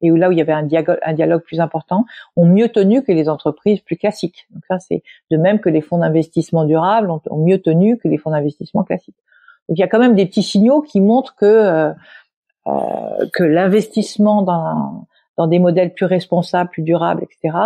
et 0.00 0.10
où 0.10 0.16
là 0.16 0.30
où 0.30 0.32
il 0.32 0.38
y 0.38 0.40
avait 0.40 0.54
un 0.54 0.62
dialogue, 0.62 0.98
un 1.02 1.12
dialogue 1.12 1.42
plus 1.42 1.60
important, 1.60 2.06
ont 2.36 2.46
mieux 2.46 2.70
tenu 2.70 3.02
que 3.02 3.12
les 3.12 3.28
entreprises 3.28 3.80
plus 3.80 3.98
classiques. 3.98 4.46
Donc 4.50 4.62
ça, 4.66 4.78
c'est 4.78 5.02
de 5.30 5.36
même 5.36 5.60
que 5.60 5.68
les 5.68 5.82
fonds 5.82 5.98
d'investissement 5.98 6.64
durable 6.64 7.10
ont, 7.10 7.20
mieux 7.36 7.60
tenu 7.60 7.98
que 7.98 8.08
les 8.08 8.16
fonds 8.16 8.30
d'investissement 8.30 8.82
classiques. 8.82 9.18
Donc 9.68 9.76
il 9.76 9.80
y 9.80 9.84
a 9.84 9.88
quand 9.88 9.98
même 9.98 10.14
des 10.14 10.24
petits 10.24 10.42
signaux 10.42 10.80
qui 10.80 11.02
montrent 11.02 11.34
que 11.34 11.44
euh, 11.44 11.92
euh 12.66 13.26
que 13.34 13.44
l'investissement 13.44 14.40
dans, 14.40 15.06
dans 15.36 15.46
des 15.46 15.58
modèles 15.58 15.92
plus 15.92 16.06
responsables, 16.06 16.70
plus 16.70 16.82
durables, 16.82 17.24
etc., 17.24 17.56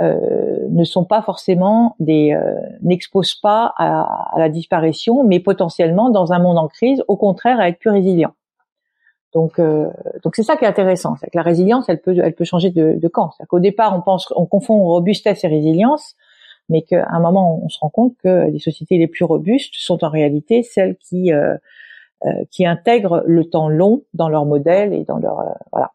euh, 0.00 0.66
ne 0.70 0.84
sont 0.84 1.04
pas 1.04 1.20
forcément 1.20 1.96
des 2.00 2.32
euh, 2.32 2.54
n'exposent 2.80 3.34
pas 3.34 3.74
à, 3.76 4.34
à, 4.34 4.38
la 4.38 4.48
disparition, 4.48 5.22
mais 5.22 5.38
potentiellement 5.38 6.08
dans 6.08 6.32
un 6.32 6.38
monde 6.38 6.56
en 6.56 6.68
crise, 6.68 7.04
au 7.08 7.16
contraire, 7.16 7.60
à 7.60 7.68
être 7.68 7.78
plus 7.78 7.90
résilient. 7.90 8.32
Donc, 9.34 9.58
euh, 9.58 9.88
donc 10.24 10.34
c'est 10.34 10.42
ça 10.42 10.56
qui 10.56 10.64
est 10.64 10.68
intéressant, 10.68 11.16
c'est 11.20 11.28
que 11.28 11.36
la 11.36 11.42
résilience, 11.42 11.88
elle 11.88 12.00
peut, 12.00 12.16
elle 12.22 12.34
peut 12.34 12.44
changer 12.44 12.70
de, 12.70 12.98
de 12.98 13.08
camp. 13.08 13.32
C'est 13.36 13.46
qu'au 13.46 13.60
départ, 13.60 13.94
on 13.96 14.00
pense, 14.00 14.32
on 14.34 14.46
confond 14.46 14.82
robustesse 14.84 15.44
et 15.44 15.48
résilience, 15.48 16.14
mais 16.70 16.82
qu'à 16.82 17.06
un 17.10 17.20
moment, 17.20 17.60
on 17.62 17.68
se 17.68 17.78
rend 17.78 17.90
compte 17.90 18.14
que 18.22 18.50
les 18.50 18.58
sociétés 18.60 18.96
les 18.96 19.08
plus 19.08 19.24
robustes 19.24 19.74
sont 19.76 20.04
en 20.04 20.08
réalité 20.08 20.62
celles 20.62 20.96
qui 20.96 21.32
euh, 21.32 21.56
qui 22.50 22.64
intègrent 22.64 23.24
le 23.26 23.44
temps 23.44 23.68
long 23.68 24.04
dans 24.14 24.28
leur 24.28 24.44
modèle 24.44 24.92
et 24.94 25.02
dans 25.02 25.18
leur 25.18 25.42
voilà. 25.72 25.92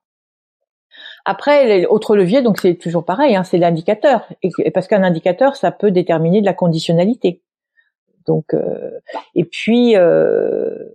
Après, 1.30 1.86
autre 1.88 2.16
levier, 2.16 2.42
donc 2.42 2.58
c'est 2.58 2.76
toujours 2.76 3.04
pareil, 3.04 3.36
hein, 3.36 3.44
c'est 3.44 3.58
l'indicateur, 3.58 4.26
parce 4.74 4.88
qu'un 4.88 5.04
indicateur, 5.04 5.58
ça 5.58 5.72
peut 5.72 5.92
déterminer 5.92 6.40
de 6.40 6.46
la 6.46 6.54
conditionnalité. 6.54 7.42
Donc, 8.26 8.54
euh, 8.54 8.92
et 9.36 9.44
puis 9.44 9.98
euh, 9.98 10.86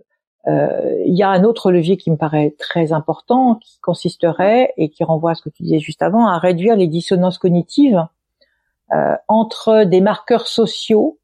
euh, 0.47 1.03
il 1.05 1.15
y 1.15 1.21
a 1.21 1.29
un 1.29 1.43
autre 1.43 1.71
levier 1.71 1.97
qui 1.97 2.09
me 2.09 2.17
paraît 2.17 2.55
très 2.57 2.93
important, 2.93 3.59
qui 3.63 3.77
consisterait 3.79 4.73
et 4.75 4.89
qui 4.89 5.03
renvoie 5.03 5.31
à 5.31 5.35
ce 5.35 5.43
que 5.43 5.49
tu 5.49 5.61
disais 5.61 5.77
juste 5.77 6.01
avant, 6.01 6.25
à 6.25 6.39
réduire 6.39 6.75
les 6.75 6.87
dissonances 6.87 7.37
cognitives 7.37 8.03
entre 9.27 9.85
des 9.85 10.01
marqueurs 10.01 10.47
sociaux 10.47 11.19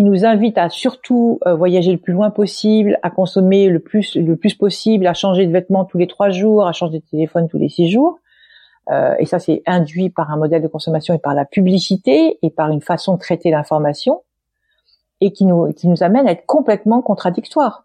qui 0.00 0.04
nous 0.04 0.24
invite 0.24 0.56
à 0.56 0.70
surtout 0.70 1.40
euh, 1.46 1.54
voyager 1.54 1.92
le 1.92 1.98
plus 1.98 2.14
loin 2.14 2.30
possible, 2.30 2.98
à 3.02 3.10
consommer 3.10 3.68
le 3.68 3.80
plus 3.80 4.16
le 4.16 4.34
plus 4.34 4.54
possible, 4.54 5.06
à 5.06 5.12
changer 5.12 5.46
de 5.46 5.52
vêtements 5.52 5.84
tous 5.84 5.98
les 5.98 6.06
trois 6.06 6.30
jours, 6.30 6.66
à 6.66 6.72
changer 6.72 7.00
de 7.00 7.04
téléphone 7.04 7.48
tous 7.48 7.58
les 7.58 7.68
six 7.68 7.90
jours. 7.90 8.18
Euh, 8.90 9.14
et 9.18 9.26
ça, 9.26 9.38
c'est 9.38 9.62
induit 9.66 10.08
par 10.08 10.30
un 10.30 10.38
modèle 10.38 10.62
de 10.62 10.68
consommation 10.68 11.12
et 11.12 11.18
par 11.18 11.34
la 11.34 11.44
publicité 11.44 12.38
et 12.40 12.48
par 12.48 12.70
une 12.70 12.80
façon 12.80 13.16
de 13.16 13.18
traiter 13.18 13.50
l'information, 13.50 14.22
et 15.20 15.34
qui 15.34 15.44
nous 15.44 15.70
qui 15.74 15.86
nous 15.86 16.02
amène 16.02 16.26
à 16.26 16.30
être 16.30 16.46
complètement 16.46 17.02
contradictoire. 17.02 17.84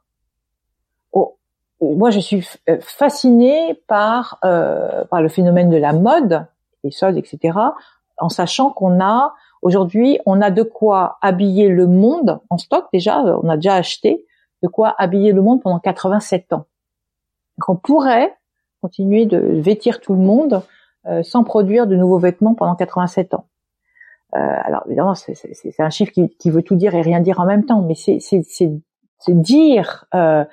Oh, 1.11 1.35
moi, 1.81 2.11
je 2.11 2.21
suis 2.21 2.47
euh, 2.69 2.77
fascinée 2.79 3.73
par 3.89 4.39
euh, 4.45 5.03
par 5.11 5.21
le 5.21 5.27
phénomène 5.27 5.69
de 5.69 5.75
la 5.75 5.91
mode, 5.91 6.45
les 6.85 6.91
soldes, 6.91 7.17
etc. 7.17 7.59
En 8.19 8.29
sachant 8.29 8.69
qu'on 8.69 9.01
a 9.01 9.33
Aujourd'hui, 9.65 10.19
on 10.27 10.41
a 10.41 10.51
de 10.51 10.61
quoi 10.61 11.17
habiller 11.23 11.69
le 11.69 11.87
monde 11.87 12.39
en 12.51 12.59
stock 12.59 12.85
déjà, 12.93 13.23
on 13.23 13.49
a 13.49 13.55
déjà 13.55 13.73
acheté 13.73 14.23
de 14.61 14.67
quoi 14.67 14.93
habiller 14.99 15.31
le 15.31 15.41
monde 15.41 15.63
pendant 15.63 15.79
87 15.79 16.53
ans. 16.53 16.67
Donc 17.57 17.69
on 17.69 17.75
pourrait 17.75 18.31
continuer 18.83 19.25
de 19.25 19.39
vêtir 19.39 20.01
tout 20.01 20.13
le 20.13 20.19
monde 20.19 20.61
euh, 21.07 21.23
sans 21.23 21.43
produire 21.43 21.87
de 21.87 21.95
nouveaux 21.95 22.19
vêtements 22.19 22.53
pendant 22.53 22.75
87 22.75 23.33
ans. 23.33 23.47
Euh, 24.35 24.37
alors 24.39 24.83
évidemment, 24.85 25.15
c'est 25.15 25.79
un 25.79 25.89
chiffre 25.89 26.11
qui, 26.11 26.49
veut 26.51 26.61
tout 26.61 26.75
dire 26.75 26.93
et 26.93 27.01
rien 27.01 27.19
dire 27.19 27.39
en 27.39 27.45
même 27.47 27.65
temps, 27.65 27.81
mais 27.81 27.95
c'est 27.95 28.21
dire 29.29 30.05
euh, 30.13 30.45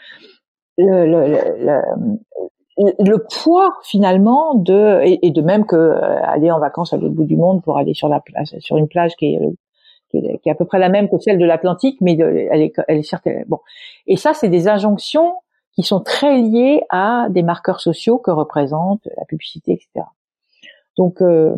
le, 0.78 1.04
le, 1.04 1.20
le 1.58 1.82
poids 3.30 3.74
finalement 3.82 4.54
de 4.54 5.00
et, 5.04 5.30
de 5.30 5.42
même 5.42 5.66
que 5.66 5.76
euh, 5.76 6.22
aller 6.22 6.50
en 6.50 6.58
vacances 6.58 6.92
à 6.92 6.96
l'autre 6.96 7.14
bout 7.14 7.24
du 7.24 7.36
monde 7.36 7.62
pour 7.62 7.78
aller 7.78 7.94
sur 7.94 8.08
la 8.08 8.20
plage 8.20 8.54
sur 8.58 8.76
une 8.76 8.88
plage 8.88 9.14
qui 9.16 9.34
est, 9.34 9.40
qui 10.10 10.18
est, 10.18 10.50
à 10.50 10.54
peu 10.54 10.64
près 10.64 10.78
la 10.78 10.88
même 10.88 11.08
que 11.08 11.18
celle 11.18 11.38
de 11.38 11.44
l'Atlantique 11.44 11.98
mais 12.00 12.16
elle 12.16 12.62
est 12.62 12.72
elle 12.88 12.98
est 12.98 13.02
certaine 13.02 13.44
bon. 13.46 13.60
Et 14.06 14.16
ça 14.16 14.34
c'est 14.34 14.48
des 14.48 14.68
injonctions 14.68 15.34
qui 15.74 15.82
sont 15.82 16.00
très 16.00 16.38
liées 16.38 16.82
à 16.90 17.28
des 17.30 17.42
marqueurs 17.42 17.80
sociaux 17.80 18.18
que 18.18 18.30
représente 18.30 19.06
la 19.16 19.24
publicité 19.24 19.72
etc 19.72 20.06
donc 20.96 21.22
euh, 21.22 21.54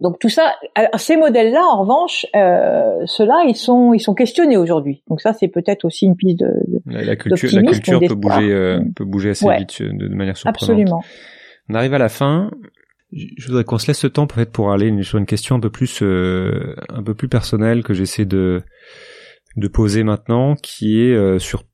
donc 0.00 0.18
tout 0.18 0.28
ça, 0.28 0.54
ces 0.98 1.16
modèles-là, 1.16 1.62
en 1.62 1.80
revanche, 1.80 2.26
euh, 2.36 3.04
ceux-là, 3.06 3.44
ils 3.48 3.56
sont, 3.56 3.94
ils 3.94 4.00
sont 4.00 4.14
questionnés 4.14 4.58
aujourd'hui. 4.58 5.02
Donc 5.08 5.20
ça, 5.20 5.32
c'est 5.32 5.48
peut-être 5.48 5.84
aussi 5.86 6.04
une 6.04 6.16
piste 6.16 6.40
de, 6.40 6.46
de 6.46 6.80
la, 6.86 7.16
culture, 7.16 7.48
la 7.52 7.62
culture 7.62 8.00
peut 8.00 8.14
bouger, 8.14 8.52
euh, 8.52 8.80
peut 8.94 9.06
bouger 9.06 9.30
assez 9.30 9.46
vite 9.56 9.82
de, 9.82 10.08
de, 10.08 10.14
manière 10.14 10.36
surprenante. 10.36 10.62
Absolument. 10.62 11.02
On 11.70 11.74
arrive 11.74 11.94
à 11.94 11.98
la 11.98 12.10
fin. 12.10 12.50
Je 13.12 13.46
voudrais 13.46 13.64
qu'on 13.64 13.78
se 13.78 13.86
laisse 13.86 14.00
ce 14.00 14.06
temps 14.06 14.26
peut-être 14.26 14.52
pour 14.52 14.72
aller 14.72 15.02
sur 15.02 15.18
une 15.18 15.26
question 15.26 15.56
un 15.56 15.60
peu 15.60 15.70
plus, 15.70 16.02
euh, 16.02 16.74
un 16.90 17.02
peu 17.02 17.14
plus 17.14 17.28
personnelle 17.28 17.82
que 17.82 17.94
j'essaie 17.94 18.26
de 18.26 18.62
de 19.56 19.68
poser 19.68 20.04
maintenant, 20.04 20.54
qui 20.54 21.00
est 21.00 21.14
euh, 21.14 21.38
sur 21.38 21.64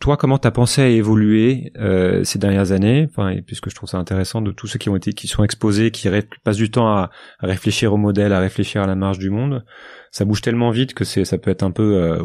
toi, 0.00 0.16
comment 0.16 0.38
t'as 0.38 0.50
pensé 0.50 0.82
à 0.82 0.88
évoluer 0.88 1.72
euh, 1.76 2.24
ces 2.24 2.38
dernières 2.38 2.72
années? 2.72 3.06
Enfin, 3.10 3.36
Puisque 3.46 3.68
je 3.70 3.74
trouve 3.74 3.88
ça 3.88 3.98
intéressant 3.98 4.40
de 4.40 4.52
tous 4.52 4.66
ceux 4.66 4.78
qui 4.78 4.88
ont 4.88 4.96
été, 4.96 5.12
qui 5.12 5.26
sont 5.26 5.44
exposés, 5.44 5.90
qui 5.90 6.08
passent 6.44 6.56
du 6.56 6.70
temps 6.70 6.88
à, 6.88 7.10
réfléchir 7.40 7.92
au 7.92 7.96
modèle, 7.96 8.32
à 8.32 8.40
réfléchir 8.40 8.82
à 8.82 8.86
la 8.86 8.94
marge 8.94 9.18
du 9.18 9.30
monde. 9.30 9.64
Ça 10.10 10.24
bouge 10.24 10.40
tellement 10.40 10.70
vite 10.70 10.94
que 10.94 11.04
c'est, 11.04 11.24
ça 11.24 11.36
peut 11.36 11.50
être 11.50 11.62
un 11.62 11.72
peu, 11.72 11.96
euh, 11.96 12.24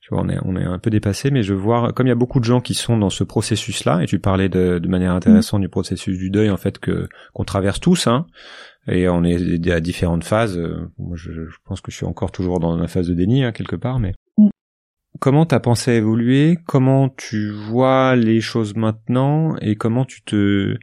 tu 0.00 0.14
vois, 0.14 0.22
on 0.22 0.28
est, 0.28 0.38
on 0.44 0.56
est 0.56 0.64
un 0.64 0.78
peu 0.78 0.90
dépassé. 0.90 1.30
Mais 1.30 1.42
je 1.42 1.54
vois, 1.54 1.92
comme 1.92 2.06
il 2.06 2.10
y 2.10 2.12
a 2.12 2.16
beaucoup 2.16 2.40
de 2.40 2.44
gens 2.44 2.60
qui 2.60 2.74
sont 2.74 2.96
dans 2.96 3.10
ce 3.10 3.22
processus-là, 3.22 4.02
et 4.02 4.06
tu 4.06 4.18
parlais 4.18 4.48
de, 4.48 4.78
de 4.78 4.88
manière 4.88 5.12
intéressante 5.12 5.60
du 5.60 5.68
processus 5.68 6.18
du 6.18 6.30
deuil, 6.30 6.50
en 6.50 6.56
fait, 6.56 6.78
que 6.78 7.08
qu'on 7.34 7.44
traverse 7.44 7.80
tous, 7.80 8.06
hein, 8.06 8.26
et 8.88 9.08
on 9.08 9.22
est 9.24 9.70
à 9.70 9.80
différentes 9.80 10.24
phases. 10.24 10.58
Moi, 10.98 11.16
je, 11.16 11.32
je, 11.32 11.56
pense 11.64 11.80
que 11.80 11.92
je 11.92 11.96
suis 11.96 12.06
encore 12.06 12.32
toujours 12.32 12.58
dans 12.58 12.76
la 12.76 12.88
phase 12.88 13.08
de 13.08 13.14
déni, 13.14 13.44
hein, 13.44 13.52
quelque 13.52 13.76
part, 13.76 14.00
mais 14.00 14.14
comment 15.18 15.46
t'as 15.46 15.60
pensé 15.60 15.92
à 15.92 15.94
évoluer 15.94 16.58
Comment 16.66 17.08
tu 17.08 17.50
vois 17.50 18.16
les 18.16 18.40
choses 18.40 18.74
maintenant 18.74 19.56
et 19.60 19.76
comment 19.76 20.04
tu 20.04 20.22
te 20.22 20.76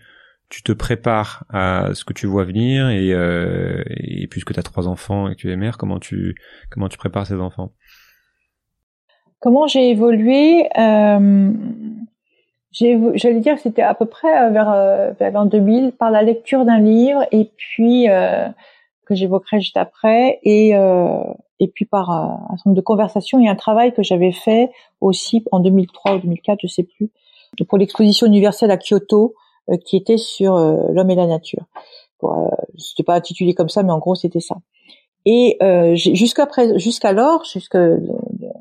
tu 0.50 0.64
te 0.64 0.72
prépares 0.72 1.46
à 1.50 1.94
ce 1.94 2.04
que 2.04 2.14
tu 2.14 2.26
vois 2.26 2.44
venir 2.44 2.90
et, 2.90 3.14
euh, 3.14 3.84
et 3.88 4.26
puisque 4.28 4.52
tu 4.52 4.60
as 4.60 4.64
trois 4.64 4.88
enfants 4.88 5.30
et 5.30 5.36
que 5.36 5.42
tu 5.42 5.52
es 5.52 5.56
mère, 5.56 5.78
comment 5.78 6.00
tu 6.00 6.36
comment 6.72 6.90
tu 6.90 6.98
prépares 6.98 7.28
ces 7.28 7.36
enfants? 7.36 7.72
Comment 9.40 9.68
j'ai 9.68 9.92
évolué 9.92 10.68
euh, 10.78 11.52
J'allais 12.72 13.40
dire 13.40 13.56
que 13.56 13.62
c'était 13.62 13.82
à 13.82 13.94
peu 13.94 14.06
près 14.06 14.46
euh, 14.46 14.50
vers, 14.50 14.70
euh, 14.72 15.12
vers 15.12 15.32
l'an 15.32 15.46
2000 15.46 15.94
par 15.94 16.12
la 16.12 16.22
lecture 16.22 16.66
d'un 16.66 16.80
livre 16.80 17.26
et 17.32 17.52
puis 17.58 18.10
euh, 18.10 18.48
que 19.06 19.16
j'évoquerai 19.16 19.60
juste 19.60 19.78
après 19.78 20.40
et 20.44 20.76
euh, 20.76 21.24
et 21.60 21.68
puis 21.68 21.86
par 21.86 22.10
euh, 22.10 22.34
un 22.53 22.57
certain 22.57 22.70
nombre 22.70 22.78
de 22.78 22.82
conversations 22.82 23.39
et 23.39 23.47
un 23.47 23.55
travail 23.55 23.93
que 23.93 24.03
j'avais 24.03 24.32
fait 24.32 24.72
aussi 25.01 25.43
en 25.51 25.60
2003 25.60 26.16
ou 26.16 26.20
2004, 26.20 26.60
je 26.62 26.68
sais 26.68 26.84
plus, 26.84 27.10
pour 27.68 27.78
l'exposition 27.78 28.28
universelle 28.28 28.72
à 28.72 28.78
Kyoto, 28.78 29.36
euh, 29.70 29.78
qui 29.78 29.97
était 29.97 30.18
sur 30.18 30.55
euh, 30.55 30.78
l'homme 30.93 31.10
et 31.10 31.16
la 31.16 31.28
nature. 31.28 31.66
Bon, 32.22 32.49
c'était 32.78 33.03
pas 33.03 33.16
intitulé 33.16 33.53
comme 33.53 33.70
ça, 33.70 33.82
mais 33.84 33.91
en 33.91 33.99
gros 33.99 34.16
c'était 34.16 34.41
ça. 34.41 34.57
Et 35.26 35.57
jusqu'à 35.95 36.47
jusqu'alors, 36.76 37.45
jusqu'à 37.45 37.80
la 37.80 37.97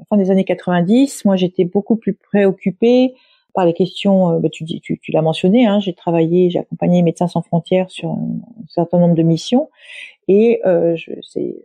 fin 0.08 0.16
des 0.16 0.30
années 0.30 0.44
90, 0.44 1.24
moi 1.24 1.34
j'étais 1.34 1.64
beaucoup 1.64 1.96
plus 1.96 2.14
préoccupée 2.14 3.14
par 3.54 3.64
les 3.64 3.72
questions. 3.72 4.38
Bah, 4.38 4.48
tu, 4.48 4.64
tu, 4.64 5.00
tu 5.00 5.12
l'as 5.12 5.22
mentionné, 5.22 5.66
hein, 5.66 5.80
j'ai 5.80 5.92
travaillé, 5.92 6.50
j'ai 6.50 6.60
accompagné 6.60 7.02
Médecins 7.02 7.26
sans 7.26 7.42
frontières 7.42 7.90
sur 7.90 8.10
un, 8.10 8.28
certain 8.68 8.98
nombre 8.98 9.14
de 9.14 9.22
missions, 9.22 9.70
et 10.28 10.60
je, 10.64 11.12
c'est 11.22 11.56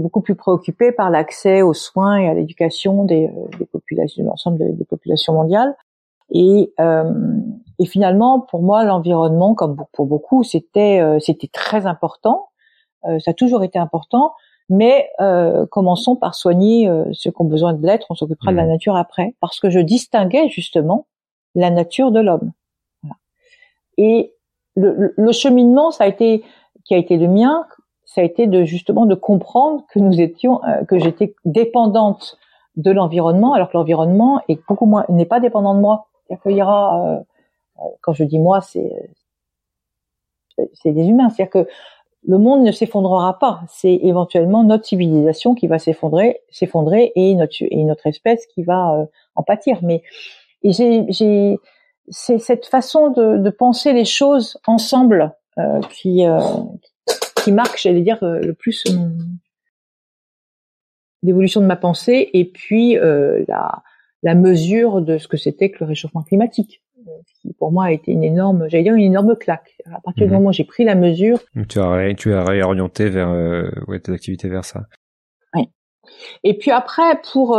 beaucoup 0.00 0.20
plus 0.20 0.34
préoccupé 0.34 0.92
par 0.92 1.10
l'accès 1.10 1.62
aux 1.62 1.74
soins 1.74 2.16
et 2.18 2.28
à 2.28 2.34
l'éducation 2.34 3.04
des, 3.04 3.26
euh, 3.26 3.58
des 3.58 3.66
populations, 3.66 4.22
de 4.22 4.28
l'ensemble 4.28 4.76
des, 4.76 4.84
populations 4.84 5.32
mondiales. 5.32 5.74
Et, 6.30 6.72
et 7.78 7.86
finalement, 7.86 8.40
pour 8.40 8.60
moi, 8.60 8.84
l'environnement, 8.84 9.54
comme 9.54 9.76
pour 9.92 10.06
beaucoup, 10.06 10.42
c'était 10.42 11.00
c'était 11.20 11.46
très 11.46 11.86
important. 11.86 12.48
ça 13.04 13.30
a 13.30 13.32
toujours 13.32 13.62
été 13.62 13.78
important. 13.78 14.34
Mais 14.68 15.08
commençons 15.70 16.16
par 16.16 16.34
soigner 16.34 16.90
ceux 17.12 17.30
qui 17.30 17.40
ont 17.40 17.44
besoin 17.44 17.74
de 17.74 17.86
l'être. 17.86 18.08
On 18.10 18.16
s'occupera 18.16 18.50
de 18.50 18.56
la 18.56 18.64
mmh. 18.64 18.70
nature 18.70 18.96
après, 18.96 19.36
parce 19.38 19.60
que 19.60 19.70
je 19.70 19.78
distinguais 19.78 20.48
justement 20.48 21.06
la 21.54 21.70
nature 21.70 22.10
de 22.10 22.18
l'homme. 22.18 22.50
Voilà. 23.04 23.14
Et 23.98 24.34
le, 24.74 25.14
le, 25.16 25.32
cheminement, 25.32 25.92
ça 25.92 26.04
a 26.04 26.06
été 26.08 26.42
qui 26.86 26.94
a 26.94 26.98
été 26.98 27.16
le 27.16 27.28
mien, 27.28 27.66
ça 28.06 28.22
a 28.22 28.24
été 28.24 28.46
de 28.46 28.64
justement 28.64 29.04
de 29.04 29.14
comprendre 29.14 29.84
que 29.92 29.98
nous 29.98 30.20
étions, 30.20 30.64
euh, 30.64 30.84
que 30.84 30.98
j'étais 30.98 31.34
dépendante 31.44 32.38
de 32.76 32.90
l'environnement, 32.90 33.52
alors 33.52 33.68
que 33.68 33.76
l'environnement 33.76 34.40
est 34.48 34.58
beaucoup 34.68 34.86
moins 34.86 35.04
n'est 35.08 35.26
pas 35.26 35.40
dépendant 35.40 35.74
de 35.74 35.80
moi. 35.80 36.06
Il 36.46 36.52
y 36.52 36.62
aura, 36.62 37.04
euh, 37.04 37.16
euh, 37.80 37.88
quand 38.00 38.12
je 38.12 38.24
dis 38.24 38.38
moi, 38.38 38.60
c'est 38.60 39.10
c'est 40.72 40.92
des 40.92 41.06
humains, 41.06 41.28
c'est-à-dire 41.28 41.64
que 41.64 41.68
le 42.26 42.38
monde 42.38 42.62
ne 42.62 42.72
s'effondrera 42.72 43.38
pas. 43.38 43.60
C'est 43.68 43.92
éventuellement 43.92 44.64
notre 44.64 44.86
civilisation 44.86 45.54
qui 45.54 45.66
va 45.66 45.78
s'effondrer, 45.78 46.40
s'effondrer 46.50 47.12
et 47.14 47.34
notre 47.34 47.56
et 47.60 47.84
notre 47.84 48.06
espèce 48.06 48.46
qui 48.46 48.62
va 48.62 49.06
en 49.34 49.42
pâtir. 49.42 49.80
Mais 49.82 50.02
j'ai 50.64 51.58
c'est 52.08 52.38
cette 52.38 52.66
façon 52.66 53.10
de, 53.10 53.38
de, 53.38 53.50
penser 53.50 53.92
les 53.92 54.04
choses 54.04 54.58
ensemble 54.66 55.34
euh, 55.58 55.80
qui 55.90 56.26
euh, 56.26 56.38
qui 57.46 57.52
marque, 57.52 57.78
j'allais 57.78 58.00
dire, 58.00 58.18
euh, 58.24 58.40
le 58.40 58.54
plus 58.54 58.84
l'évolution 61.22 61.60
de 61.60 61.66
ma 61.66 61.76
pensée 61.76 62.28
et 62.32 62.44
puis 62.44 62.98
euh, 62.98 63.44
la, 63.46 63.84
la 64.24 64.34
mesure 64.34 65.00
de 65.00 65.16
ce 65.16 65.28
que 65.28 65.36
c'était 65.36 65.70
que 65.70 65.78
le 65.80 65.86
réchauffement 65.86 66.22
climatique 66.22 66.82
qui 67.40 67.52
pour 67.52 67.70
moi 67.70 67.84
a 67.84 67.92
été 67.92 68.10
une 68.10 68.24
énorme, 68.24 68.68
j'allais 68.68 68.82
dire 68.82 68.94
une 68.94 69.04
énorme 69.04 69.36
claque. 69.36 69.76
À 69.86 70.00
partir 70.00 70.26
du 70.26 70.32
mhm. 70.32 70.38
moment 70.38 70.48
où 70.50 70.52
j'ai 70.52 70.64
pris 70.64 70.82
la 70.84 70.96
mesure, 70.96 71.38
tu 71.68 71.78
as 71.78 72.14
tu 72.14 72.34
as 72.34 72.44
réorienté 72.44 73.08
vers 73.08 73.30
ouais, 73.86 74.00
tes 74.00 74.12
activités 74.12 74.48
vers 74.48 74.64
ça. 74.64 74.86
Oui. 75.54 75.70
Et 76.42 76.58
puis 76.58 76.72
après 76.72 77.20
pour 77.32 77.58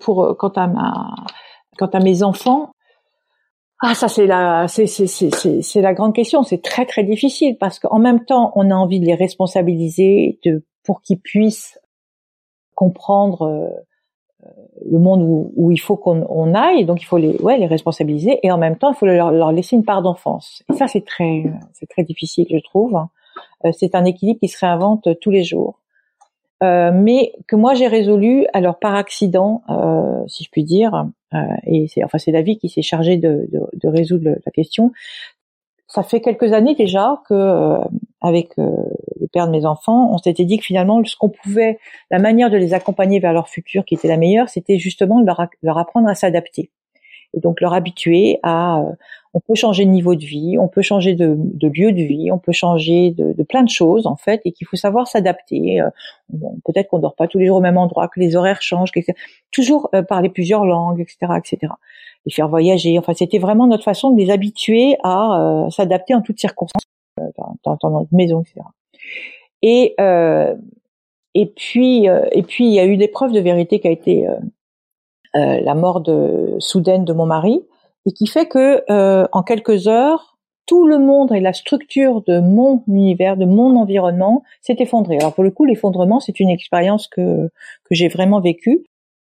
pour 0.00 0.36
quant 0.38 0.50
à 0.50 0.66
ma 0.66 1.14
quant 1.78 1.86
à 1.86 2.00
mes 2.00 2.22
enfants, 2.22 2.71
ah, 3.82 3.94
ça 3.94 4.08
c'est 4.08 4.26
la, 4.26 4.68
c'est 4.68 4.86
c'est 4.86 5.06
c'est 5.06 5.62
c'est 5.62 5.80
la 5.80 5.92
grande 5.92 6.14
question. 6.14 6.42
C'est 6.42 6.62
très 6.62 6.86
très 6.86 7.04
difficile 7.04 7.56
parce 7.58 7.78
qu'en 7.78 7.98
même 7.98 8.24
temps, 8.24 8.52
on 8.54 8.70
a 8.70 8.74
envie 8.74 9.00
de 9.00 9.06
les 9.06 9.14
responsabiliser, 9.14 10.38
de 10.44 10.64
pour 10.84 11.02
qu'ils 11.02 11.20
puissent 11.20 11.78
comprendre 12.74 13.42
euh, 13.42 13.68
euh, 14.46 14.50
le 14.90 14.98
monde 14.98 15.22
où, 15.22 15.52
où 15.56 15.70
il 15.70 15.80
faut 15.80 15.96
qu'on 15.96 16.24
on 16.28 16.54
aille. 16.54 16.84
Donc 16.84 17.02
il 17.02 17.06
faut 17.06 17.18
les 17.18 17.36
ouais 17.38 17.58
les 17.58 17.66
responsabiliser 17.66 18.38
et 18.42 18.50
en 18.52 18.58
même 18.58 18.76
temps 18.76 18.92
il 18.92 18.96
faut 18.96 19.06
leur, 19.06 19.30
leur 19.32 19.52
laisser 19.52 19.76
une 19.76 19.84
part 19.84 20.02
d'enfance. 20.02 20.62
Et 20.72 20.76
ça 20.76 20.86
c'est 20.86 21.04
très 21.04 21.44
c'est 21.72 21.88
très 21.88 22.04
difficile 22.04 22.46
je 22.50 22.58
trouve. 22.58 22.96
Euh, 23.64 23.72
c'est 23.72 23.94
un 23.94 24.04
équilibre 24.04 24.40
qui 24.40 24.48
se 24.48 24.58
réinvente 24.58 25.08
tous 25.20 25.30
les 25.30 25.44
jours. 25.44 25.82
Euh, 26.62 26.92
mais 26.94 27.32
que 27.48 27.56
moi 27.56 27.74
j'ai 27.74 27.88
résolu 27.88 28.46
alors 28.52 28.78
par 28.78 28.94
accident, 28.94 29.62
euh, 29.68 30.22
si 30.28 30.44
je 30.44 30.50
puis 30.50 30.62
dire, 30.62 30.94
euh, 30.94 31.02
et 31.66 31.86
c'est 31.88 32.04
enfin 32.04 32.18
c'est 32.18 32.32
la 32.32 32.42
vie 32.42 32.58
qui 32.58 32.68
s'est 32.68 32.82
chargée 32.82 33.16
de, 33.16 33.48
de, 33.52 33.60
de, 33.72 33.88
résoudre 33.88 34.30
la 34.44 34.52
question. 34.52 34.92
Ça 35.88 36.02
fait 36.02 36.20
quelques 36.20 36.52
années 36.52 36.74
déjà 36.74 37.22
que 37.28 37.34
euh, 37.34 37.78
avec 38.20 38.56
le 38.56 39.26
père 39.32 39.46
de 39.46 39.52
mes 39.52 39.66
enfants, 39.66 40.10
on 40.12 40.18
s'était 40.18 40.44
dit 40.44 40.58
que 40.58 40.64
finalement 40.64 41.02
ce 41.04 41.16
qu'on 41.16 41.28
pouvait, 41.28 41.78
la 42.10 42.18
manière 42.18 42.50
de 42.50 42.56
les 42.56 42.72
accompagner 42.74 43.20
vers 43.20 43.32
leur 43.32 43.48
futur 43.48 43.84
qui 43.84 43.94
était 43.94 44.08
la 44.08 44.16
meilleure, 44.16 44.48
c'était 44.48 44.78
justement 44.78 45.20
de 45.20 45.26
leur, 45.26 45.46
leur 45.62 45.78
apprendre 45.78 46.08
à 46.08 46.14
s'adapter 46.14 46.70
et 47.34 47.40
donc 47.40 47.60
leur 47.60 47.72
habituer 47.74 48.38
à 48.42 48.82
on 49.34 49.40
peut 49.40 49.54
changer 49.54 49.84
de 49.84 49.90
niveau 49.90 50.14
de 50.14 50.24
vie, 50.24 50.58
on 50.58 50.68
peut 50.68 50.82
changer 50.82 51.14
de, 51.14 51.34
de 51.36 51.68
lieu 51.68 51.92
de 51.92 52.02
vie, 52.02 52.30
on 52.30 52.38
peut 52.38 52.52
changer 52.52 53.12
de, 53.12 53.32
de, 53.32 53.42
plein 53.42 53.62
de 53.62 53.70
choses 53.70 54.06
en 54.06 54.16
fait, 54.16 54.42
et 54.44 54.52
qu'il 54.52 54.66
faut 54.66 54.76
savoir 54.76 55.08
s'adapter. 55.08 55.80
Euh, 55.80 55.88
peut-être 56.64 56.88
qu'on 56.88 56.98
dort 56.98 57.14
pas 57.14 57.28
tous 57.28 57.38
les 57.38 57.46
jours 57.46 57.56
au 57.56 57.60
même 57.60 57.78
endroit, 57.78 58.08
que 58.08 58.20
les 58.20 58.36
horaires 58.36 58.60
changent, 58.60 58.90
etc. 58.94 59.18
toujours 59.50 59.88
euh, 59.94 60.02
parler 60.02 60.28
plusieurs 60.28 60.66
langues, 60.66 61.00
etc., 61.00 61.32
etc. 61.38 61.72
Les 62.26 62.32
faire 62.32 62.48
voyager. 62.48 62.98
Enfin, 62.98 63.14
c'était 63.14 63.38
vraiment 63.38 63.66
notre 63.66 63.84
façon 63.84 64.10
de 64.10 64.20
les 64.20 64.30
habituer 64.30 64.96
à 65.02 65.40
euh, 65.40 65.70
s'adapter 65.70 66.14
en 66.14 66.20
toutes 66.20 66.38
circonstances, 66.38 66.84
dans, 67.64 67.78
dans, 67.80 67.90
notre 67.90 68.14
maison, 68.14 68.42
etc. 68.42 68.60
Et 69.62 69.94
et 71.34 71.46
puis 71.46 72.06
et 72.06 72.42
puis 72.42 72.66
il 72.66 72.74
y 72.74 72.80
a 72.80 72.84
eu 72.84 72.96
l'épreuve 72.96 73.32
de 73.32 73.40
vérité 73.40 73.80
qui 73.80 73.88
a 73.88 73.90
été 73.90 74.26
la 75.34 75.74
mort 75.74 76.00
de 76.00 76.56
soudaine 76.58 77.04
de 77.04 77.12
mon 77.12 77.26
mari 77.26 77.62
et 78.06 78.12
qui 78.12 78.26
fait 78.26 78.46
que 78.46 78.82
euh, 78.90 79.26
en 79.32 79.42
quelques 79.42 79.88
heures, 79.88 80.32
tout 80.66 80.86
le 80.86 80.98
monde 80.98 81.32
et 81.32 81.40
la 81.40 81.52
structure 81.52 82.22
de 82.22 82.40
mon 82.40 82.82
univers, 82.86 83.36
de 83.36 83.44
mon 83.44 83.76
environnement 83.76 84.42
s'est 84.60 84.76
effondré. 84.78 85.18
Alors 85.18 85.34
pour 85.34 85.44
le 85.44 85.50
coup, 85.50 85.64
l'effondrement, 85.64 86.20
c'est 86.20 86.40
une 86.40 86.50
expérience 86.50 87.08
que 87.08 87.50
que 87.84 87.94
j'ai 87.94 88.08
vraiment 88.08 88.40
vécue, 88.40 88.84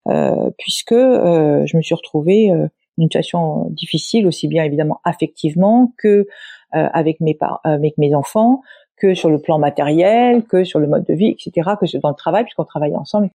euh, 0.07 0.51
puisque 0.57 0.91
euh, 0.91 1.65
je 1.65 1.77
me 1.77 1.81
suis 1.81 1.95
retrouvée 1.95 2.51
euh, 2.51 2.67
une 2.97 3.05
situation 3.05 3.69
difficile, 3.69 4.27
aussi 4.27 4.47
bien 4.47 4.63
évidemment 4.63 4.99
affectivement 5.03 5.93
que 5.97 6.07
euh, 6.07 6.25
avec 6.71 7.19
mes 7.19 7.37
avec 7.63 7.97
mes 7.97 8.13
enfants, 8.13 8.61
que 8.97 9.13
sur 9.13 9.29
le 9.29 9.39
plan 9.39 9.57
matériel, 9.59 10.43
que 10.43 10.63
sur 10.63 10.79
le 10.79 10.87
mode 10.87 11.05
de 11.05 11.13
vie, 11.13 11.29
etc., 11.29 11.71
que 11.79 11.97
dans 11.99 12.09
le 12.09 12.15
travail, 12.15 12.43
puisqu'on 12.43 12.65
travaillait 12.65 12.95
ensemble. 12.95 13.29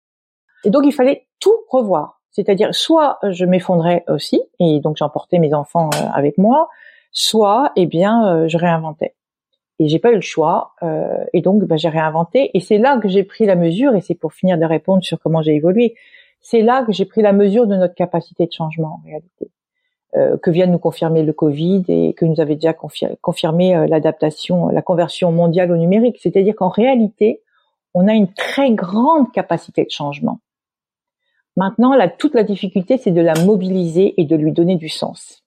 Et 0.65 0.71
donc 0.71 0.85
il 0.87 0.93
fallait 0.93 1.27
tout 1.41 1.57
revoir. 1.69 2.18
C'est-à-dire, 2.31 2.75
soit 2.75 3.19
je 3.29 3.45
m'effondrais 3.45 4.05
aussi, 4.09 4.43
et 4.61 4.81
donc 4.81 4.97
j'emportais 4.97 5.39
mes 5.39 5.55
enfants 5.55 5.91
euh, 5.95 6.07
avec 6.13 6.39
moi, 6.39 6.69
soit, 7.11 7.73
eh 7.77 7.87
bien, 7.87 8.29
euh, 8.29 8.49
je 8.49 8.59
réinventais. 8.59 9.15
Et 9.79 9.89
j'ai 9.89 9.99
pas 9.99 10.11
eu 10.11 10.17
le 10.17 10.21
choix, 10.21 10.73
euh, 10.83 11.25
et 11.33 11.41
donc 11.41 11.65
ben, 11.65 11.79
j'ai 11.79 11.89
réinventé. 11.89 12.51
Et 12.55 12.61
c'est 12.61 12.79
là 12.79 12.99
que 12.99 13.09
j'ai 13.09 13.25
pris 13.25 13.47
la 13.47 13.57
mesure, 13.57 13.95
et 13.95 14.01
c'est 14.01 14.15
pour 14.15 14.33
finir 14.33 14.59
de 14.59 14.65
répondre 14.65 15.03
sur 15.03 15.19
comment 15.21 15.43
j'ai 15.43 15.55
évolué. 15.55 15.95
C'est 16.41 16.63
là 16.63 16.85
que 16.85 16.93
j'ai 16.93 17.05
pris 17.05 17.23
la 17.23 17.33
mesure 17.33 17.67
de 17.67 17.77
notre 17.77 17.95
capacité 17.95 18.47
de 18.47 18.53
changement 18.53 19.01
en 19.01 19.07
réalité, 19.07 19.51
que 20.41 20.51
vient 20.51 20.67
de 20.67 20.73
nous 20.73 20.79
confirmer 20.79 21.25
le 21.25 21.33
Covid 21.33 21.85
et 21.89 22.15
que 22.15 22.25
nous 22.25 22.41
avait 22.41 22.55
déjà 22.55 22.73
confirmé 23.21 23.87
l'adaptation, 23.89 24.69
la 24.69 24.81
conversion 24.81 25.33
mondiale 25.33 25.73
au 25.73 25.77
numérique. 25.77 26.19
C'est-à-dire 26.21 26.55
qu'en 26.55 26.69
réalité, 26.69 27.43
on 27.93 28.07
a 28.07 28.15
une 28.15 28.33
très 28.33 28.71
grande 28.71 29.33
capacité 29.33 29.85
de 29.85 29.91
changement. 29.91 30.39
Maintenant, 31.59 31.93
toute 32.19 32.35
la 32.35 32.45
difficulté, 32.45 32.99
c'est 32.99 33.11
de 33.11 33.21
la 33.21 33.35
mobiliser 33.45 34.15
et 34.17 34.25
de 34.25 34.37
lui 34.37 34.53
donner 34.53 34.77
du 34.77 34.89
sens. 34.89 35.43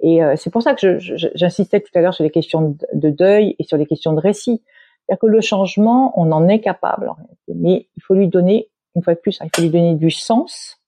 Et 0.00 0.24
euh, 0.24 0.36
c'est 0.36 0.48
pour 0.48 0.62
ça 0.62 0.72
que 0.72 0.98
j'insistais 0.98 1.80
tout 1.80 1.90
à 1.94 2.00
l'heure 2.00 2.14
sur 2.14 2.24
les 2.24 2.30
questions 2.30 2.78
de, 2.94 3.10
deuil 3.10 3.54
et 3.58 3.64
sur 3.64 3.76
les 3.76 3.84
questions 3.84 4.14
de 4.14 4.20
récit. 4.20 4.62
C'est-à-dire 5.04 5.20
que 5.20 5.26
le 5.26 5.42
changement, 5.42 6.18
on 6.18 6.32
en 6.32 6.48
est 6.48 6.60
capable, 6.60 7.12
mais 7.54 7.88
il 7.94 8.02
faut 8.02 8.14
lui 8.14 8.28
donner, 8.28 8.70
une 8.96 9.02
fois 9.02 9.12
de 9.14 9.18
plus, 9.18 9.38
hein, 9.42 9.44
il 9.44 9.54
faut 9.54 9.60
lui 9.60 9.68
donner 9.68 9.96
du 9.96 10.10
sens 10.10 10.78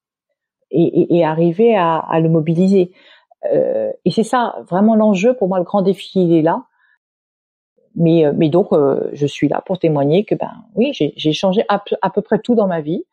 et, 0.70 1.14
et, 1.14 1.22
arriver 1.22 1.76
à, 1.76 1.98
à, 1.98 2.18
le 2.18 2.30
mobiliser. 2.30 2.92
Euh, 3.52 3.92
et 4.06 4.10
c'est 4.10 4.22
ça, 4.22 4.56
vraiment 4.70 4.96
l'enjeu, 4.96 5.34
pour 5.34 5.48
moi, 5.48 5.58
le 5.58 5.64
grand 5.64 5.82
défi, 5.82 6.22
il 6.22 6.32
est 6.32 6.42
là. 6.42 6.64
Mais, 7.94 8.24
euh, 8.24 8.32
mais 8.34 8.48
donc, 8.48 8.72
euh, 8.72 9.10
je 9.12 9.26
suis 9.26 9.48
là 9.48 9.62
pour 9.66 9.78
témoigner 9.78 10.24
que, 10.24 10.34
ben 10.34 10.64
oui, 10.76 10.92
j'ai 10.94 11.32
changé 11.34 11.62
à 11.68 12.10
peu 12.10 12.22
près 12.22 12.38
tout 12.38 12.54
dans 12.54 12.66
ma 12.66 12.80
vie 12.80 13.04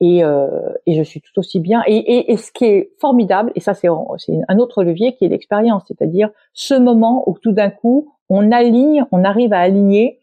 et, 0.00 0.24
euh, 0.24 0.72
et 0.86 0.94
je 0.94 1.02
suis 1.02 1.20
tout 1.20 1.38
aussi 1.38 1.60
bien. 1.60 1.82
Et, 1.86 1.96
et, 1.96 2.32
et 2.32 2.36
ce 2.36 2.52
qui 2.52 2.64
est 2.64 2.92
formidable, 3.00 3.52
et 3.54 3.60
ça 3.60 3.74
c'est 3.74 3.88
un 3.88 4.58
autre 4.58 4.84
levier 4.84 5.14
qui 5.16 5.24
est 5.24 5.28
l'expérience, 5.28 5.84
c'est-à-dire 5.88 6.30
ce 6.52 6.74
moment 6.74 7.28
où 7.28 7.36
tout 7.38 7.52
d'un 7.52 7.70
coup 7.70 8.14
on 8.28 8.52
aligne, 8.52 9.04
on 9.10 9.24
arrive 9.24 9.52
à 9.52 9.60
aligner 9.60 10.20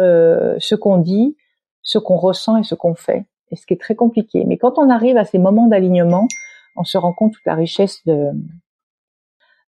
euh, 0.00 0.56
ce 0.58 0.74
qu'on 0.74 0.98
dit, 0.98 1.36
ce 1.82 1.98
qu'on 1.98 2.16
ressent 2.16 2.56
et 2.56 2.62
ce 2.62 2.74
qu'on 2.74 2.94
fait. 2.94 3.26
Et 3.50 3.56
ce 3.56 3.66
qui 3.66 3.74
est 3.74 3.80
très 3.80 3.94
compliqué. 3.94 4.44
Mais 4.46 4.56
quand 4.56 4.78
on 4.78 4.88
arrive 4.88 5.18
à 5.18 5.24
ces 5.26 5.38
moments 5.38 5.66
d'alignement, 5.66 6.26
on 6.74 6.84
se 6.84 6.96
rend 6.96 7.12
compte 7.12 7.32
toute 7.32 7.44
la 7.44 7.54
richesse 7.54 8.02
de, 8.06 8.30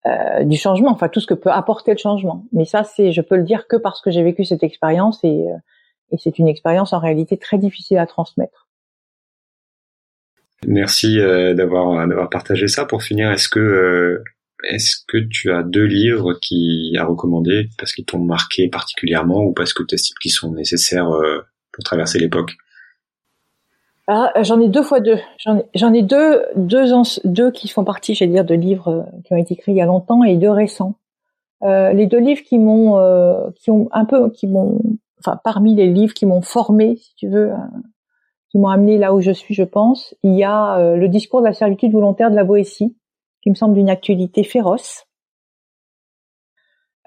euh, 0.05 0.43
du 0.43 0.57
changement, 0.57 0.91
enfin 0.91 1.07
tout 1.07 1.21
ce 1.21 1.27
que 1.27 1.33
peut 1.33 1.51
apporter 1.51 1.91
le 1.91 1.97
changement. 1.97 2.43
Mais 2.51 2.65
ça, 2.65 2.83
c'est, 2.83 3.13
je 3.13 3.21
peux 3.21 3.37
le 3.37 3.43
dire 3.43 3.67
que 3.67 3.77
parce 3.77 4.01
que 4.01 4.11
j'ai 4.11 4.23
vécu 4.23 4.43
cette 4.43 4.63
expérience 4.63 5.23
et, 5.23 5.49
euh, 5.49 5.55
et 6.11 6.17
c'est 6.17 6.39
une 6.39 6.49
expérience 6.49 6.91
en 6.91 6.99
réalité 6.99 7.37
très 7.37 7.57
difficile 7.57 7.99
à 7.99 8.05
transmettre. 8.05 8.68
Merci 10.67 11.19
euh, 11.19 11.53
d'avoir 11.53 12.07
d'avoir 12.07 12.29
partagé 12.29 12.67
ça. 12.67 12.85
Pour 12.85 13.03
finir, 13.03 13.31
est-ce 13.31 13.47
que 13.47 13.59
euh, 13.59 14.23
est-ce 14.63 14.97
que 15.07 15.17
tu 15.17 15.51
as 15.51 15.63
deux 15.63 15.85
livres 15.85 16.33
qui 16.41 16.93
à 16.97 17.05
recommander 17.05 17.69
parce 17.77 17.93
qu'ils 17.93 18.05
t'ont 18.05 18.19
marqué 18.19 18.67
particulièrement 18.67 19.41
ou 19.41 19.53
parce 19.53 19.73
que 19.73 19.83
tu 19.83 19.95
estimes 19.95 20.17
qu'ils 20.21 20.31
sont 20.31 20.51
nécessaires 20.53 21.09
euh, 21.09 21.39
pour 21.71 21.83
traverser 21.83 22.19
l'époque? 22.19 22.57
Ah, 24.07 24.31
J'en 24.41 24.59
ai 24.59 24.67
deux 24.67 24.83
fois 24.83 24.99
deux. 24.99 25.19
J'en 25.37 25.59
ai, 25.93 25.99
ai, 25.99 26.01
deux 26.01 26.43
deux 26.55 26.85
deux 27.23 27.51
qui 27.51 27.69
font 27.69 27.85
partie, 27.85 28.15
j'allais 28.15 28.31
dire, 28.31 28.45
de 28.45 28.55
livres 28.55 29.07
qui 29.23 29.33
ont 29.33 29.37
été 29.37 29.53
écrits 29.53 29.71
il 29.71 29.77
y 29.77 29.81
a 29.81 29.85
longtemps 29.85 30.23
et 30.23 30.35
deux 30.35 30.49
récents. 30.49 30.95
les 31.61 32.07
deux 32.07 32.19
livres 32.19 32.41
qui 32.43 32.59
m'ont 32.59 33.51
qui 33.55 33.71
ont 33.71 33.87
un 33.93 34.03
peu 34.03 34.29
qui 34.31 34.47
m'ont 34.47 34.81
enfin 35.19 35.39
parmi 35.43 35.75
les 35.75 35.87
livres 35.87 36.13
qui 36.13 36.25
m'ont 36.25 36.41
formé, 36.41 36.97
si 36.97 37.15
tu 37.15 37.29
veux, 37.29 37.51
qui 38.49 38.57
m'ont 38.57 38.69
amené 38.69 38.97
là 38.97 39.13
où 39.13 39.21
je 39.21 39.31
suis, 39.31 39.53
je 39.53 39.63
pense. 39.63 40.15
Il 40.23 40.35
y 40.35 40.43
a 40.43 40.77
euh, 40.77 40.95
le 40.95 41.07
discours 41.07 41.41
de 41.41 41.45
la 41.45 41.53
servitude 41.53 41.91
volontaire 41.91 42.31
de 42.31 42.35
la 42.35 42.43
Boétie 42.43 42.95
qui 43.41 43.49
me 43.49 43.55
semble 43.55 43.75
d'une 43.75 43.89
actualité 43.89 44.43
féroce. 44.43 45.05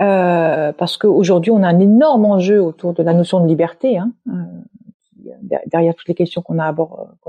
Euh, 0.00 0.72
parce 0.72 0.96
qu'aujourd'hui, 0.96 1.50
on 1.50 1.62
a 1.62 1.68
un 1.68 1.78
énorme 1.78 2.24
enjeu 2.24 2.62
autour 2.62 2.94
de 2.94 3.02
la 3.02 3.12
notion 3.12 3.40
de 3.40 3.46
liberté. 3.46 3.98
Hein, 3.98 4.12
euh, 4.28 5.32
derrière 5.66 5.94
toutes 5.94 6.08
les 6.08 6.14
questions 6.14 6.42
qu'on 6.42 6.58
a, 6.58 6.74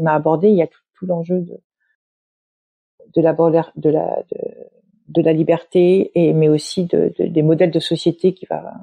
abordées, 0.07 0.49
il 0.49 0.55
y 0.55 0.61
a 0.61 0.68
tout, 0.68 1.05
l'enjeu 1.05 1.41
de, 1.41 3.22
la, 3.22 5.34
liberté, 5.34 6.11
mais 6.16 6.47
aussi 6.47 6.86
de, 6.86 7.14
de, 7.20 7.26
des 7.26 7.43
modèles 7.43 7.72
de 7.72 7.80
société 7.80 8.34
qui 8.34 8.45
va, 8.45 8.74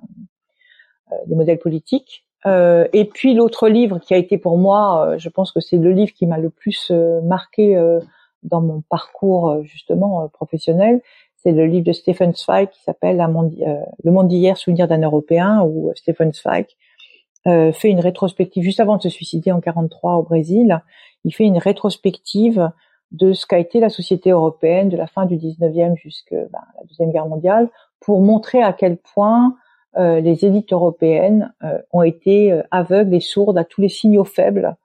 euh, 1.13 1.17
des 1.27 1.35
modèles 1.35 1.59
politiques. 1.59 2.27
Euh, 2.47 2.87
et 2.93 3.05
puis 3.05 3.35
l'autre 3.35 3.69
livre 3.69 3.99
qui 3.99 4.15
a 4.15 4.17
été 4.17 4.39
pour 4.39 4.57
moi, 4.57 5.07
euh, 5.07 5.19
je 5.19 5.29
pense 5.29 5.53
que 5.53 5.61
c'est 5.61 5.77
le 5.77 5.93
livre 5.93 6.13
qui 6.13 6.27
m'a 6.27 6.39
le 6.39 6.51
plus 6.51 6.91
marqué 7.23 7.79
dans 8.43 8.61
mon 8.61 8.83
parcours 8.89 9.63
justement 9.63 10.29
professionnel, 10.29 11.03
c'est 11.43 11.53
le 11.53 11.67
livre 11.67 11.87
de 11.87 11.93
Stephen 11.93 12.35
Zweig 12.35 12.69
qui 12.71 12.83
s'appelle 12.83 13.17
Le 13.17 14.11
monde 14.11 14.29
d'hier, 14.29 14.57
souvenir 14.57 14.89
d'un 14.89 15.01
Européen, 15.01 15.63
où 15.63 15.91
Stephen 15.95 16.33
Zweig 16.33 16.67
euh, 17.47 17.73
fait 17.73 17.89
une 17.89 18.01
rétrospective 18.01 18.63
juste 18.63 18.81
avant 18.81 18.99
de 18.99 19.03
se 19.03 19.09
suicider 19.09 19.51
en 19.51 19.61
43 19.61 20.17
au 20.17 20.23
Brésil. 20.23 20.83
Il 21.25 21.35
fait 21.35 21.45
une 21.45 21.57
rétrospective 21.57 22.71
de 23.13 23.33
ce 23.33 23.47
qu'a 23.47 23.59
été 23.59 23.81
la 23.81 23.89
société 23.89 24.31
européenne 24.31 24.91
de 24.91 24.97
la 24.97 25.07
fin 25.07 25.25
du 25.25 25.37
19e 25.37 25.97
jusqu'à 25.97 26.37
ben, 26.37 26.61
la 26.79 26.85
deuxième 26.87 27.11
guerre 27.11 27.27
mondiale 27.27 27.71
pour 27.99 28.21
montrer 28.21 28.63
à 28.63 28.75
quel 28.75 28.99
point 28.99 29.57
euh, 29.97 30.21
les 30.21 30.45
élites 30.45 30.73
européennes 30.73 31.53
euh, 31.65 31.79
ont 31.93 32.03
été 32.03 32.53
euh, 32.53 32.63
aveugles 32.71 33.15
et 33.15 33.21
sourdes 33.21 33.59
à 33.59 33.65
tous 33.65 33.81
les 33.81 33.89
signaux 33.89 34.25
faibles 34.25 34.77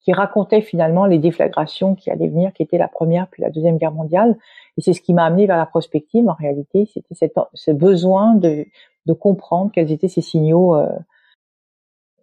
qui, 0.00 0.14
racontaient 0.14 0.62
finalement 0.62 1.04
les 1.04 1.18
déflagrations 1.18 1.94
qui 1.94 2.10
allaient 2.10 2.28
venir, 2.28 2.50
qui 2.54 2.62
étaient 2.62 2.78
la 2.78 2.88
première 2.88 3.28
puis 3.28 3.42
la 3.42 3.50
deuxième 3.50 3.76
guerre 3.76 3.92
mondiale. 3.92 4.38
Et 4.78 4.80
c'est 4.80 4.94
ce 4.94 5.02
qui 5.02 5.12
m'a 5.12 5.26
amené 5.26 5.46
vers 5.46 5.58
la 5.58 5.66
prospective. 5.66 6.26
En 6.26 6.32
réalité, 6.32 6.88
c'était 6.92 7.30
ce 7.52 7.70
besoin 7.70 8.34
de, 8.34 8.64
de, 9.04 9.12
comprendre 9.12 9.70
quels 9.70 9.92
étaient 9.92 10.08
ces 10.08 10.22
signaux 10.22 10.74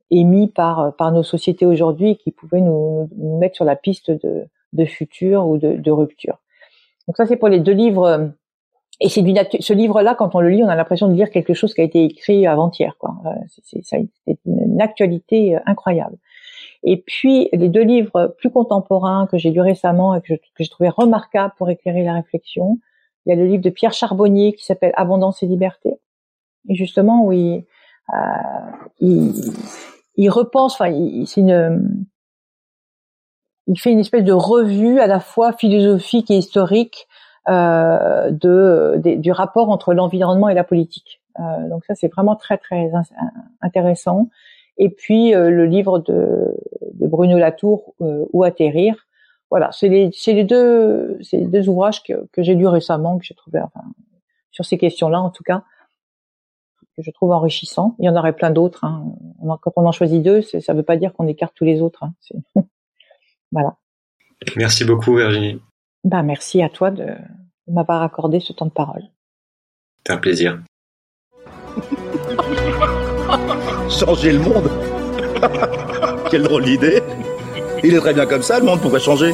émis 0.10 0.48
par 0.48 0.96
par 0.96 1.12
nos 1.12 1.22
sociétés 1.22 1.68
aujourd'hui 1.68 2.18
qui 2.18 2.32
pouvaient 2.32 2.62
nous, 2.62 3.08
nous, 3.16 3.38
mettre 3.38 3.56
sur 3.56 3.66
la 3.66 3.76
piste 3.76 4.10
de, 4.10 4.48
de 4.74 4.86
futur 4.86 5.48
ou 5.48 5.60
de, 5.60 5.76
de 5.76 5.92
rupture. 5.92 6.40
Donc 7.08 7.16
ça, 7.16 7.28
c'est 7.28 7.38
pour 7.38 7.50
les 7.50 7.60
deux 7.60 7.74
livres 7.74 8.34
et 9.02 9.10
c'est 9.10 9.24
ce 9.62 9.74
livre-là, 9.74 10.14
quand 10.14 10.36
on 10.36 10.42
le 10.42 10.50
lit, 10.50 10.64
on 10.64 10.70
a 10.70 10.76
l'impression 10.76 11.08
de 11.08 11.14
lire 11.14 11.32
quelque 11.32 11.56
chose 11.56 11.74
qui 11.74 11.82
a 11.82 11.84
été 11.84 12.04
écrit 12.06 12.46
avant-hier. 12.46 12.96
Quoi. 13.00 13.16
Euh, 13.26 13.30
c'est, 13.64 14.08
une, 14.46 14.80
actualité 14.80 15.56
euh, 15.56 15.60
incroyable. 15.66 16.18
Et 16.84 17.02
puis 17.02 17.50
les 17.52 17.68
deux 17.68 17.82
livres 17.82 18.36
plus 18.38 18.52
contemporains 18.52 19.28
que 19.28 19.40
j'ai 19.40 19.50
lus 19.50 19.62
récemment 19.62 20.16
et 20.16 20.22
que, 20.22 20.36
j'ai 20.60 20.70
trouvé 20.70 20.90
remarquables 20.90 21.54
pour 21.58 21.70
éclairer 21.72 22.04
la 22.04 22.14
réflexion, 22.14 22.78
il 23.26 23.32
y 23.32 23.34
a 23.34 23.36
le 23.36 23.48
livre 23.48 23.64
de 23.64 23.72
Pierre 23.72 23.94
Charbonnier 23.94 24.54
qui 24.54 24.66
s'appelle 24.66 24.94
Abondance 24.96 25.42
et 25.42 25.48
liberté. 25.48 26.00
Et 26.70 26.76
justement, 26.76 27.26
oui, 27.26 27.66
euh, 28.14 28.18
il, 29.00 29.34
il, 30.16 30.30
repense. 30.30 30.76
Enfin, 30.76 30.92
c'est 31.26 31.42
une, 31.42 32.06
il 33.66 33.80
fait 33.80 33.92
une 33.92 34.00
espèce 34.00 34.24
de 34.24 34.34
revue 34.34 35.00
à 35.00 35.08
la 35.08 35.20
fois 35.20 35.54
philosophique 35.54 36.30
et 36.30 36.38
historique 36.38 37.08
euh, 37.50 38.30
de, 38.30 39.02
du 39.18 39.32
rapport 39.32 39.70
entre 39.70 39.96
l'environnement 39.96 40.48
et 40.50 40.54
la 40.54 40.64
politique. 40.64 41.22
Euh, 41.40 41.70
donc 41.70 41.86
ça, 41.86 41.96
c'est 41.96 42.08
vraiment 42.08 42.36
très 42.36 42.60
très 42.60 42.92
intéressant. 43.62 44.30
Et 44.78 44.90
puis 44.90 45.34
euh, 45.34 45.50
le 45.50 45.66
livre 45.66 45.98
de, 45.98 46.56
Bruno 46.94 47.40
Latour, 47.40 47.96
Où 48.00 48.44
atterrir. 48.44 49.08
Voilà, 49.50 49.72
c'est 49.72 49.90
les, 49.90 50.44
deux, 50.44 51.20
deux 51.34 51.68
ouvrages 51.68 52.04
que, 52.04 52.14
j'ai 52.38 52.54
lus 52.54 52.68
récemment, 52.68 53.18
que 53.18 53.26
j'ai 53.26 53.36
trouvé, 53.36 53.60
enfin, 53.60 53.82
sur 54.52 54.64
ces 54.64 54.78
questions-là 54.78 55.20
en 55.20 55.30
tout 55.30 55.44
cas, 55.44 55.64
que 56.96 57.02
je 57.02 57.12
trouve 57.12 57.32
enrichissants. 57.32 57.96
Il 58.00 58.06
y 58.06 58.10
en 58.10 58.16
aurait 58.16 58.34
plein 58.34 58.52
d'autres. 58.52 58.86
Hein. 58.86 59.04
Quand 59.62 59.74
on 59.76 59.86
en 59.88 59.92
choisit 59.92 60.22
deux, 60.22 60.42
ça 60.42 60.60
ne 60.60 60.78
veut 60.78 60.84
pas 60.84 60.96
dire 60.96 61.12
qu'on 61.14 61.28
écarte 61.28 61.54
tous 61.56 61.66
les 61.66 61.82
autres. 61.82 62.04
Hein. 62.04 62.14
voilà. 63.52 63.76
Merci 64.56 64.86
beaucoup, 64.86 65.16
Virginie. 65.16 65.60
Bah, 66.04 66.24
merci 66.24 66.64
à 66.64 66.70
toi 66.70 66.92
de, 66.92 67.08
m'avoir 67.68 68.02
accordé 68.02 68.40
ce 68.40 68.54
temps 68.54 68.66
de 68.66 68.72
parole. 68.72 69.04
C'est 70.06 70.14
un 70.14 70.18
plaisir. 70.18 70.60
changer 73.90 74.34
le 74.34 74.40
monde? 74.40 74.70
Quelle 76.32 76.44
drôle 76.44 76.64
d'idée 76.64 77.02
Il 77.84 77.94
est 77.94 78.00
très 78.00 78.14
bien 78.14 78.26
comme 78.26 78.42
ça, 78.42 78.60
le 78.60 78.66
monde, 78.66 78.82
pourrait 78.82 79.00
changer 79.00 79.34